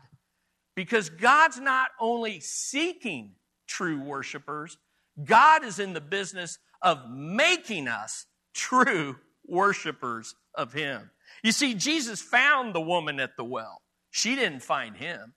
Because 0.75 1.09
God's 1.09 1.59
not 1.59 1.89
only 1.99 2.39
seeking 2.39 3.35
true 3.67 4.01
worshipers, 4.01 4.77
God 5.23 5.63
is 5.63 5.79
in 5.79 5.93
the 5.93 6.01
business 6.01 6.59
of 6.81 7.09
making 7.09 7.87
us 7.87 8.25
true 8.53 9.17
worshipers 9.47 10.35
of 10.53 10.73
Him. 10.73 11.09
You 11.43 11.51
see, 11.51 11.73
Jesus 11.73 12.21
found 12.21 12.73
the 12.73 12.81
woman 12.81 13.19
at 13.19 13.37
the 13.37 13.43
well. 13.43 13.81
She 14.15 14.35
didn't 14.35 14.61
find 14.61 14.95
him. 14.95 15.33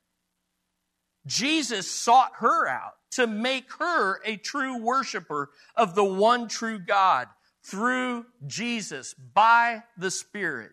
Jesus 1.27 1.91
sought 1.91 2.33
her 2.37 2.69
out 2.69 2.98
to 3.13 3.27
make 3.27 3.73
her 3.79 4.21
a 4.25 4.37
true 4.37 4.79
worshiper 4.79 5.51
of 5.77 5.95
the 5.95 6.05
one 6.05 6.49
true 6.49 6.79
God 6.79 7.29
through 7.63 8.27
Jesus 8.47 9.15
by 9.15 9.83
the 9.97 10.11
Spirit. 10.11 10.73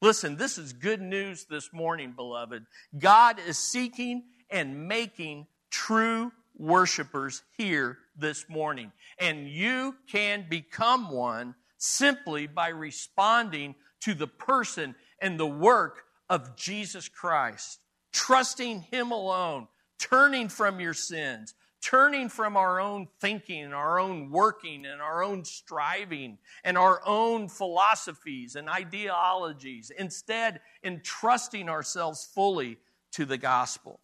Listen, 0.00 0.36
this 0.36 0.58
is 0.58 0.72
good 0.72 1.00
news 1.00 1.46
this 1.50 1.72
morning, 1.72 2.12
beloved. 2.12 2.64
God 2.98 3.40
is 3.46 3.58
seeking 3.58 4.22
and 4.50 4.86
making 4.86 5.46
true 5.70 6.30
worshipers 6.56 7.42
here 7.56 7.98
this 8.16 8.48
morning. 8.48 8.92
And 9.18 9.48
you 9.48 9.96
can 10.10 10.46
become 10.48 11.10
one 11.10 11.54
simply 11.78 12.46
by 12.46 12.68
responding 12.68 13.74
to 14.00 14.14
the 14.14 14.26
person 14.26 14.94
and 15.20 15.38
the 15.38 15.46
work 15.46 16.04
of 16.28 16.56
Jesus 16.56 17.08
Christ, 17.08 17.80
trusting 18.12 18.82
Him 18.82 19.10
alone, 19.10 19.66
turning 19.98 20.48
from 20.48 20.78
your 20.78 20.94
sins, 20.94 21.54
turning 21.88 22.28
from 22.28 22.54
our 22.54 22.80
own 22.80 23.08
thinking 23.18 23.64
and 23.64 23.72
our 23.72 23.98
own 23.98 24.30
working 24.30 24.84
and 24.84 25.00
our 25.00 25.22
own 25.22 25.42
striving 25.42 26.36
and 26.62 26.76
our 26.76 27.00
own 27.06 27.48
philosophies 27.48 28.56
and 28.56 28.68
ideologies, 28.68 29.90
instead, 29.96 30.60
entrusting 30.84 31.66
ourselves 31.66 32.28
fully 32.34 32.76
to 33.10 33.24
the 33.24 33.38
gospel. 33.38 34.00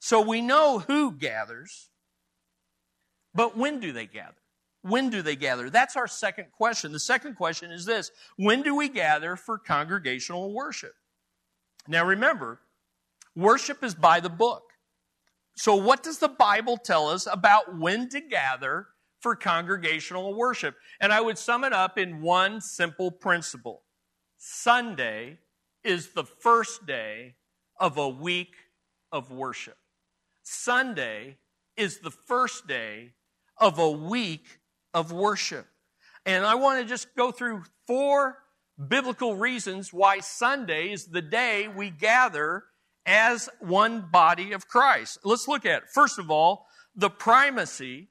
So 0.00 0.20
we 0.20 0.40
know 0.40 0.80
who 0.80 1.12
gathers, 1.12 1.90
but 3.32 3.56
when 3.56 3.78
do 3.78 3.92
they 3.92 4.06
gather? 4.06 4.34
When 4.82 5.08
do 5.08 5.22
they 5.22 5.36
gather? 5.36 5.70
That's 5.70 5.94
our 5.94 6.08
second 6.08 6.46
question. 6.50 6.90
The 6.90 6.98
second 6.98 7.36
question 7.36 7.70
is 7.70 7.84
this 7.84 8.10
When 8.36 8.62
do 8.62 8.74
we 8.74 8.88
gather 8.88 9.36
for 9.36 9.58
congregational 9.58 10.52
worship? 10.52 10.94
Now 11.86 12.04
remember, 12.04 12.58
worship 13.36 13.84
is 13.84 13.94
by 13.94 14.18
the 14.18 14.28
book. 14.28 14.71
So, 15.54 15.76
what 15.76 16.02
does 16.02 16.18
the 16.18 16.28
Bible 16.28 16.76
tell 16.76 17.08
us 17.08 17.26
about 17.30 17.78
when 17.78 18.08
to 18.10 18.20
gather 18.20 18.88
for 19.20 19.36
congregational 19.36 20.34
worship? 20.34 20.74
And 21.00 21.12
I 21.12 21.20
would 21.20 21.38
sum 21.38 21.64
it 21.64 21.72
up 21.72 21.98
in 21.98 22.22
one 22.22 22.60
simple 22.60 23.10
principle 23.10 23.82
Sunday 24.38 25.38
is 25.84 26.08
the 26.08 26.24
first 26.24 26.86
day 26.86 27.36
of 27.78 27.98
a 27.98 28.08
week 28.08 28.54
of 29.10 29.30
worship. 29.30 29.76
Sunday 30.42 31.38
is 31.76 31.98
the 31.98 32.10
first 32.10 32.66
day 32.66 33.12
of 33.58 33.78
a 33.78 33.90
week 33.90 34.60
of 34.94 35.12
worship. 35.12 35.66
And 36.26 36.44
I 36.44 36.54
want 36.54 36.80
to 36.80 36.88
just 36.88 37.14
go 37.16 37.30
through 37.30 37.62
four 37.86 38.38
biblical 38.88 39.36
reasons 39.36 39.92
why 39.92 40.20
Sunday 40.20 40.92
is 40.92 41.06
the 41.06 41.22
day 41.22 41.68
we 41.68 41.90
gather 41.90 42.64
as 43.06 43.48
one 43.60 44.08
body 44.12 44.52
of 44.52 44.68
Christ. 44.68 45.18
Let's 45.24 45.48
look 45.48 45.66
at 45.66 45.82
it. 45.82 45.88
First 45.92 46.18
of 46.18 46.30
all, 46.30 46.66
the 46.94 47.10
primacy 47.10 48.08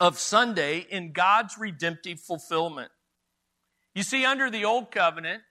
of 0.00 0.18
Sunday 0.18 0.86
in 0.90 1.12
God's 1.12 1.58
redemptive 1.58 2.20
fulfillment. 2.20 2.90
You 3.94 4.02
see, 4.02 4.24
under 4.24 4.50
the 4.50 4.64
Old 4.64 4.90
Covenant, 4.90 5.42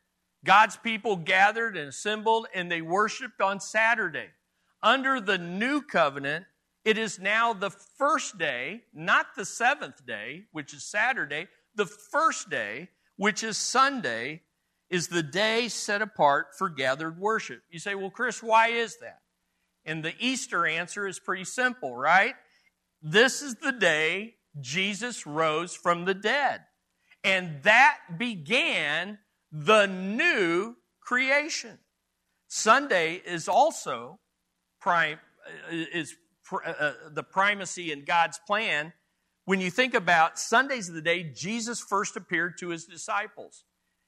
God's 0.45 0.77
people 0.77 1.17
gathered 1.17 1.75
and 1.75 1.89
assembled 1.89 2.47
and 2.53 2.71
they 2.71 2.81
worshiped 2.81 3.41
on 3.41 3.59
Saturday. 3.59 4.27
Under 4.81 5.19
the 5.19 5.37
New 5.37 5.81
Covenant, 5.81 6.45
it 6.85 6.97
is 6.97 7.19
now 7.19 7.51
the 7.51 7.71
first 7.71 8.37
day, 8.37 8.83
not 8.93 9.35
the 9.35 9.43
seventh 9.43 10.05
day, 10.05 10.43
which 10.53 10.73
is 10.73 10.83
Saturday, 10.83 11.47
the 11.75 11.85
first 11.85 12.49
day, 12.49 12.89
which 13.17 13.43
is 13.43 13.57
Sunday, 13.57 14.43
is 14.89 15.07
the 15.07 15.23
day 15.23 15.67
set 15.67 16.01
apart 16.01 16.47
for 16.57 16.69
gathered 16.69 17.19
worship. 17.19 17.61
You 17.69 17.79
say, 17.79 17.95
well, 17.95 18.09
Chris, 18.09 18.41
why 18.41 18.69
is 18.69 18.97
that? 19.01 19.19
And 19.85 20.03
the 20.03 20.13
Easter 20.19 20.65
answer 20.65 21.07
is 21.07 21.19
pretty 21.19 21.45
simple, 21.45 21.95
right? 21.95 22.35
This 23.01 23.41
is 23.41 23.55
the 23.55 23.71
day 23.71 24.35
Jesus 24.59 25.25
rose 25.25 25.75
from 25.75 26.05
the 26.05 26.13
dead. 26.13 26.61
And 27.23 27.63
that 27.63 27.97
began 28.17 29.19
the 29.51 29.85
new 29.85 30.75
creation. 31.01 31.79
Sunday 32.47 33.21
is 33.25 33.47
also 33.47 34.19
prime, 34.79 35.19
is 35.69 36.15
uh, 36.51 36.57
uh, 36.69 36.93
the 37.11 37.23
primacy 37.23 37.91
in 37.91 38.05
God's 38.05 38.39
plan. 38.47 38.93
When 39.45 39.59
you 39.61 39.71
think 39.71 39.93
about 39.93 40.39
Sundays 40.39 40.91
the 40.91 41.01
day, 41.01 41.23
Jesus 41.23 41.79
first 41.79 42.15
appeared 42.15 42.57
to 42.59 42.69
his 42.69 42.85
disciples. 42.85 43.63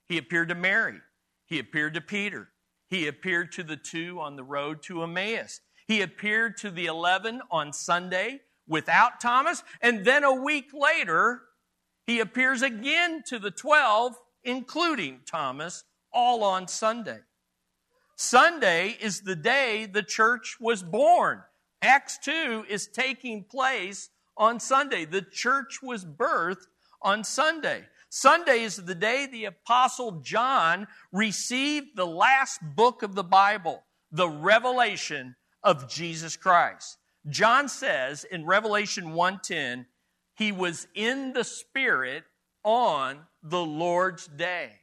He 0.09 0.17
appeared 0.17 0.49
to 0.49 0.55
Mary. 0.55 0.99
He 1.45 1.59
appeared 1.59 1.93
to 1.93 2.01
Peter. 2.01 2.49
He 2.89 3.07
appeared 3.07 3.51
to 3.53 3.63
the 3.63 3.77
two 3.77 4.19
on 4.19 4.35
the 4.35 4.43
road 4.43 4.83
to 4.83 5.03
Emmaus. 5.03 5.61
He 5.87 6.01
appeared 6.01 6.57
to 6.57 6.69
the 6.69 6.87
11 6.87 7.41
on 7.49 7.71
Sunday 7.71 8.41
without 8.67 9.21
Thomas. 9.21 9.63
And 9.81 10.03
then 10.03 10.23
a 10.23 10.33
week 10.33 10.71
later, 10.73 11.43
he 12.05 12.19
appears 12.19 12.61
again 12.61 13.23
to 13.27 13.39
the 13.39 13.51
12 13.51 14.15
including 14.43 15.19
Thomas, 15.25 15.83
all 16.11 16.43
on 16.43 16.67
Sunday. 16.67 17.19
Sunday 18.15 18.97
is 18.99 19.21
the 19.21 19.35
day 19.35 19.85
the 19.85 20.03
church 20.03 20.57
was 20.59 20.83
born. 20.83 21.43
Acts 21.81 22.17
2 22.23 22.65
is 22.67 22.87
taking 22.87 23.43
place 23.43 24.09
on 24.35 24.59
Sunday. 24.59 25.05
The 25.05 25.21
church 25.21 25.79
was 25.81 26.05
birthed 26.05 26.67
on 27.01 27.23
Sunday. 27.23 27.85
Sunday 28.09 28.61
is 28.61 28.75
the 28.75 28.95
day 28.95 29.27
the 29.27 29.45
apostle 29.45 30.21
John 30.21 30.87
received 31.11 31.95
the 31.95 32.07
last 32.07 32.59
book 32.75 33.03
of 33.03 33.13
the 33.15 33.23
Bible, 33.23 33.83
the 34.11 34.29
revelation 34.29 35.35
of 35.63 35.87
Jesus 35.87 36.35
Christ. 36.35 36.97
John 37.27 37.69
says 37.69 38.23
in 38.23 38.45
Revelation 38.45 39.13
1:10, 39.13 39.85
he 40.35 40.51
was 40.51 40.87
in 40.95 41.33
the 41.33 41.43
spirit 41.43 42.23
on 42.63 43.27
the 43.43 43.63
Lord's 43.63 44.27
day. 44.27 44.81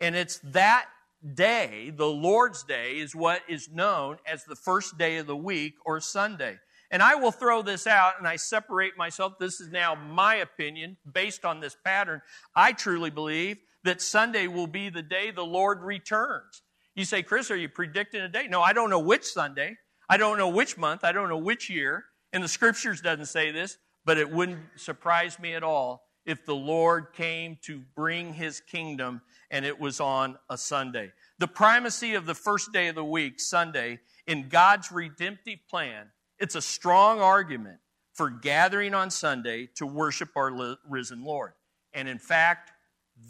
And 0.00 0.14
it's 0.14 0.38
that 0.44 0.88
day, 1.34 1.90
the 1.90 2.06
Lord's 2.06 2.62
day, 2.62 2.98
is 2.98 3.14
what 3.14 3.42
is 3.48 3.68
known 3.70 4.18
as 4.26 4.44
the 4.44 4.56
first 4.56 4.98
day 4.98 5.16
of 5.16 5.26
the 5.26 5.36
week 5.36 5.74
or 5.84 6.00
Sunday. 6.00 6.60
And 6.94 7.02
I 7.02 7.16
will 7.16 7.32
throw 7.32 7.60
this 7.60 7.88
out 7.88 8.20
and 8.20 8.28
I 8.28 8.36
separate 8.36 8.96
myself. 8.96 9.40
This 9.40 9.60
is 9.60 9.72
now 9.72 9.96
my 9.96 10.36
opinion 10.36 10.96
based 11.12 11.44
on 11.44 11.58
this 11.58 11.76
pattern. 11.84 12.22
I 12.54 12.70
truly 12.70 13.10
believe 13.10 13.58
that 13.82 14.00
Sunday 14.00 14.46
will 14.46 14.68
be 14.68 14.90
the 14.90 15.02
day 15.02 15.32
the 15.32 15.44
Lord 15.44 15.82
returns. 15.82 16.62
You 16.94 17.04
say, 17.04 17.24
Chris, 17.24 17.50
are 17.50 17.56
you 17.56 17.68
predicting 17.68 18.20
a 18.20 18.28
date? 18.28 18.48
No, 18.48 18.62
I 18.62 18.72
don't 18.72 18.90
know 18.90 19.00
which 19.00 19.24
Sunday. 19.24 19.76
I 20.08 20.18
don't 20.18 20.38
know 20.38 20.48
which 20.48 20.78
month. 20.78 21.02
I 21.02 21.10
don't 21.10 21.28
know 21.28 21.36
which 21.36 21.68
year. 21.68 22.04
And 22.32 22.44
the 22.44 22.48
scriptures 22.48 23.00
doesn't 23.00 23.26
say 23.26 23.50
this, 23.50 23.76
but 24.04 24.16
it 24.16 24.30
wouldn't 24.30 24.60
surprise 24.76 25.40
me 25.40 25.54
at 25.54 25.64
all 25.64 26.06
if 26.24 26.46
the 26.46 26.54
Lord 26.54 27.12
came 27.12 27.58
to 27.62 27.82
bring 27.96 28.34
his 28.34 28.60
kingdom 28.60 29.20
and 29.50 29.64
it 29.64 29.80
was 29.80 29.98
on 29.98 30.38
a 30.48 30.56
Sunday. 30.56 31.10
The 31.40 31.48
primacy 31.48 32.14
of 32.14 32.24
the 32.24 32.36
first 32.36 32.72
day 32.72 32.86
of 32.86 32.94
the 32.94 33.04
week, 33.04 33.40
Sunday, 33.40 33.98
in 34.28 34.48
God's 34.48 34.92
redemptive 34.92 35.58
plan 35.68 36.06
it's 36.38 36.54
a 36.54 36.62
strong 36.62 37.20
argument 37.20 37.78
for 38.12 38.30
gathering 38.30 38.94
on 38.94 39.10
Sunday 39.10 39.68
to 39.76 39.86
worship 39.86 40.30
our 40.36 40.76
risen 40.88 41.24
Lord. 41.24 41.52
And 41.92 42.08
in 42.08 42.18
fact, 42.18 42.72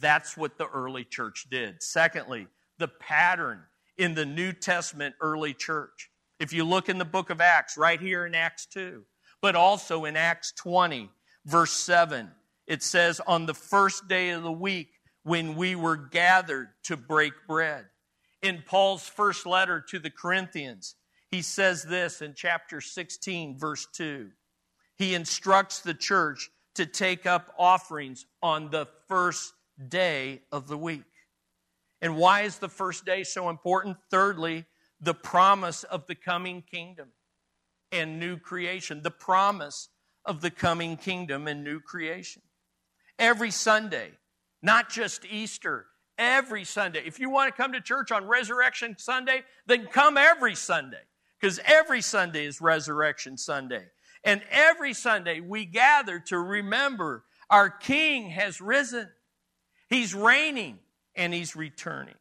that's 0.01 0.37
what 0.37 0.59
the 0.59 0.67
early 0.67 1.05
church 1.05 1.47
did. 1.51 1.83
Secondly, 1.83 2.47
the 2.79 2.88
pattern 2.88 3.62
in 3.97 4.14
the 4.14 4.27
New 4.27 4.53
Testament 4.53 5.14
early 5.21 5.55
church. 5.55 6.11
If 6.40 6.53
you 6.53 6.64
look 6.64 6.88
in 6.88 6.99
the 6.99 7.05
book 7.05 7.31
of 7.31 7.40
Acts, 7.40 7.77
right 7.77 8.01
here 8.01 8.27
in 8.27 8.35
Acts 8.35 8.67
2, 8.67 9.03
but 9.40 9.55
also 9.55 10.05
in 10.05 10.17
Acts 10.17 10.53
20, 10.53 11.11
verse 11.47 11.73
7, 11.73 12.31
it 12.67 12.83
says, 12.83 13.21
On 13.27 13.47
the 13.47 13.55
first 13.55 14.09
day 14.09 14.31
of 14.31 14.43
the 14.43 14.53
week, 14.53 14.88
when 15.23 15.55
we 15.55 15.75
were 15.75 15.97
gathered 15.97 16.69
to 16.85 16.97
break 16.97 17.33
bread. 17.49 17.87
In 18.43 18.62
Paul's 18.67 19.09
first 19.09 19.47
letter 19.47 19.81
to 19.88 19.99
the 19.99 20.11
Corinthians, 20.11 20.97
he 21.35 21.42
says 21.42 21.83
this 21.83 22.23
in 22.23 22.33
chapter 22.37 22.81
16, 22.81 23.59
verse 23.59 23.88
2. 23.92 24.31
He 24.97 25.16
instructs 25.16 25.81
the 25.81 25.92
church 25.92 26.49
to 26.77 26.87
take 26.87 27.27
up 27.27 27.53
offerings 27.59 28.25
on 28.40 28.70
the 28.70 28.87
first 29.09 29.53
day 29.88 30.42
of 30.53 30.68
the 30.68 30.79
week. 30.79 31.03
And 32.01 32.16
why 32.16 32.42
is 32.42 32.59
the 32.59 32.68
first 32.68 33.05
day 33.05 33.25
so 33.25 33.51
important? 33.51 33.97
Thirdly, 34.12 34.64
the 35.01 35.12
promise 35.12 35.83
of 35.83 36.07
the 36.07 36.14
coming 36.14 36.62
kingdom 36.62 37.09
and 37.90 38.20
new 38.20 38.37
creation. 38.37 39.03
The 39.03 39.11
promise 39.11 39.88
of 40.25 40.40
the 40.40 40.53
coming 40.53 40.97
kingdom 40.97 41.49
and 41.49 41.64
new 41.64 41.81
creation. 41.81 42.42
Every 43.18 43.51
Sunday, 43.51 44.12
not 44.62 44.88
just 44.88 45.25
Easter, 45.25 45.87
every 46.16 46.62
Sunday. 46.62 47.03
If 47.05 47.18
you 47.18 47.29
want 47.29 47.53
to 47.53 47.61
come 47.61 47.73
to 47.73 47.81
church 47.81 48.12
on 48.12 48.29
Resurrection 48.29 48.94
Sunday, 48.99 49.42
then 49.66 49.88
come 49.88 50.16
every 50.16 50.55
Sunday 50.55 51.03
because 51.40 51.61
every 51.64 52.01
Sunday 52.01 52.47
is 52.47 52.61
Resurrection 52.61 53.37
Sunday. 53.37 53.85
And 54.25 54.42
every 54.51 54.94
Sunday 54.94 55.40
we 55.40 55.66
gather 55.66 56.18
to 56.29 56.38
remember 56.38 57.25
our 57.51 57.68
King 57.68 58.31
has 58.31 58.61
risen. 58.61 59.09
He's 59.88 60.14
reigning 60.14 60.79
and 61.14 61.35
he's 61.35 61.55
returning. 61.55 62.14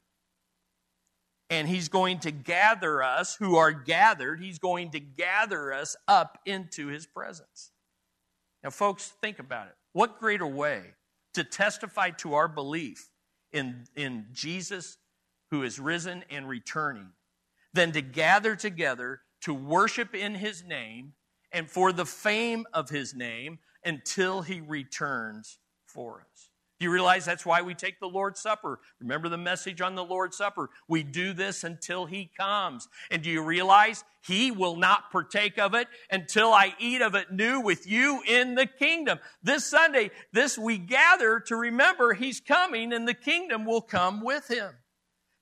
And 1.50 1.68
he's 1.68 1.88
going 1.88 2.20
to 2.22 2.32
gather 2.32 3.02
us 3.02 3.36
who 3.36 3.56
are 3.56 3.72
gathered, 3.72 4.42
he's 4.42 4.60
going 4.60 4.92
to 4.92 5.00
gather 5.00 5.72
us 5.72 5.96
up 6.08 6.40
into 6.46 6.88
his 6.88 7.06
presence. 7.06 7.72
Now, 8.64 8.70
folks, 8.70 9.14
think 9.22 9.40
about 9.40 9.68
it. 9.68 9.76
What 9.94 10.20
greater 10.20 10.48
way 10.48 10.82
to 11.34 11.44
testify 11.44 12.12
to 12.12 12.34
our 12.34 12.48
belief 12.48 13.10
in, 13.52 13.86
in 13.96 14.26
Jesus 14.34 14.98
who 15.52 15.64
is 15.64 15.80
risen 15.80 16.24
and 16.30 16.48
returning 16.48 17.10
than 17.74 17.92
to 17.92 18.02
gather 18.02 18.56
together 18.56 19.22
to 19.42 19.54
worship 19.54 20.14
in 20.14 20.36
his 20.36 20.64
name 20.64 21.14
and 21.52 21.70
for 21.70 21.92
the 21.92 22.06
fame 22.06 22.66
of 22.74 22.90
his 22.90 23.14
name 23.14 23.60
until 23.84 24.42
he 24.42 24.62
returns 24.62 25.60
for 25.86 26.22
us. 26.22 26.50
Do 26.84 26.86
you 26.86 26.92
realize 26.92 27.24
that's 27.24 27.46
why 27.46 27.62
we 27.62 27.76
take 27.76 28.02
the 28.02 28.10
Lord's 28.10 28.42
Supper? 28.42 28.80
Remember 29.00 29.30
the 29.30 29.38
message 29.38 29.80
on 29.80 29.96
the 29.96 30.04
Lord's 30.04 30.36
Supper. 30.36 30.70
We 30.88 31.02
do 31.02 31.32
this 31.32 31.64
until 31.64 32.06
He 32.06 32.30
comes. 32.38 32.90
And 33.10 33.22
do 33.22 33.30
you 33.30 33.42
realize 33.42 34.04
He 34.22 34.52
will 34.52 34.76
not 34.76 35.10
partake 35.10 35.58
of 35.58 35.76
it 35.76 35.88
until 36.12 36.52
I 36.52 36.74
eat 36.80 37.02
of 37.02 37.16
it 37.16 37.32
new 37.32 37.62
with 37.62 37.90
you 37.90 38.22
in 38.28 38.56
the 38.56 38.66
kingdom? 38.66 39.20
This 39.42 39.66
Sunday, 39.66 40.12
this 40.34 40.58
we 40.58 40.78
gather 40.78 41.40
to 41.48 41.56
remember 41.56 42.14
He's 42.14 42.42
coming 42.42 42.92
and 42.92 43.08
the 43.08 43.14
kingdom 43.14 43.66
will 43.66 43.80
come 43.80 44.22
with 44.22 44.50
Him. 44.50 44.72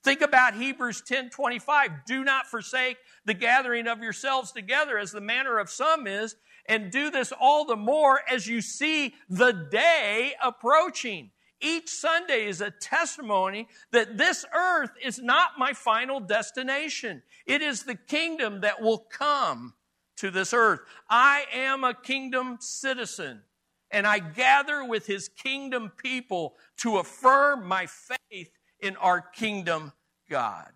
Think 0.03 0.21
about 0.21 0.55
Hebrews 0.55 1.01
10 1.01 1.29
25. 1.29 2.05
Do 2.05 2.23
not 2.23 2.47
forsake 2.47 2.97
the 3.25 3.33
gathering 3.33 3.87
of 3.87 4.01
yourselves 4.01 4.51
together 4.51 4.97
as 4.97 5.11
the 5.11 5.21
manner 5.21 5.59
of 5.59 5.69
some 5.69 6.07
is, 6.07 6.35
and 6.67 6.91
do 6.91 7.11
this 7.11 7.31
all 7.39 7.65
the 7.65 7.75
more 7.75 8.21
as 8.29 8.47
you 8.47 8.61
see 8.61 9.13
the 9.29 9.51
day 9.51 10.33
approaching. 10.41 11.31
Each 11.61 11.89
Sunday 11.89 12.47
is 12.47 12.61
a 12.61 12.71
testimony 12.71 13.67
that 13.91 14.17
this 14.17 14.43
earth 14.53 14.91
is 15.03 15.19
not 15.19 15.59
my 15.59 15.73
final 15.73 16.19
destination. 16.19 17.21
It 17.45 17.61
is 17.61 17.83
the 17.83 17.95
kingdom 17.95 18.61
that 18.61 18.81
will 18.81 18.97
come 18.97 19.75
to 20.17 20.31
this 20.31 20.53
earth. 20.53 20.79
I 21.07 21.45
am 21.53 21.83
a 21.83 21.93
kingdom 21.93 22.57
citizen, 22.59 23.43
and 23.91 24.07
I 24.07 24.17
gather 24.17 24.83
with 24.83 25.05
his 25.05 25.29
kingdom 25.29 25.91
people 25.95 26.55
to 26.77 26.97
affirm 26.97 27.67
my 27.67 27.85
faith 27.85 28.49
in 28.81 28.95
our 28.97 29.21
kingdom 29.21 29.93
God. 30.29 30.71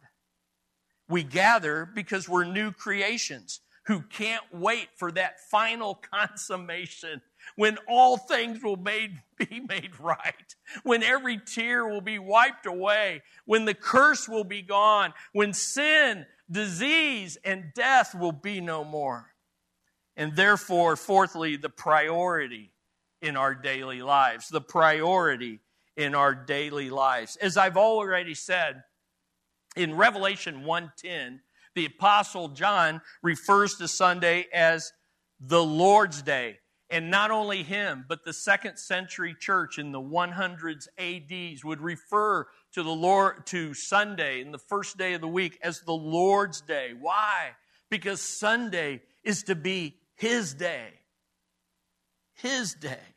We 1.08 1.24
gather 1.24 1.86
because 1.86 2.28
we're 2.28 2.46
new 2.46 2.72
creations 2.72 3.62
who 3.86 4.02
can't 4.02 4.44
wait 4.52 4.90
for 4.96 5.12
that 5.12 5.40
final 5.52 5.96
consummation 5.96 7.22
when 7.56 7.78
all 7.88 8.18
things 8.18 8.64
will 8.64 8.76
be 8.78 9.12
made 9.38 9.92
right, 10.00 10.56
when 10.84 11.04
every 11.04 11.38
tear 11.38 11.88
will 11.88 12.02
be 12.02 12.18
wiped 12.18 12.66
away, 12.66 13.22
when 13.46 13.66
the 13.66 13.74
curse 13.74 14.28
will 14.28 14.44
be 14.44 14.62
gone, 14.62 15.14
when 15.34 15.54
sin, 15.54 16.26
disease, 16.50 17.38
and 17.44 17.72
death 17.76 18.16
will 18.16 18.32
be 18.32 18.60
no 18.60 18.84
more. 18.84 19.28
And 20.18 20.36
therefore, 20.36 20.96
fourthly, 20.96 21.56
the 21.56 21.70
priority 21.70 22.72
in 23.22 23.36
our 23.36 23.54
daily 23.54 24.02
lives. 24.02 24.50
The 24.50 24.62
priority 24.62 25.60
in 25.96 26.16
our 26.16 26.34
daily 26.34 26.90
lives. 26.90 27.38
As 27.38 27.58
I've 27.58 27.78
already 27.78 28.34
said, 28.34 28.84
in 29.76 29.96
Revelation 29.96 30.64
1:10, 30.64 31.42
the 31.74 31.86
apostle 31.86 32.50
John 32.50 33.02
refers 33.22 33.76
to 33.76 33.88
Sunday 33.88 34.48
as 34.54 34.94
the 35.40 35.64
Lord's 35.64 36.22
day. 36.22 36.60
And 36.90 37.10
not 37.10 37.32
only 37.32 37.64
him, 37.64 38.06
but 38.08 38.24
the 38.24 38.32
second 38.32 38.78
century 38.78 39.36
church 39.38 39.80
in 39.80 39.92
the 39.92 40.00
100s 40.00 40.88
ADs 40.98 41.66
would 41.66 41.82
refer 41.82 42.46
to 42.74 42.84
the 42.84 42.94
Lord 42.94 43.46
to 43.48 43.74
Sunday 43.74 44.40
in 44.40 44.52
the 44.52 44.60
first 44.60 44.96
day 44.96 45.14
of 45.14 45.22
the 45.22 45.28
week 45.28 45.58
as 45.64 45.82
the 45.82 45.94
Lord's 45.94 46.62
day. 46.62 46.94
Why? 46.98 47.56
Because 47.90 48.22
Sunday 48.22 49.02
is 49.24 49.44
to 49.44 49.56
be 49.56 49.98
his 50.14 50.54
day. 50.54 50.94
His 52.34 52.76
day. 52.76 53.15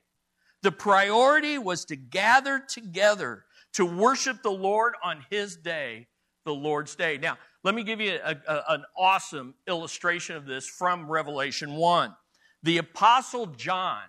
The 0.62 0.72
priority 0.72 1.58
was 1.58 1.84
to 1.86 1.96
gather 1.96 2.58
together 2.58 3.44
to 3.74 3.84
worship 3.84 4.42
the 4.42 4.50
Lord 4.50 4.94
on 5.02 5.24
his 5.30 5.56
day, 5.56 6.08
the 6.44 6.54
Lord's 6.54 6.94
day. 6.94 7.18
Now, 7.18 7.38
let 7.64 7.74
me 7.74 7.84
give 7.84 8.00
you 8.00 8.18
a, 8.24 8.36
a, 8.46 8.64
an 8.70 8.84
awesome 8.96 9.54
illustration 9.66 10.36
of 10.36 10.46
this 10.46 10.66
from 10.66 11.10
Revelation 11.10 11.74
1. 11.74 12.14
The 12.62 12.78
Apostle 12.78 13.46
John, 13.46 14.02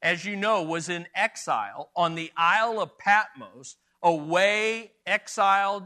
as 0.00 0.24
you 0.24 0.36
know, 0.36 0.62
was 0.62 0.88
in 0.88 1.06
exile 1.14 1.90
on 1.94 2.14
the 2.14 2.32
Isle 2.36 2.80
of 2.80 2.98
Patmos, 2.98 3.76
away, 4.02 4.92
exiled, 5.06 5.84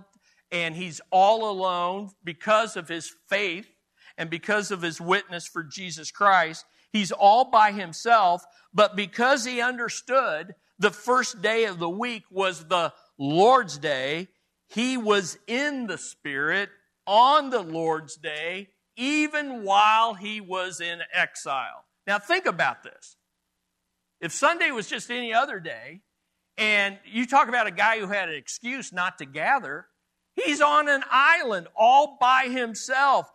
and 0.50 0.74
he's 0.74 1.00
all 1.10 1.50
alone 1.50 2.10
because 2.24 2.76
of 2.76 2.88
his 2.88 3.12
faith 3.28 3.68
and 4.16 4.30
because 4.30 4.70
of 4.70 4.80
his 4.80 5.00
witness 5.00 5.46
for 5.46 5.62
Jesus 5.62 6.10
Christ. 6.10 6.64
He's 6.92 7.12
all 7.12 7.50
by 7.50 7.72
himself, 7.72 8.42
but 8.72 8.96
because 8.96 9.44
he 9.44 9.60
understood 9.60 10.54
the 10.78 10.90
first 10.90 11.42
day 11.42 11.64
of 11.64 11.78
the 11.78 11.88
week 11.88 12.24
was 12.30 12.66
the 12.66 12.92
Lord's 13.18 13.78
day. 13.78 14.28
He 14.68 14.96
was 14.96 15.38
in 15.46 15.86
the 15.86 15.98
Spirit 15.98 16.70
on 17.06 17.50
the 17.50 17.62
Lord's 17.62 18.16
day, 18.16 18.68
even 18.96 19.62
while 19.62 20.14
he 20.14 20.40
was 20.40 20.80
in 20.80 21.00
exile. 21.12 21.84
Now, 22.06 22.18
think 22.18 22.46
about 22.46 22.82
this. 22.82 23.16
If 24.20 24.32
Sunday 24.32 24.70
was 24.70 24.88
just 24.88 25.10
any 25.10 25.32
other 25.32 25.60
day, 25.60 26.00
and 26.58 26.98
you 27.04 27.26
talk 27.26 27.48
about 27.48 27.66
a 27.66 27.72
guy 27.72 27.98
who 27.98 28.08
had 28.08 28.28
an 28.28 28.34
excuse 28.34 28.92
not 28.92 29.18
to 29.18 29.26
gather, 29.26 29.86
he's 30.34 30.60
on 30.60 30.88
an 30.88 31.04
island 31.10 31.68
all 31.76 32.16
by 32.20 32.48
himself. 32.50 33.30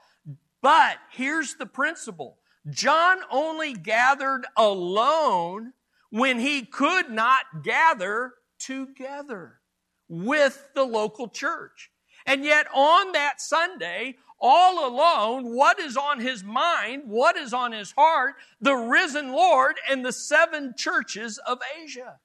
But 0.62 0.97
here's 1.12 1.56
the 1.56 1.66
principle 1.66 2.38
John 2.70 3.20
only 3.32 3.74
gathered 3.74 4.45
alone 4.55 5.74
when 6.09 6.39
he 6.39 6.64
could 6.64 7.09
not 7.09 7.64
gather 7.64 8.34
together 8.59 9.59
with 10.07 10.70
the 10.76 10.84
local 10.84 11.28
church. 11.28 11.89
And 12.26 12.43
yet 12.43 12.68
on 12.74 13.14
that 13.14 13.41
Sunday, 13.41 14.18
all 14.39 14.88
alone, 14.88 15.55
what 15.55 15.80
is 15.80 15.97
on 15.97 16.20
his 16.20 16.43
mind, 16.43 17.03
what 17.05 17.38
is 17.38 17.53
on 17.53 17.72
his 17.72 17.91
heart? 17.91 18.36
The 18.59 18.76
risen 18.76 19.32
Lord 19.32 19.78
and 19.89 20.03
the 20.03 20.12
seven 20.12 20.74
churches 20.78 21.39
of 21.39 21.59
Asia. 21.84 22.20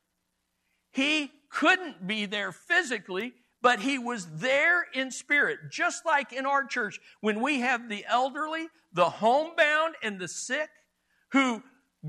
He 0.91 1.31
couldn't 1.51 2.07
be 2.07 2.27
there 2.27 2.53
physically, 2.53 3.35
but 3.67 3.81
he 3.81 3.99
was 3.99 4.27
there 4.35 4.87
in 4.95 5.11
spirit, 5.11 5.59
just 5.73 6.07
like 6.07 6.33
in 6.33 6.47
our 6.47 6.65
church 6.65 7.01
when 7.21 7.41
we 7.41 7.59
have 7.59 7.89
the 7.89 8.05
elderly, 8.09 8.69
the 8.93 9.11
homebound, 9.11 9.97
and 10.05 10.21
the 10.21 10.29
sick 10.29 10.69
who 11.33 11.61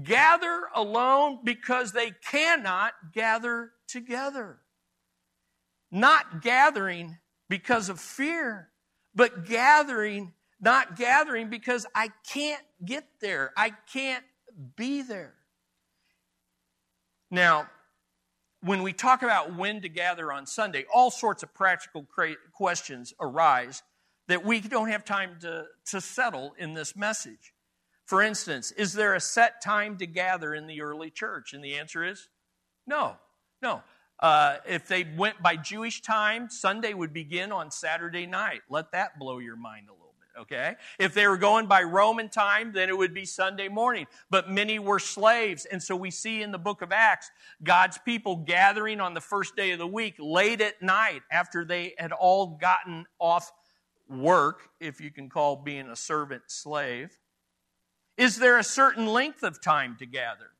gather 0.03 0.65
alone 0.75 1.39
because 1.43 1.93
they 1.93 2.11
cannot 2.23 2.93
gather 3.11 3.71
together. 3.87 4.59
Not 5.89 6.43
gathering 6.43 7.17
because 7.49 7.89
of 7.89 7.99
fear, 7.99 8.69
but 9.15 9.47
gathering, 9.47 10.33
not 10.61 10.95
gathering 10.95 11.49
because 11.49 11.87
I 11.95 12.11
can't 12.31 12.61
get 12.85 13.03
there. 13.19 13.51
I 13.57 13.71
can't 13.91 14.23
be 14.75 15.01
there. 15.01 15.33
Now, 17.31 17.67
when 18.61 18.81
we 18.81 18.93
talk 18.93 19.21
about 19.21 19.55
when 19.55 19.81
to 19.81 19.89
gather 19.89 20.31
on 20.31 20.45
Sunday, 20.45 20.85
all 20.93 21.11
sorts 21.11 21.43
of 21.43 21.53
practical 21.53 22.07
questions 22.53 23.13
arise 23.19 23.83
that 24.27 24.43
we 24.43 24.59
don't 24.59 24.89
have 24.89 25.05
time 25.05 25.37
to, 25.41 25.65
to 25.85 26.01
settle 26.01 26.53
in 26.57 26.73
this 26.73 26.95
message. 26.95 27.53
For 28.05 28.21
instance, 28.21 28.71
is 28.71 28.93
there 28.93 29.15
a 29.15 29.19
set 29.19 29.61
time 29.61 29.97
to 29.97 30.07
gather 30.07 30.53
in 30.53 30.67
the 30.67 30.81
early 30.81 31.09
church? 31.09 31.53
And 31.53 31.63
the 31.63 31.75
answer 31.75 32.03
is 32.03 32.29
no, 32.85 33.17
no. 33.61 33.83
Uh, 34.19 34.57
if 34.67 34.87
they 34.87 35.05
went 35.15 35.41
by 35.43 35.55
Jewish 35.55 36.01
time, 36.01 36.49
Sunday 36.49 36.93
would 36.93 37.13
begin 37.13 37.51
on 37.51 37.69
Saturday 37.69 38.25
night. 38.25 38.61
Let 38.69 38.91
that 38.93 39.19
blow 39.19 39.37
your 39.39 39.57
mind 39.57 39.89
a 39.89 39.93
little 39.93 40.06
okay? 40.39 40.75
If 40.99 41.13
they 41.13 41.27
were 41.27 41.37
going 41.37 41.67
by 41.67 41.83
Roman 41.83 42.29
time, 42.29 42.71
then 42.73 42.89
it 42.89 42.97
would 42.97 43.13
be 43.13 43.25
Sunday 43.25 43.67
morning. 43.67 44.07
But 44.29 44.49
many 44.49 44.79
were 44.79 44.99
slaves. 44.99 45.65
And 45.65 45.81
so 45.81 45.95
we 45.95 46.11
see 46.11 46.41
in 46.41 46.51
the 46.51 46.57
book 46.57 46.81
of 46.81 46.91
Acts, 46.91 47.31
God's 47.63 47.97
people 47.97 48.37
gathering 48.37 48.99
on 48.99 49.13
the 49.13 49.21
first 49.21 49.55
day 49.55 49.71
of 49.71 49.79
the 49.79 49.87
week, 49.87 50.15
late 50.19 50.61
at 50.61 50.81
night, 50.81 51.21
after 51.31 51.65
they 51.65 51.93
had 51.97 52.11
all 52.11 52.57
gotten 52.59 53.05
off 53.19 53.51
work, 54.09 54.69
if 54.79 55.01
you 55.01 55.11
can 55.11 55.29
call 55.29 55.55
being 55.55 55.89
a 55.89 55.95
servant 55.95 56.43
slave. 56.47 57.17
Is 58.17 58.37
there 58.37 58.57
a 58.57 58.63
certain 58.63 59.05
length 59.05 59.43
of 59.43 59.61
time 59.61 59.95
to 59.99 60.05
gather? 60.05 60.51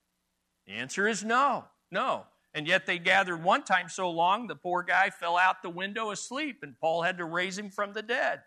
The 0.67 0.73
answer 0.73 1.07
is 1.07 1.23
no, 1.23 1.65
no. 1.89 2.25
And 2.53 2.67
yet 2.67 2.86
they 2.86 2.97
gathered 2.97 3.43
one 3.43 3.63
time 3.63 3.89
so 3.89 4.09
long, 4.09 4.47
the 4.47 4.55
poor 4.55 4.84
guy 4.84 5.09
fell 5.09 5.38
out 5.38 5.61
the 5.61 5.69
window 5.69 6.11
asleep, 6.11 6.59
and 6.63 6.78
Paul 6.80 7.03
had 7.03 7.17
to 7.19 7.25
raise 7.25 7.57
him 7.57 7.69
from 7.69 7.93
the 7.93 8.01
dead. 8.01 8.41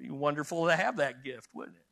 Be 0.00 0.10
wonderful 0.10 0.66
to 0.66 0.74
have 0.74 0.96
that 0.96 1.22
gift, 1.22 1.48
wouldn't 1.52 1.76
it? 1.76 1.84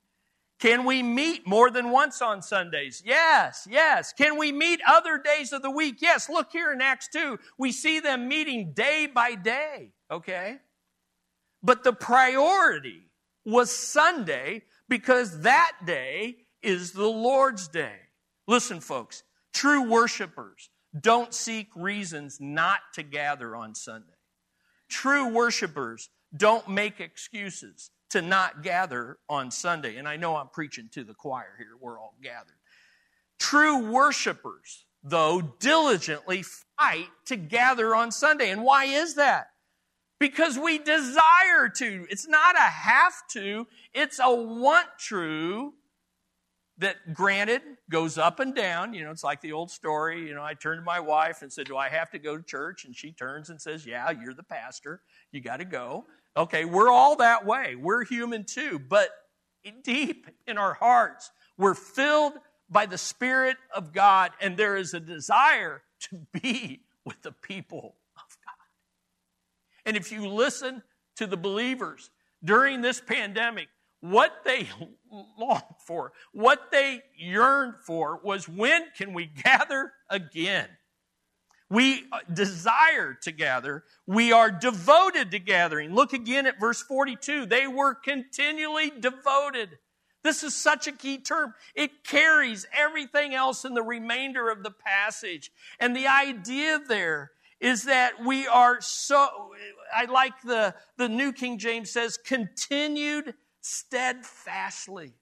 Can 0.59 0.84
we 0.84 1.04
meet 1.04 1.46
more 1.46 1.70
than 1.70 1.90
once 1.90 2.20
on 2.20 2.42
Sundays? 2.42 3.02
Yes, 3.04 3.68
yes. 3.70 4.12
Can 4.12 4.36
we 4.38 4.50
meet 4.50 4.80
other 4.88 5.18
days 5.18 5.52
of 5.52 5.62
the 5.62 5.70
week? 5.70 5.98
Yes. 6.00 6.28
Look 6.28 6.50
here 6.50 6.72
in 6.72 6.80
Acts 6.80 7.09
2. 7.12 7.38
We 7.59 7.70
see 7.70 8.00
them 8.00 8.26
meeting 8.26 8.72
day 8.72 9.06
by 9.06 9.36
day, 9.36 9.92
okay? 10.11 10.56
But 11.62 11.84
the 11.84 11.92
priority 11.92 13.02
was 13.44 13.70
Sunday 13.70 14.62
because 14.88 15.42
that 15.42 15.72
day 15.84 16.38
is 16.61 16.90
the 16.90 17.06
Lord's 17.06 17.68
day. 17.68 17.96
Listen, 18.48 18.80
folks, 18.80 19.22
True 19.59 19.90
worshipers 19.90 20.70
don't 20.98 21.34
seek 21.34 21.68
reasons 21.74 22.38
not 22.40 22.78
to 22.94 23.02
gather 23.02 23.56
on 23.56 23.74
Sunday. 23.74 24.06
True 24.88 25.28
worshipers 25.28 26.11
don't 26.36 26.68
make 26.68 27.00
excuses 27.00 27.90
to 28.11 28.22
not 28.22 28.62
gather 28.62 29.18
on 29.28 29.50
Sunday. 29.50 29.96
And 29.96 30.09
I 30.09 30.16
know 30.16 30.36
I'm 30.36 30.48
preaching 30.48 30.88
to 30.92 31.04
the 31.04 31.14
choir 31.14 31.54
here, 31.59 31.76
we're 31.80 31.98
all 31.98 32.14
gathered. 32.22 32.56
True 33.38 33.90
worshipers, 33.90 34.84
though, 35.02 35.40
diligently 35.61 36.44
fight 36.78 37.09
to 37.26 37.36
gather 37.36 37.94
on 37.94 38.11
Sunday. 38.11 38.50
And 38.50 38.64
why 38.64 38.84
is 38.84 39.14
that? 39.14 39.48
Because 40.18 40.59
we 40.59 40.78
desire 40.78 41.68
to. 41.76 42.06
It's 42.11 42.26
not 42.26 42.56
a 42.56 42.61
have 42.61 43.14
to, 43.32 43.66
it's 43.94 44.18
a 44.18 44.34
want 44.34 44.88
to 45.09 45.74
that 46.78 47.12
granted 47.12 47.62
goes 47.90 48.18
up 48.18 48.40
and 48.40 48.54
down. 48.54 48.94
You 48.94 49.04
know, 49.04 49.11
it's 49.11 49.24
like 49.24 49.40
the 49.40 49.52
old 49.52 49.70
story. 49.70 50.26
You 50.26 50.34
know, 50.34 50.42
I 50.42 50.54
turned 50.54 50.80
to 50.80 50.84
my 50.84 51.00
wife 51.00 51.42
and 51.42 51.52
said, 51.52 51.66
Do 51.66 51.76
I 51.76 51.88
have 51.88 52.11
to 52.11 52.18
go 52.18 52.36
to 52.36 52.42
church? 52.42 52.84
And 52.84 52.96
she 52.96 53.12
turns 53.12 53.50
and 53.50 53.61
says, 53.61 53.84
Yeah, 53.84 54.11
you're 54.11 54.34
the 54.34 54.44
pastor. 54.44 55.02
You 55.32 55.40
got 55.40 55.59
to 55.59 55.64
go. 55.64 56.06
Okay, 56.36 56.64
we're 56.64 56.90
all 56.90 57.16
that 57.16 57.44
way. 57.44 57.74
We're 57.74 58.04
human 58.04 58.44
too. 58.44 58.78
But 58.78 59.10
deep 59.82 60.26
in 60.46 60.58
our 60.58 60.74
hearts, 60.74 61.30
we're 61.56 61.74
filled 61.74 62.34
by 62.70 62.86
the 62.86 62.98
Spirit 62.98 63.56
of 63.74 63.92
God, 63.92 64.32
and 64.40 64.56
there 64.56 64.76
is 64.76 64.94
a 64.94 65.00
desire 65.00 65.82
to 66.10 66.26
be 66.32 66.82
with 67.04 67.22
the 67.22 67.32
people 67.32 67.96
of 68.16 68.36
God. 68.44 68.66
And 69.86 69.96
if 69.96 70.12
you 70.12 70.28
listen 70.28 70.82
to 71.16 71.26
the 71.26 71.36
believers 71.36 72.10
during 72.44 72.82
this 72.82 73.00
pandemic, 73.00 73.68
what 74.00 74.42
they 74.44 74.68
longed 75.38 75.62
for, 75.84 76.12
what 76.32 76.70
they 76.70 77.02
yearned 77.16 77.74
for 77.84 78.20
was 78.22 78.48
when 78.48 78.84
can 78.96 79.12
we 79.12 79.26
gather 79.26 79.92
again? 80.08 80.68
We 81.70 82.04
desire 82.32 83.14
to 83.22 83.30
gather. 83.30 83.84
We 84.06 84.32
are 84.32 84.50
devoted 84.50 85.30
to 85.32 85.38
gathering. 85.38 85.94
Look 85.94 86.14
again 86.14 86.46
at 86.46 86.58
verse 86.58 86.82
42. 86.82 87.46
They 87.46 87.66
were 87.66 87.94
continually 87.94 88.90
devoted. 88.90 89.78
This 90.24 90.42
is 90.42 90.54
such 90.54 90.86
a 90.86 90.92
key 90.92 91.18
term. 91.18 91.54
It 91.74 92.04
carries 92.04 92.66
everything 92.76 93.34
else 93.34 93.64
in 93.64 93.74
the 93.74 93.82
remainder 93.82 94.50
of 94.50 94.62
the 94.62 94.70
passage. 94.70 95.50
And 95.78 95.94
the 95.94 96.06
idea 96.06 96.80
there 96.86 97.32
is 97.60 97.84
that 97.84 98.24
we 98.24 98.46
are 98.46 98.80
so, 98.80 99.28
I 99.94 100.06
like 100.06 100.40
the, 100.42 100.74
the 100.96 101.08
New 101.08 101.32
King 101.32 101.58
James 101.58 101.90
says, 101.90 102.16
continued 102.16 103.34
steadfastly. 103.60 105.12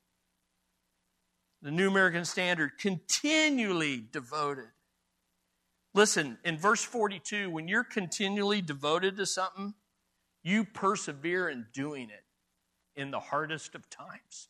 The 1.63 1.71
New 1.71 1.89
American 1.89 2.25
Standard, 2.25 2.79
continually 2.79 4.05
devoted. 4.13 4.69
Listen, 5.97 6.37
in 6.45 6.59
verse 6.59 6.83
42, 6.83 7.49
when 7.49 7.69
you're 7.69 7.83
continually 7.83 8.61
devoted 8.61 9.17
to 9.17 9.25
something, 9.25 9.73
you 10.43 10.63
persevere 10.63 11.49
in 11.49 11.69
doing 11.73 12.11
it 12.11 12.23
in 13.01 13.11
the 13.11 13.19
hardest 13.19 13.75
of 13.75 13.89
times. 13.89 14.49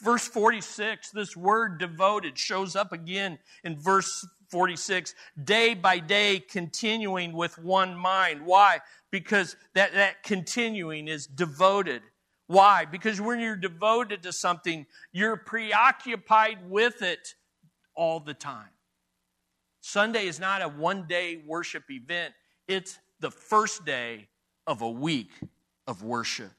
Verse 0.00 0.28
46, 0.28 1.10
this 1.10 1.36
word 1.36 1.80
devoted 1.80 2.38
shows 2.38 2.76
up 2.76 2.92
again 2.92 3.40
in 3.64 3.76
verse 3.76 4.24
46, 4.50 5.16
day 5.42 5.74
by 5.74 5.98
day 5.98 6.38
continuing 6.38 7.32
with 7.32 7.58
one 7.58 7.96
mind. 7.96 8.46
Why? 8.46 8.78
Because 9.10 9.56
that, 9.74 9.94
that 9.94 10.22
continuing 10.22 11.08
is 11.08 11.26
devoted. 11.26 12.02
Why? 12.46 12.84
Because 12.84 13.20
when 13.20 13.40
you're 13.40 13.56
devoted 13.56 14.22
to 14.22 14.32
something, 14.32 14.86
you're 15.10 15.36
preoccupied 15.36 16.70
with 16.70 17.02
it 17.02 17.34
all 17.96 18.20
the 18.20 18.34
time. 18.34 18.70
Sunday 19.80 20.26
is 20.26 20.38
not 20.38 20.62
a 20.62 20.68
one 20.68 21.06
day 21.06 21.42
worship 21.46 21.84
event, 21.90 22.34
it's 22.68 22.98
the 23.20 23.30
first 23.30 23.84
day 23.84 24.28
of 24.66 24.82
a 24.82 24.90
week 24.90 25.30
of 25.86 26.02
worship. 26.02 26.52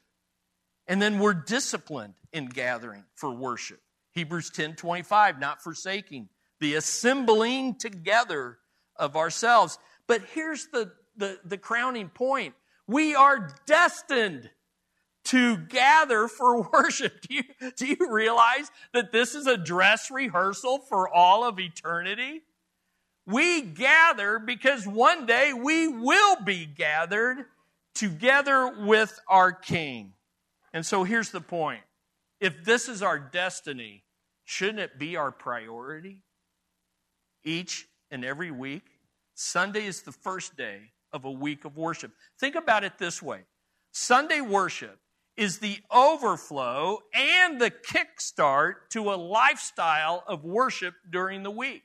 And 0.86 1.00
then 1.00 1.18
we're 1.18 1.34
disciplined 1.34 2.14
in 2.32 2.46
gathering 2.46 3.04
for 3.14 3.30
worship. 3.30 3.80
Hebrews 4.12 4.50
10 4.50 4.74
25, 4.76 5.38
not 5.38 5.62
forsaking 5.62 6.28
the 6.60 6.74
assembling 6.74 7.76
together 7.76 8.58
of 8.96 9.16
ourselves. 9.16 9.78
But 10.06 10.22
here's 10.34 10.66
the, 10.66 10.92
the, 11.16 11.38
the 11.44 11.58
crowning 11.58 12.08
point 12.08 12.54
we 12.86 13.14
are 13.14 13.48
destined 13.66 14.50
to 15.24 15.56
gather 15.56 16.28
for 16.28 16.62
worship. 16.72 17.20
Do 17.22 17.36
you, 17.36 17.42
do 17.76 17.86
you 17.86 18.08
realize 18.10 18.70
that 18.92 19.12
this 19.12 19.34
is 19.34 19.46
a 19.46 19.56
dress 19.56 20.10
rehearsal 20.10 20.78
for 20.78 21.08
all 21.08 21.44
of 21.44 21.58
eternity? 21.58 22.42
We 23.26 23.62
gather 23.62 24.38
because 24.38 24.86
one 24.86 25.26
day 25.26 25.52
we 25.52 25.88
will 25.88 26.42
be 26.44 26.66
gathered 26.66 27.44
together 27.94 28.72
with 28.84 29.18
our 29.28 29.52
King. 29.52 30.14
And 30.72 30.84
so 30.84 31.04
here's 31.04 31.30
the 31.30 31.40
point 31.40 31.82
if 32.40 32.64
this 32.64 32.88
is 32.88 33.02
our 33.02 33.18
destiny, 33.18 34.04
shouldn't 34.44 34.80
it 34.80 34.98
be 34.98 35.16
our 35.16 35.30
priority? 35.30 36.22
Each 37.44 37.86
and 38.10 38.24
every 38.24 38.50
week? 38.50 38.84
Sunday 39.34 39.86
is 39.86 40.02
the 40.02 40.12
first 40.12 40.56
day 40.56 40.92
of 41.12 41.24
a 41.24 41.30
week 41.30 41.64
of 41.64 41.76
worship. 41.76 42.12
Think 42.40 42.54
about 42.54 42.84
it 42.84 42.98
this 42.98 43.22
way 43.22 43.42
Sunday 43.92 44.40
worship 44.40 44.98
is 45.36 45.58
the 45.58 45.78
overflow 45.90 46.98
and 47.14 47.60
the 47.60 47.70
kickstart 47.70 48.74
to 48.90 49.12
a 49.12 49.16
lifestyle 49.16 50.24
of 50.26 50.44
worship 50.44 50.94
during 51.08 51.42
the 51.42 51.50
week. 51.50 51.84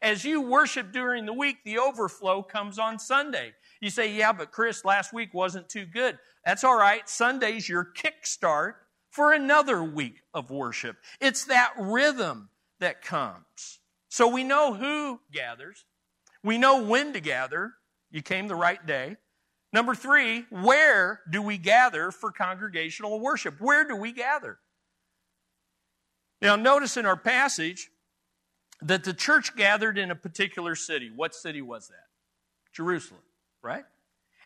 As 0.00 0.24
you 0.24 0.40
worship 0.40 0.92
during 0.92 1.26
the 1.26 1.32
week, 1.32 1.58
the 1.64 1.78
overflow 1.78 2.42
comes 2.42 2.78
on 2.78 2.98
Sunday. 2.98 3.52
You 3.80 3.90
say, 3.90 4.12
yeah, 4.12 4.32
but 4.32 4.52
Chris, 4.52 4.84
last 4.84 5.12
week 5.12 5.34
wasn't 5.34 5.68
too 5.68 5.86
good. 5.86 6.18
That's 6.44 6.64
all 6.64 6.78
right. 6.78 7.08
Sunday's 7.08 7.68
your 7.68 7.88
kickstart 7.96 8.74
for 9.10 9.32
another 9.32 9.82
week 9.82 10.22
of 10.34 10.50
worship. 10.50 10.96
It's 11.20 11.44
that 11.46 11.72
rhythm 11.78 12.50
that 12.80 13.02
comes. 13.02 13.80
So 14.08 14.28
we 14.28 14.44
know 14.44 14.74
who 14.74 15.20
gathers. 15.32 15.84
We 16.42 16.58
know 16.58 16.82
when 16.82 17.12
to 17.12 17.20
gather. 17.20 17.72
You 18.10 18.22
came 18.22 18.48
the 18.48 18.54
right 18.54 18.84
day. 18.84 19.16
Number 19.72 19.94
three, 19.94 20.46
where 20.50 21.20
do 21.30 21.42
we 21.42 21.58
gather 21.58 22.10
for 22.10 22.32
congregational 22.32 23.20
worship? 23.20 23.60
Where 23.60 23.86
do 23.86 23.96
we 23.96 24.12
gather? 24.12 24.58
Now, 26.40 26.56
notice 26.56 26.96
in 26.96 27.04
our 27.04 27.16
passage 27.16 27.90
that 28.82 29.04
the 29.04 29.14
church 29.14 29.56
gathered 29.56 29.98
in 29.98 30.10
a 30.10 30.14
particular 30.14 30.74
city. 30.74 31.10
What 31.14 31.34
city 31.34 31.62
was 31.62 31.88
that? 31.88 32.06
Jerusalem, 32.72 33.22
right? 33.62 33.84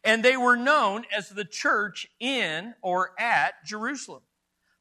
And 0.05 0.25
they 0.25 0.37
were 0.37 0.57
known 0.57 1.05
as 1.17 1.29
the 1.29 1.45
church 1.45 2.09
in 2.19 2.75
or 2.83 3.11
at 3.19 3.65
Jerusalem. 3.65 4.23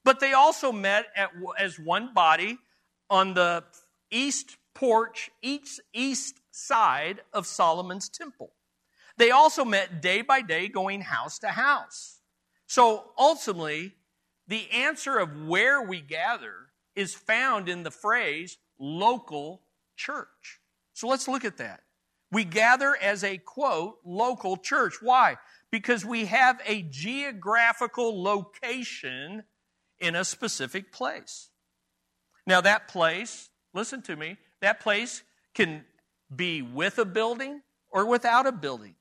But 0.04 0.20
they 0.20 0.34
also 0.34 0.72
met 0.72 1.06
at, 1.16 1.32
as 1.60 1.78
one 1.78 2.14
body 2.14 2.58
on 3.10 3.34
the 3.34 3.64
east 4.10 4.58
porch, 4.74 5.30
each 5.42 5.80
east 5.94 6.40
side 6.52 7.22
of 7.34 7.46
Solomon's 7.46 8.10
temple. 8.10 8.52
They 9.18 9.32
also 9.32 9.64
met 9.64 10.02
day 10.02 10.22
by 10.22 10.42
day, 10.42 10.68
going 10.68 11.02
house 11.02 11.40
to 11.40 11.50
house. 11.50 12.22
So 12.66 13.12
ultimately, 13.18 13.94
the 14.48 14.72
answer 14.72 15.20
of 15.20 15.46
where 15.46 15.82
we 15.82 16.02
gather 16.02 16.54
is 16.96 17.14
found 17.14 17.70
in 17.70 17.84
the 17.84 17.92
phrase 17.92 18.58
local 18.82 19.62
church. 19.96 20.60
So 20.94 21.08
let's 21.08 21.28
look 21.28 21.46
at 21.46 21.58
that. 21.58 21.82
We 22.32 22.44
gather 22.44 22.98
as 23.02 23.24
a 23.24 23.38
quote, 23.38 24.00
local 24.04 24.58
church. 24.58 24.96
Why? 25.02 25.38
Because 25.72 26.04
we 26.04 26.26
have 26.26 26.60
a 26.66 26.82
geographical 26.84 28.22
location 28.22 29.44
in 30.00 30.16
a 30.16 30.26
specific 30.26 30.92
place. 30.92 31.50
Now, 32.48 32.62
that 32.62 32.88
place, 32.88 33.50
listen 33.74 34.02
to 34.04 34.16
me, 34.16 34.38
that 34.62 34.80
place 34.80 35.24
can 35.54 35.86
be 36.34 36.62
with 36.62 36.98
a 36.98 37.06
building 37.06 37.62
or 37.90 38.06
without 38.06 38.48
a 38.48 38.52
building. 38.52 38.96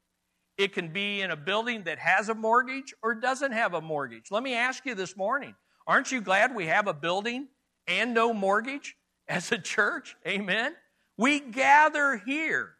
It 0.58 0.74
can 0.74 0.92
be 0.92 1.22
in 1.22 1.30
a 1.30 1.36
building 1.36 1.84
that 1.84 1.98
has 1.98 2.28
a 2.28 2.34
mortgage 2.34 2.92
or 3.02 3.14
doesn't 3.14 3.52
have 3.52 3.72
a 3.72 3.80
mortgage. 3.80 4.30
Let 4.30 4.42
me 4.42 4.54
ask 4.54 4.84
you 4.84 4.94
this 4.94 5.16
morning 5.16 5.54
aren't 5.86 6.12
you 6.12 6.20
glad 6.20 6.54
we 6.54 6.66
have 6.66 6.86
a 6.86 6.92
building 6.92 7.48
and 7.86 8.12
no 8.12 8.34
mortgage 8.34 8.94
as 9.30 9.52
a 9.52 9.58
church? 9.58 10.16
Amen. 10.26 10.74
We 11.16 11.40
gather 11.40 12.20
here. 12.26 12.74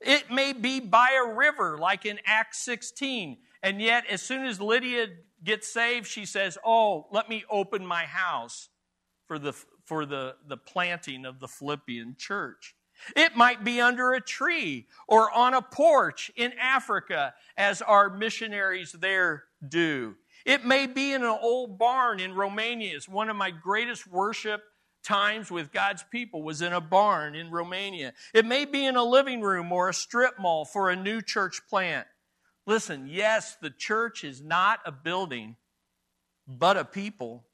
It 0.00 0.30
may 0.30 0.52
be 0.52 0.80
by 0.80 1.20
a 1.22 1.34
river, 1.34 1.76
like 1.78 2.06
in 2.06 2.18
Acts 2.24 2.64
16, 2.64 3.38
and 3.62 3.80
yet 3.80 4.04
as 4.08 4.22
soon 4.22 4.46
as 4.46 4.60
Lydia 4.60 5.08
gets 5.42 5.72
saved, 5.72 6.06
she 6.06 6.24
says, 6.24 6.56
Oh, 6.64 7.08
let 7.10 7.28
me 7.28 7.44
open 7.50 7.84
my 7.84 8.04
house 8.04 8.68
for 9.26 9.38
the, 9.38 9.52
for 9.84 10.06
the, 10.06 10.36
the 10.46 10.56
planting 10.56 11.26
of 11.26 11.40
the 11.40 11.48
Philippian 11.48 12.14
church. 12.18 12.76
It 13.14 13.36
might 13.36 13.64
be 13.64 13.80
under 13.80 14.12
a 14.12 14.20
tree 14.20 14.86
or 15.08 15.30
on 15.32 15.54
a 15.54 15.62
porch 15.62 16.30
in 16.36 16.52
Africa, 16.60 17.34
as 17.56 17.82
our 17.82 18.10
missionaries 18.10 18.92
there 18.92 19.44
do. 19.66 20.14
It 20.44 20.64
may 20.64 20.86
be 20.86 21.12
in 21.12 21.22
an 21.22 21.38
old 21.42 21.78
barn 21.78 22.20
in 22.20 22.34
Romania. 22.34 22.94
It's 22.94 23.08
one 23.08 23.28
of 23.28 23.36
my 23.36 23.50
greatest 23.50 24.06
worship 24.06 24.62
times 25.06 25.50
with 25.50 25.72
God's 25.72 26.04
people 26.10 26.42
was 26.42 26.60
in 26.60 26.72
a 26.72 26.80
barn 26.80 27.34
in 27.34 27.50
Romania. 27.50 28.12
It 28.34 28.44
may 28.44 28.64
be 28.64 28.84
in 28.84 28.96
a 28.96 29.04
living 29.04 29.40
room 29.40 29.70
or 29.70 29.88
a 29.88 29.94
strip 29.94 30.38
mall 30.38 30.64
for 30.64 30.90
a 30.90 30.96
new 30.96 31.22
church 31.22 31.62
plant. 31.68 32.06
Listen, 32.66 33.06
yes, 33.08 33.56
the 33.62 33.70
church 33.70 34.24
is 34.24 34.42
not 34.42 34.80
a 34.84 34.90
building, 34.90 35.56
but 36.48 36.76
a 36.76 36.84
people. 36.84 37.44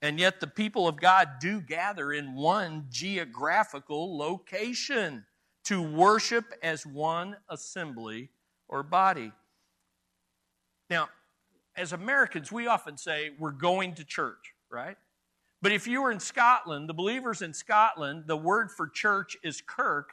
And 0.00 0.18
yet, 0.18 0.40
the 0.40 0.46
people 0.46 0.88
of 0.88 1.00
God 1.00 1.28
do 1.40 1.60
gather 1.60 2.12
in 2.12 2.34
one 2.34 2.86
geographical 2.90 4.16
location 4.16 5.24
to 5.64 5.82
worship 5.82 6.52
as 6.62 6.86
one 6.86 7.36
assembly 7.48 8.30
or 8.68 8.82
body. 8.82 9.32
Now, 10.88 11.08
as 11.76 11.92
Americans, 11.92 12.52
we 12.52 12.66
often 12.66 12.96
say 12.96 13.30
we're 13.38 13.50
going 13.50 13.94
to 13.94 14.04
church, 14.04 14.54
right? 14.70 14.96
But 15.66 15.72
if 15.72 15.88
you 15.88 16.02
were 16.02 16.12
in 16.12 16.20
Scotland, 16.20 16.88
the 16.88 16.94
believers 16.94 17.42
in 17.42 17.52
Scotland, 17.52 18.28
the 18.28 18.36
word 18.36 18.70
for 18.70 18.86
church 18.86 19.36
is 19.42 19.60
kirk. 19.60 20.10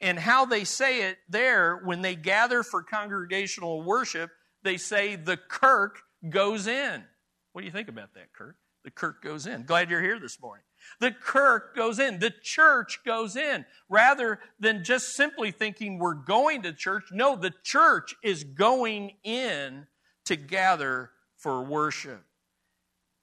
And 0.00 0.18
how 0.18 0.46
they 0.46 0.64
say 0.64 1.10
it 1.10 1.18
there, 1.28 1.82
when 1.84 2.00
they 2.00 2.14
gather 2.14 2.62
for 2.62 2.82
congregational 2.82 3.82
worship, 3.82 4.30
they 4.62 4.78
say 4.78 5.14
the 5.14 5.36
kirk 5.36 5.98
goes 6.30 6.66
in. 6.66 7.04
What 7.52 7.60
do 7.60 7.66
you 7.66 7.72
think 7.72 7.90
about 7.90 8.14
that, 8.14 8.32
Kirk? 8.32 8.56
The 8.84 8.90
kirk 8.90 9.22
goes 9.22 9.46
in. 9.46 9.64
Glad 9.64 9.90
you're 9.90 10.00
here 10.00 10.18
this 10.18 10.40
morning. 10.40 10.64
The 10.98 11.10
kirk 11.12 11.76
goes 11.76 11.98
in. 11.98 12.18
The 12.18 12.32
church 12.42 13.00
goes 13.04 13.36
in. 13.36 13.66
Rather 13.90 14.40
than 14.58 14.82
just 14.82 15.14
simply 15.14 15.50
thinking 15.50 15.98
we're 15.98 16.14
going 16.14 16.62
to 16.62 16.72
church, 16.72 17.04
no, 17.12 17.36
the 17.36 17.52
church 17.62 18.14
is 18.22 18.44
going 18.44 19.12
in 19.22 19.88
to 20.24 20.36
gather 20.36 21.10
for 21.36 21.62
worship. 21.62 22.24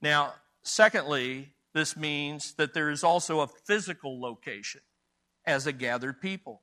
Now, 0.03 0.36
secondly, 0.61 1.52
this 1.74 1.97
means 1.97 2.53
that 2.55 2.74
there 2.74 2.89
is 2.89 3.03
also 3.03 3.41
a 3.41 3.47
physical 3.47 4.21
location 4.21 4.82
as 5.45 5.67
a 5.67 5.71
gathered 5.71 6.21
people. 6.21 6.61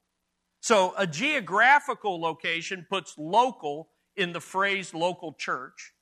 So 0.61 0.95
a 0.97 1.07
geographical 1.07 2.21
location 2.21 2.87
puts 2.89 3.15
local 3.19 3.89
in 4.17 4.33
the 4.33 4.41
phrase 4.41 4.95
local 4.95 5.33
church. 5.33 5.93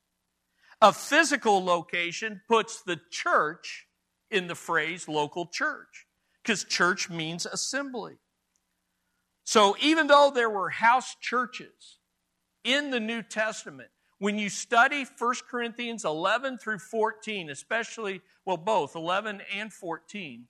A 0.80 0.92
physical 0.92 1.64
location 1.64 2.40
puts 2.48 2.82
the 2.82 3.00
church 3.10 3.86
in 4.30 4.46
the 4.46 4.54
phrase 4.54 5.08
local 5.08 5.46
church 5.46 6.06
because 6.42 6.64
church 6.64 7.08
means 7.08 7.46
assembly. 7.46 8.18
So 9.44 9.76
even 9.80 10.08
though 10.08 10.30
there 10.34 10.50
were 10.50 10.70
house 10.70 11.16
churches 11.20 11.98
in 12.64 12.90
the 12.90 13.00
New 13.00 13.22
Testament, 13.22 13.90
when 14.18 14.38
you 14.38 14.48
study 14.48 15.06
1 15.18 15.34
Corinthians 15.48 16.04
11 16.04 16.58
through 16.58 16.78
14, 16.78 17.50
especially, 17.50 18.20
well, 18.44 18.56
both 18.56 18.96
11 18.96 19.42
and 19.54 19.72
14, 19.72 20.44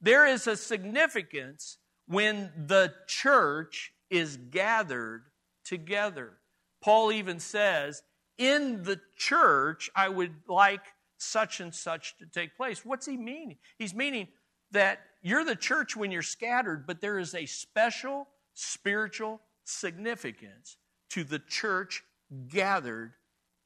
there 0.00 0.26
is 0.26 0.46
a 0.46 0.56
significance 0.56 1.78
when 2.06 2.50
the 2.66 2.92
church 3.06 3.92
is 4.10 4.36
gathered 4.50 5.24
together. 5.64 6.38
Paul 6.82 7.12
even 7.12 7.38
says, 7.38 8.02
in 8.36 8.82
the 8.82 9.00
church, 9.16 9.88
I 9.94 10.08
would 10.08 10.34
like 10.48 10.82
such 11.16 11.60
and 11.60 11.74
such 11.74 12.18
to 12.18 12.26
take 12.26 12.56
place. 12.56 12.84
What's 12.84 13.06
he 13.06 13.16
meaning? 13.16 13.58
He's 13.78 13.94
meaning 13.94 14.28
that 14.72 15.00
you're 15.22 15.44
the 15.44 15.56
church 15.56 15.96
when 15.96 16.10
you're 16.10 16.22
scattered, 16.22 16.86
but 16.86 17.00
there 17.00 17.18
is 17.18 17.34
a 17.34 17.46
special 17.46 18.28
spiritual 18.54 19.40
significance 19.64 20.76
to 21.10 21.24
the 21.24 21.38
church 21.38 22.02
gathered 22.48 23.14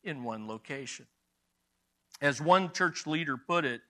in 0.03 0.25
one 0.25 0.49
location. 0.49 1.07
As 2.21 2.41
one 2.41 2.73
church 2.73 3.07
leader 3.07 3.37
put 3.37 3.65
it, 3.65 3.83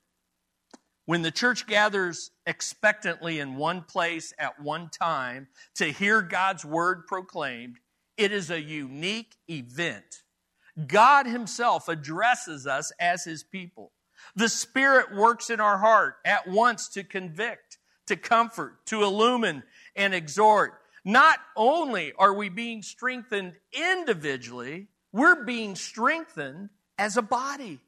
when 1.05 1.23
the 1.23 1.31
church 1.31 1.67
gathers 1.67 2.33
expectantly 2.47 3.39
in 3.39 3.57
one 3.57 3.83
place 3.83 4.33
at 4.39 4.61
one 4.61 4.89
time 4.89 5.47
to 5.77 5.93
hear 5.93 6.21
God's 6.21 6.65
word 6.65 7.07
proclaimed, 7.07 7.77
it 8.17 8.33
is 8.33 8.51
a 8.51 8.61
unique 8.61 9.37
event 9.49 10.23
God 10.87 11.27
Himself 11.27 11.89
addresses 11.89 12.67
us 12.67 12.93
as 13.01 13.25
His 13.25 13.43
people. 13.43 13.93
The 14.35 14.49
Spirit 14.49 15.15
works 15.15 15.49
in 15.49 15.61
our 15.61 15.79
heart 15.79 16.17
at 16.25 16.47
once 16.47 16.89
to 16.91 17.05
convict, 17.05 17.79
to 18.07 18.17
comfort, 18.17 18.85
to 18.87 19.03
illumine, 19.03 19.63
and 19.95 20.15
exhort. 20.15 20.75
Not 21.07 21.39
only 21.55 22.13
are 22.19 22.35
we 22.35 22.49
being 22.49 22.83
strengthened 22.83 23.55
individually, 23.73 24.89
we're 25.13 25.45
being 25.45 25.77
strengthened 25.77 26.71
as 26.99 27.17
a 27.17 27.23
body. 27.23 27.79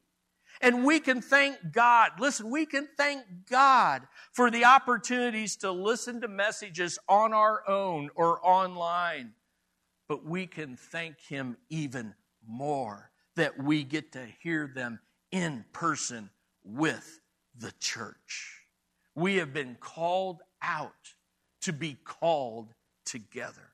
And 0.61 0.85
we 0.85 1.01
can 1.01 1.21
thank 1.21 1.57
God. 1.73 2.11
Listen, 2.21 2.49
we 2.49 2.65
can 2.65 2.87
thank 2.95 3.23
God 3.49 4.07
for 4.31 4.49
the 4.49 4.63
opportunities 4.63 5.57
to 5.57 5.71
listen 5.71 6.21
to 6.21 6.29
messages 6.29 6.97
on 7.09 7.33
our 7.33 7.69
own 7.69 8.09
or 8.15 8.39
online. 8.41 9.33
But 10.07 10.23
we 10.23 10.47
can 10.47 10.77
thank 10.77 11.19
Him 11.19 11.57
even 11.69 12.15
more 12.47 13.11
that 13.35 13.61
we 13.61 13.83
get 13.83 14.13
to 14.13 14.25
hear 14.41 14.71
them 14.73 14.97
in 15.29 15.65
person 15.73 16.29
with 16.63 17.19
the 17.53 17.73
church. 17.81 18.63
We 19.13 19.35
have 19.35 19.53
been 19.53 19.75
called 19.77 20.41
out 20.61 20.93
to 21.63 21.73
be 21.73 21.97
called 22.05 22.73
together. 23.09 23.71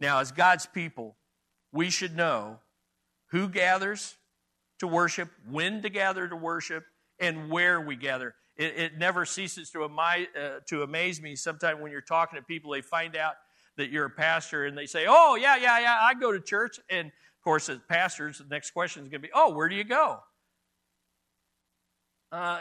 Now, 0.00 0.20
as 0.20 0.32
God's 0.32 0.66
people, 0.66 1.16
we 1.72 1.90
should 1.90 2.16
know 2.16 2.58
who 3.30 3.48
gathers 3.48 4.16
to 4.78 4.86
worship, 4.86 5.28
when 5.50 5.82
to 5.82 5.88
gather 5.90 6.28
to 6.28 6.36
worship, 6.36 6.84
and 7.18 7.50
where 7.50 7.80
we 7.80 7.96
gather. 7.96 8.34
It, 8.56 8.76
it 8.76 8.98
never 8.98 9.24
ceases 9.24 9.70
to, 9.70 9.84
uh, 9.84 10.60
to 10.66 10.82
amaze 10.82 11.20
me. 11.20 11.36
Sometimes 11.36 11.80
when 11.80 11.92
you're 11.92 12.00
talking 12.00 12.38
to 12.38 12.44
people, 12.44 12.72
they 12.72 12.80
find 12.80 13.16
out 13.16 13.34
that 13.76 13.90
you're 13.90 14.06
a 14.06 14.10
pastor 14.10 14.66
and 14.66 14.76
they 14.76 14.86
say, 14.86 15.06
Oh, 15.08 15.36
yeah, 15.36 15.56
yeah, 15.56 15.78
yeah, 15.80 15.98
I 16.00 16.14
go 16.14 16.32
to 16.32 16.40
church. 16.40 16.78
And 16.90 17.08
of 17.08 17.44
course, 17.44 17.68
as 17.68 17.78
pastors, 17.88 18.38
the 18.38 18.44
next 18.50 18.72
question 18.72 19.02
is 19.02 19.08
going 19.08 19.22
to 19.22 19.28
be, 19.28 19.32
Oh, 19.34 19.52
where 19.54 19.68
do 19.68 19.74
you 19.74 19.84
go? 19.84 20.20
Uh, 22.30 22.60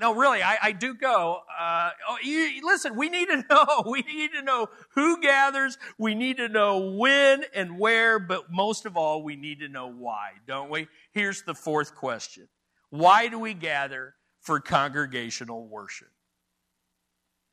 no, 0.00 0.14
really, 0.14 0.42
I, 0.42 0.58
I 0.62 0.72
do 0.72 0.94
go. 0.94 1.40
Uh, 1.58 1.90
oh, 2.08 2.18
you, 2.22 2.64
listen, 2.64 2.96
we 2.96 3.08
need 3.08 3.26
to 3.26 3.44
know. 3.50 3.82
We 3.84 4.02
need 4.02 4.32
to 4.32 4.42
know 4.42 4.68
who 4.94 5.20
gathers. 5.20 5.76
We 5.98 6.14
need 6.14 6.36
to 6.36 6.48
know 6.48 6.92
when 6.92 7.44
and 7.52 7.78
where, 7.78 8.18
but 8.20 8.52
most 8.52 8.86
of 8.86 8.96
all, 8.96 9.24
we 9.24 9.34
need 9.34 9.60
to 9.60 9.68
know 9.68 9.88
why, 9.88 10.32
don't 10.46 10.70
we? 10.70 10.86
Here's 11.12 11.42
the 11.42 11.54
fourth 11.54 11.96
question 11.96 12.48
Why 12.90 13.26
do 13.26 13.38
we 13.38 13.54
gather 13.54 14.14
for 14.40 14.60
congregational 14.60 15.66
worship? 15.66 16.08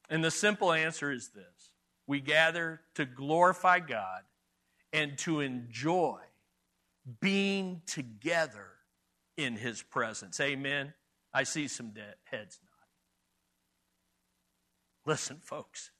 And 0.09 0.23
the 0.23 0.31
simple 0.31 0.71
answer 0.71 1.11
is 1.11 1.29
this 1.29 1.73
we 2.05 2.19
gather 2.19 2.81
to 2.93 3.05
glorify 3.05 3.79
God 3.79 4.21
and 4.91 5.17
to 5.19 5.39
enjoy 5.39 6.19
being 7.19 7.81
together 7.87 8.67
in 9.35 9.55
His 9.55 9.81
presence. 9.81 10.39
Amen. 10.39 10.93
I 11.33 11.43
see 11.43 11.67
some 11.67 11.93
heads 12.25 12.59
nodding. 12.61 12.83
Listen, 15.05 15.39
folks, 15.43 15.91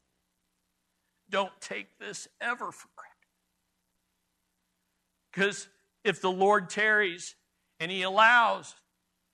don't 1.29 1.51
take 1.59 1.97
this 1.99 2.27
ever 2.39 2.71
for 2.71 2.87
granted. 2.95 3.13
Because 5.31 5.67
if 6.03 6.21
the 6.21 6.31
Lord 6.31 6.69
tarries 6.69 7.35
and 7.79 7.89
He 7.89 8.03
allows, 8.03 8.75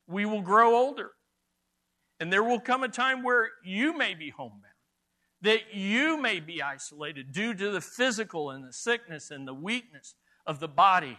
we 0.07 0.25
will 0.25 0.41
grow 0.41 0.75
older. 0.75 1.11
And 2.19 2.31
there 2.31 2.43
will 2.43 2.59
come 2.59 2.83
a 2.83 2.89
time 2.89 3.23
where 3.23 3.49
you 3.63 3.97
may 3.97 4.13
be 4.13 4.29
homebound, 4.29 4.63
that 5.41 5.73
you 5.73 6.17
may 6.17 6.39
be 6.39 6.61
isolated 6.61 7.31
due 7.31 7.53
to 7.53 7.71
the 7.71 7.81
physical 7.81 8.49
and 8.49 8.65
the 8.65 8.73
sickness 8.73 9.31
and 9.31 9.47
the 9.47 9.53
weakness 9.53 10.15
of 10.45 10.59
the 10.59 10.67
body. 10.67 11.17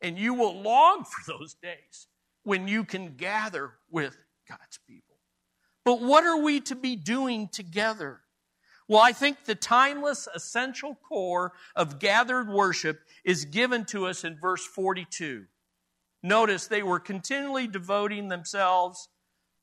And 0.00 0.18
you 0.18 0.34
will 0.34 0.60
long 0.60 1.04
for 1.04 1.32
those 1.32 1.54
days 1.54 2.06
when 2.44 2.68
you 2.68 2.84
can 2.84 3.16
gather 3.16 3.72
with 3.90 4.16
God's 4.48 4.78
people. 4.86 5.16
But 5.84 6.00
what 6.00 6.24
are 6.24 6.40
we 6.40 6.60
to 6.60 6.74
be 6.74 6.96
doing 6.96 7.48
together? 7.48 8.20
Well, 8.88 9.02
I 9.02 9.12
think 9.12 9.44
the 9.44 9.54
timeless 9.54 10.28
essential 10.34 10.94
core 10.94 11.52
of 11.76 11.98
gathered 11.98 12.48
worship 12.48 13.00
is 13.24 13.44
given 13.44 13.84
to 13.86 14.06
us 14.06 14.24
in 14.24 14.38
verse 14.38 14.64
42. 14.64 15.44
Notice 16.22 16.66
they 16.66 16.82
were 16.82 16.98
continually 16.98 17.66
devoting 17.66 18.28
themselves 18.28 19.08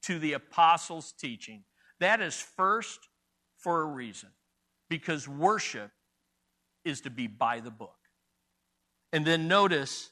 to 0.04 0.20
the 0.20 0.34
apostles' 0.34 1.12
teaching. 1.12 1.64
That 2.00 2.22
is 2.22 2.40
first 2.40 3.00
for 3.58 3.82
a 3.82 3.86
reason, 3.86 4.30
because 4.90 5.28
worship 5.28 5.92
is 6.84 7.02
to 7.02 7.10
be 7.10 7.26
by 7.26 7.60
the 7.60 7.72
book. 7.72 7.98
And 9.12 9.26
then 9.26 9.48
notice 9.48 10.12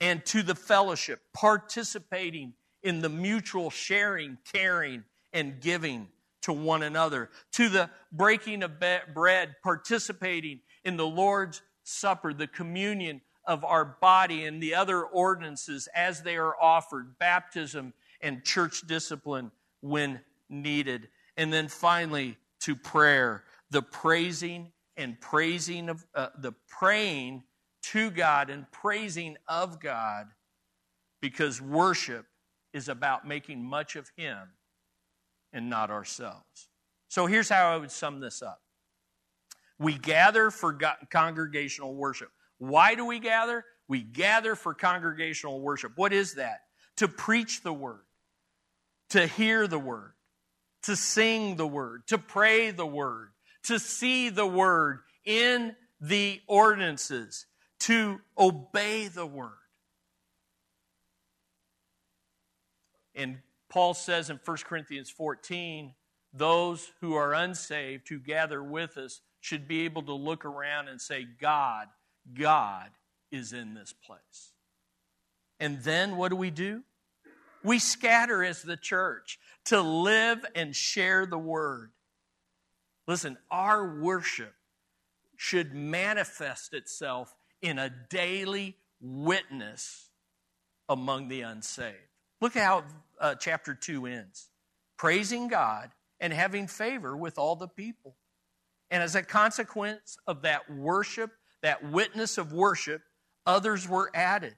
and 0.00 0.24
to 0.26 0.42
the 0.42 0.54
fellowship, 0.54 1.20
participating 1.32 2.54
in 2.82 3.02
the 3.02 3.08
mutual 3.08 3.70
sharing, 3.70 4.38
caring, 4.50 5.04
and 5.32 5.60
giving 5.60 6.08
to 6.42 6.52
one 6.52 6.82
another, 6.82 7.30
to 7.52 7.68
the 7.68 7.90
breaking 8.12 8.62
of 8.62 8.72
bread, 9.12 9.56
participating 9.62 10.60
in 10.84 10.96
the 10.96 11.06
Lord's 11.06 11.62
Supper, 11.82 12.32
the 12.32 12.46
communion 12.46 13.20
of 13.44 13.64
our 13.64 13.84
body, 13.84 14.44
and 14.44 14.62
the 14.62 14.74
other 14.74 15.02
ordinances 15.02 15.88
as 15.94 16.22
they 16.22 16.36
are 16.36 16.54
offered, 16.60 17.18
baptism 17.18 17.92
and 18.20 18.44
church 18.44 18.86
discipline 18.86 19.50
when 19.80 20.20
needed. 20.48 21.08
And 21.36 21.52
then 21.52 21.68
finally, 21.68 22.36
to 22.60 22.76
prayer, 22.76 23.44
the 23.70 23.82
praising 23.82 24.72
and 24.96 25.20
praising 25.20 25.88
of 25.88 26.06
uh, 26.14 26.28
the 26.38 26.52
praying 26.68 27.42
to 27.92 28.10
God 28.10 28.50
and 28.50 28.70
praising 28.70 29.36
of 29.48 29.80
God 29.80 30.26
because 31.20 31.60
worship 31.60 32.26
is 32.72 32.88
about 32.88 33.26
making 33.26 33.64
much 33.64 33.96
of 33.96 34.10
Him 34.16 34.38
and 35.52 35.68
not 35.68 35.90
ourselves. 35.90 36.68
So 37.08 37.26
here's 37.26 37.48
how 37.48 37.72
I 37.72 37.76
would 37.76 37.90
sum 37.90 38.20
this 38.20 38.42
up 38.42 38.60
we 39.78 39.96
gather 39.96 40.50
for 40.50 40.78
congregational 41.10 41.94
worship. 41.94 42.28
Why 42.58 42.94
do 42.94 43.06
we 43.06 43.18
gather? 43.18 43.64
We 43.88 44.02
gather 44.02 44.54
for 44.54 44.74
congregational 44.74 45.60
worship. 45.60 45.92
What 45.96 46.12
is 46.12 46.34
that? 46.34 46.60
To 46.98 47.08
preach 47.08 47.62
the 47.62 47.72
word, 47.72 48.04
to 49.08 49.26
hear 49.26 49.66
the 49.66 49.78
word, 49.78 50.12
to 50.82 50.94
sing 50.94 51.56
the 51.56 51.66
word, 51.66 52.06
to 52.08 52.18
pray 52.18 52.70
the 52.70 52.86
word, 52.86 53.30
to 53.64 53.78
see 53.78 54.28
the 54.28 54.46
word 54.46 55.00
in 55.24 55.74
the 56.00 56.40
ordinances, 56.46 57.46
to 57.80 58.20
obey 58.38 59.08
the 59.08 59.26
word. 59.26 59.52
And 63.14 63.38
Paul 63.68 63.94
says 63.94 64.30
in 64.30 64.40
1 64.44 64.56
Corinthians 64.64 65.10
14, 65.10 65.94
those 66.32 66.92
who 67.00 67.14
are 67.14 67.34
unsaved 67.34 68.08
who 68.08 68.18
gather 68.18 68.62
with 68.62 68.96
us 68.96 69.20
should 69.40 69.66
be 69.66 69.84
able 69.84 70.02
to 70.02 70.12
look 70.12 70.44
around 70.44 70.88
and 70.88 71.00
say, 71.00 71.26
God, 71.40 71.88
God 72.38 72.90
is 73.32 73.52
in 73.52 73.74
this 73.74 73.92
place. 73.92 74.52
And 75.58 75.82
then 75.82 76.16
what 76.16 76.28
do 76.30 76.36
we 76.36 76.50
do? 76.50 76.82
We 77.62 77.78
scatter 77.78 78.42
as 78.42 78.62
the 78.62 78.76
church 78.76 79.38
to 79.66 79.80
live 79.80 80.44
and 80.54 80.74
share 80.74 81.26
the 81.26 81.38
word. 81.38 81.90
Listen, 83.06 83.36
our 83.50 84.00
worship 84.00 84.54
should 85.36 85.74
manifest 85.74 86.72
itself 86.72 87.34
in 87.62 87.78
a 87.78 87.90
daily 88.08 88.76
witness 89.00 90.08
among 90.88 91.28
the 91.28 91.42
unsaved. 91.42 91.96
Look 92.40 92.54
how 92.54 92.84
uh, 93.20 93.34
chapter 93.34 93.74
2 93.74 94.06
ends 94.06 94.48
praising 94.96 95.48
God 95.48 95.90
and 96.20 96.32
having 96.32 96.66
favor 96.66 97.16
with 97.16 97.38
all 97.38 97.56
the 97.56 97.68
people. 97.68 98.16
And 98.90 99.02
as 99.02 99.14
a 99.14 99.22
consequence 99.22 100.18
of 100.26 100.42
that 100.42 100.70
worship, 100.70 101.30
that 101.62 101.90
witness 101.90 102.36
of 102.36 102.52
worship, 102.52 103.02
others 103.46 103.88
were 103.88 104.10
added. 104.14 104.56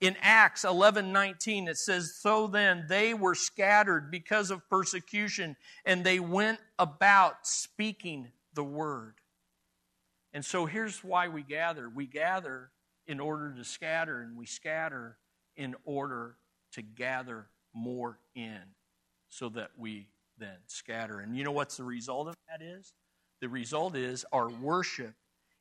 In 0.00 0.16
Acts 0.20 0.64
11 0.64 1.12
19, 1.12 1.68
it 1.68 1.78
says, 1.78 2.16
So 2.20 2.48
then 2.48 2.86
they 2.88 3.14
were 3.14 3.36
scattered 3.36 4.10
because 4.10 4.50
of 4.50 4.68
persecution, 4.68 5.56
and 5.84 6.02
they 6.04 6.18
went 6.18 6.58
about 6.78 7.46
speaking 7.46 8.32
the 8.52 8.64
word. 8.64 9.14
And 10.32 10.44
so 10.44 10.66
here's 10.66 11.04
why 11.04 11.28
we 11.28 11.42
gather 11.42 11.88
we 11.88 12.06
gather 12.06 12.70
in 13.06 13.20
order 13.20 13.52
to 13.52 13.64
scatter, 13.64 14.20
and 14.20 14.36
we 14.36 14.46
scatter 14.46 15.18
in 15.56 15.74
order 15.84 16.36
to 16.72 16.82
gather 16.82 17.46
more 17.74 18.18
in 18.34 18.60
so 19.28 19.48
that 19.50 19.70
we 19.76 20.08
then 20.38 20.56
scatter. 20.66 21.20
And 21.20 21.36
you 21.36 21.44
know 21.44 21.52
what's 21.52 21.76
the 21.76 21.84
result 21.84 22.28
of 22.28 22.36
that 22.48 22.64
is? 22.64 22.92
The 23.40 23.48
result 23.48 23.96
is 23.96 24.24
our 24.32 24.48
worship 24.48 25.14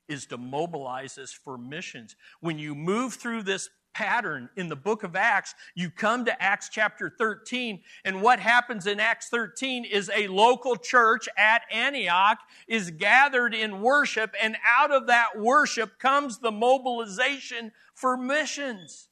is 0.07 0.25
to 0.27 0.37
mobilize 0.37 1.17
us 1.17 1.31
for 1.31 1.57
missions. 1.57 2.15
When 2.41 2.59
you 2.59 2.75
move 2.75 3.13
through 3.13 3.43
this 3.43 3.69
pattern 3.93 4.49
in 4.55 4.69
the 4.69 4.75
book 4.75 5.03
of 5.03 5.15
Acts. 5.15 5.53
You 5.75 5.89
come 5.89 6.25
to 6.25 6.41
Acts 6.41 6.69
chapter 6.69 7.09
13, 7.09 7.81
and 8.05 8.21
what 8.21 8.39
happens 8.39 8.87
in 8.87 8.99
Acts 8.99 9.29
13 9.29 9.85
is 9.85 10.09
a 10.15 10.27
local 10.27 10.75
church 10.75 11.27
at 11.37 11.63
Antioch 11.71 12.39
is 12.67 12.91
gathered 12.91 13.53
in 13.53 13.81
worship, 13.81 14.33
and 14.41 14.57
out 14.65 14.91
of 14.91 15.07
that 15.07 15.37
worship 15.37 15.99
comes 15.99 16.39
the 16.39 16.51
mobilization 16.51 17.71
for 17.93 18.17
missions. 18.17 19.09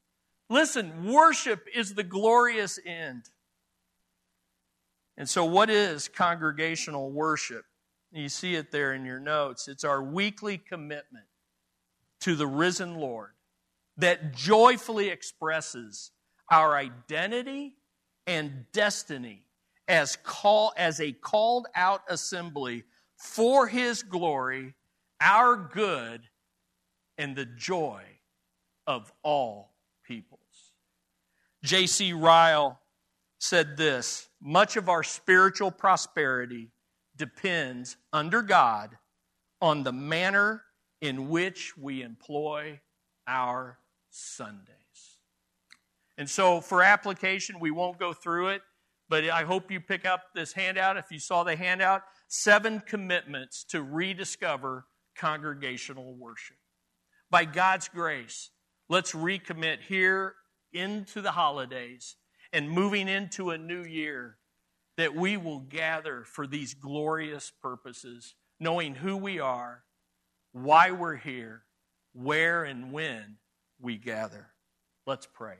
Listen, 0.50 1.12
worship 1.12 1.68
is 1.74 1.94
the 1.94 2.04
glorious 2.04 2.80
end. 2.86 3.24
And 5.18 5.30
so, 5.30 5.44
what 5.46 5.70
is 5.70 6.08
congregational 6.08 7.12
worship? 7.12 7.66
You 8.12 8.30
see 8.30 8.56
it 8.56 8.72
there 8.72 8.94
in 8.94 9.06
your 9.06 9.20
notes. 9.20 9.68
It's 9.68 9.84
our 9.84 10.02
weekly 10.02 10.58
commitment 10.58 11.26
to 12.22 12.36
the 12.36 12.48
risen 12.48 12.96
Lord 12.96 13.32
that 14.00 14.34
joyfully 14.34 15.10
expresses 15.10 16.12
our 16.50 16.76
identity 16.76 17.76
and 18.26 18.66
destiny 18.72 19.46
as 19.88 20.18
call 20.24 20.74
as 20.78 21.00
a 21.00 21.12
called 21.12 21.68
out 21.76 22.02
assembly 22.10 22.84
for 23.18 23.68
his 23.68 24.04
glory, 24.04 24.74
our 25.20 25.56
good, 25.56 26.22
and 27.18 27.36
the 27.36 27.46
joy 27.46 28.04
of 28.88 29.12
all 29.24 29.74
peoples. 30.06 30.40
J.C. 31.64 32.14
Ryle 32.14 32.80
said 33.40 33.76
this 33.78 34.30
much 34.42 34.78
of 34.78 34.88
our 34.88 35.04
spiritual 35.04 35.72
prosperity 35.72 36.70
depends 37.18 37.98
under 38.14 38.42
God 38.42 38.98
on 39.62 39.84
the 39.84 39.92
manner 39.92 40.64
in 41.02 41.30
which 41.30 41.78
we 41.78 42.02
employ 42.02 42.80
our 43.28 43.78
Sundays. 44.20 44.76
And 46.18 46.30
so, 46.30 46.60
for 46.60 46.84
application, 46.84 47.60
we 47.60 47.72
won't 47.72 47.98
go 47.98 48.14
through 48.14 48.50
it, 48.50 48.62
but 49.08 49.24
I 49.30 49.44
hope 49.44 49.72
you 49.72 49.80
pick 49.80 50.06
up 50.06 50.24
this 50.36 50.54
handout. 50.54 50.98
If 50.98 51.12
you 51.12 51.20
saw 51.20 51.44
the 51.44 51.56
handout, 51.56 52.02
seven 52.28 52.82
commitments 52.86 53.64
to 53.70 53.82
rediscover 53.82 54.86
congregational 55.18 56.16
worship. 56.16 56.58
By 57.32 57.46
God's 57.46 57.88
grace, 57.88 58.52
let's 58.90 59.14
recommit 59.14 59.82
here 59.88 60.36
into 60.74 61.22
the 61.22 61.32
holidays 61.32 62.18
and 62.52 62.70
moving 62.70 63.08
into 63.08 63.52
a 63.52 63.58
new 63.58 63.84
year 63.84 64.38
that 64.98 65.16
we 65.16 65.38
will 65.38 65.60
gather 65.60 66.26
for 66.26 66.46
these 66.46 66.74
glorious 66.74 67.52
purposes, 67.62 68.36
knowing 68.60 68.96
who 68.96 69.16
we 69.16 69.40
are, 69.40 69.84
why 70.52 70.92
we're 70.92 71.16
here, 71.16 71.64
where 72.14 72.64
and 72.66 72.92
when 72.92 73.38
we 73.80 73.98
gather. 73.98 74.48
Let's 75.06 75.28
pray. 75.32 75.56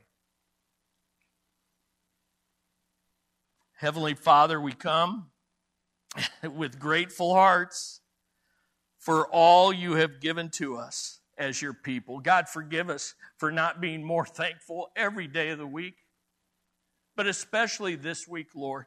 Heavenly 3.78 4.14
Father, 4.14 4.60
we 4.60 4.74
come 4.74 5.28
with 6.54 6.80
grateful 6.80 7.34
hearts 7.34 8.02
for 8.98 9.28
all 9.28 9.72
you 9.72 9.94
have 9.94 10.20
given 10.20 10.50
to 10.50 10.76
us 10.76 11.22
as 11.38 11.62
your 11.62 11.74
people. 11.74 12.20
God, 12.20 12.50
forgive 12.50 12.90
us 12.90 13.16
for 13.38 13.52
not 13.52 13.80
being 13.80 14.04
more 14.04 14.26
thankful 14.26 14.90
every 14.96 15.28
day 15.28 15.50
of 15.50 15.58
the 15.58 15.68
week, 15.68 15.96
but 17.16 17.26
especially 17.26 17.96
this 17.96 18.28
week, 18.28 18.50
Lord. 18.54 18.86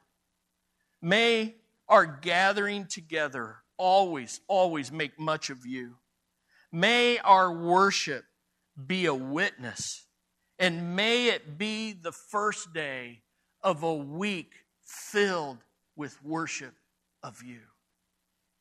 May 1.00 1.56
our 1.88 2.06
gathering 2.06 2.86
together 2.86 3.56
always, 3.76 4.40
always 4.46 4.92
make 4.92 5.18
much 5.18 5.50
of 5.50 5.66
you. 5.66 5.96
May 6.70 7.18
our 7.18 7.52
worship 7.52 8.24
be 8.86 9.06
a 9.06 9.14
witness, 9.14 10.06
and 10.58 10.96
may 10.96 11.28
it 11.28 11.58
be 11.58 11.92
the 11.92 12.12
first 12.12 12.72
day 12.72 13.22
of 13.62 13.82
a 13.82 13.94
week 13.94 14.52
filled 14.84 15.58
with 15.96 16.22
worship 16.24 16.74
of 17.22 17.42
you. 17.42 17.60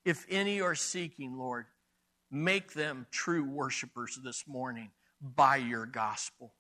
If 0.06 0.26
any 0.30 0.62
are 0.62 0.76
seeking, 0.76 1.38
Lord, 1.38 1.66
make 2.30 2.74
them 2.74 3.08
true 3.12 3.44
worshipers 3.44 4.20
this 4.24 4.46
morning 4.48 4.92
by 5.22 5.58
your 5.58 5.86
gospel. 5.86 6.54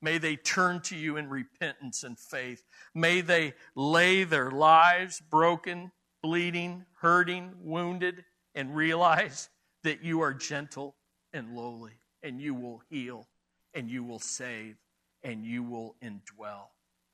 May 0.00 0.18
they 0.18 0.36
turn 0.36 0.80
to 0.82 0.96
you 0.96 1.16
in 1.16 1.28
repentance 1.28 2.02
and 2.02 2.18
faith. 2.18 2.64
May 2.94 3.20
they 3.20 3.54
lay 3.76 4.24
their 4.24 4.50
lives 4.50 5.20
broken, 5.20 5.92
bleeding, 6.22 6.84
hurting, 7.00 7.52
wounded, 7.60 8.24
and 8.54 8.74
realize 8.74 9.48
that 9.84 10.02
you 10.02 10.20
are 10.20 10.34
gentle 10.34 10.96
and 11.32 11.56
lowly, 11.56 11.92
and 12.22 12.40
you 12.40 12.54
will 12.54 12.82
heal, 12.88 13.28
and 13.74 13.90
you 13.90 14.04
will 14.04 14.18
save, 14.18 14.76
and 15.22 15.44
you 15.44 15.62
will 15.62 15.96
indwell 16.02 16.68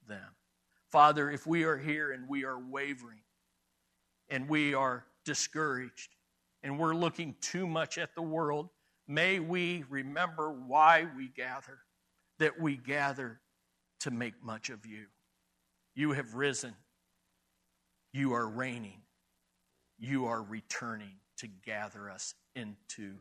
them. 0.06 0.34
Father, 0.90 1.30
if 1.30 1.46
we 1.46 1.64
are 1.64 1.76
here 1.76 2.12
and 2.12 2.28
we 2.28 2.44
are 2.44 2.58
wavering, 2.58 3.20
and 4.28 4.48
we 4.48 4.74
are 4.74 5.04
discouraged, 5.24 6.14
and 6.62 6.78
we're 6.78 6.94
looking 6.94 7.34
too 7.40 7.66
much 7.66 7.98
at 7.98 8.14
the 8.14 8.22
world, 8.22 8.68
may 9.06 9.38
we 9.40 9.84
remember 9.88 10.50
why 10.52 11.06
we 11.16 11.28
gather 11.28 11.78
that 12.38 12.60
we 12.60 12.76
gather 12.76 13.40
to 14.00 14.10
make 14.10 14.34
much 14.42 14.70
of 14.70 14.86
you. 14.86 15.06
You 15.94 16.12
have 16.12 16.34
risen. 16.34 16.74
You 18.12 18.32
are 18.34 18.48
reigning. 18.48 19.02
You 19.98 20.26
are 20.26 20.42
returning 20.42 21.16
to 21.38 21.48
gather 21.64 22.08
us 22.08 22.34
into 22.54 23.14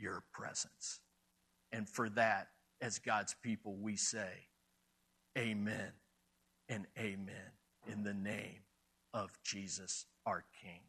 your 0.00 0.24
presence. 0.32 1.00
And 1.72 1.88
for 1.88 2.08
that, 2.10 2.48
as 2.80 2.98
God's 2.98 3.34
people, 3.42 3.76
we 3.76 3.96
say, 3.96 4.48
Amen 5.38 5.92
and 6.68 6.86
Amen 6.98 7.52
in 7.86 8.02
the 8.02 8.14
name 8.14 8.64
of 9.14 9.30
Jesus 9.44 10.06
our 10.26 10.44
King. 10.62 10.80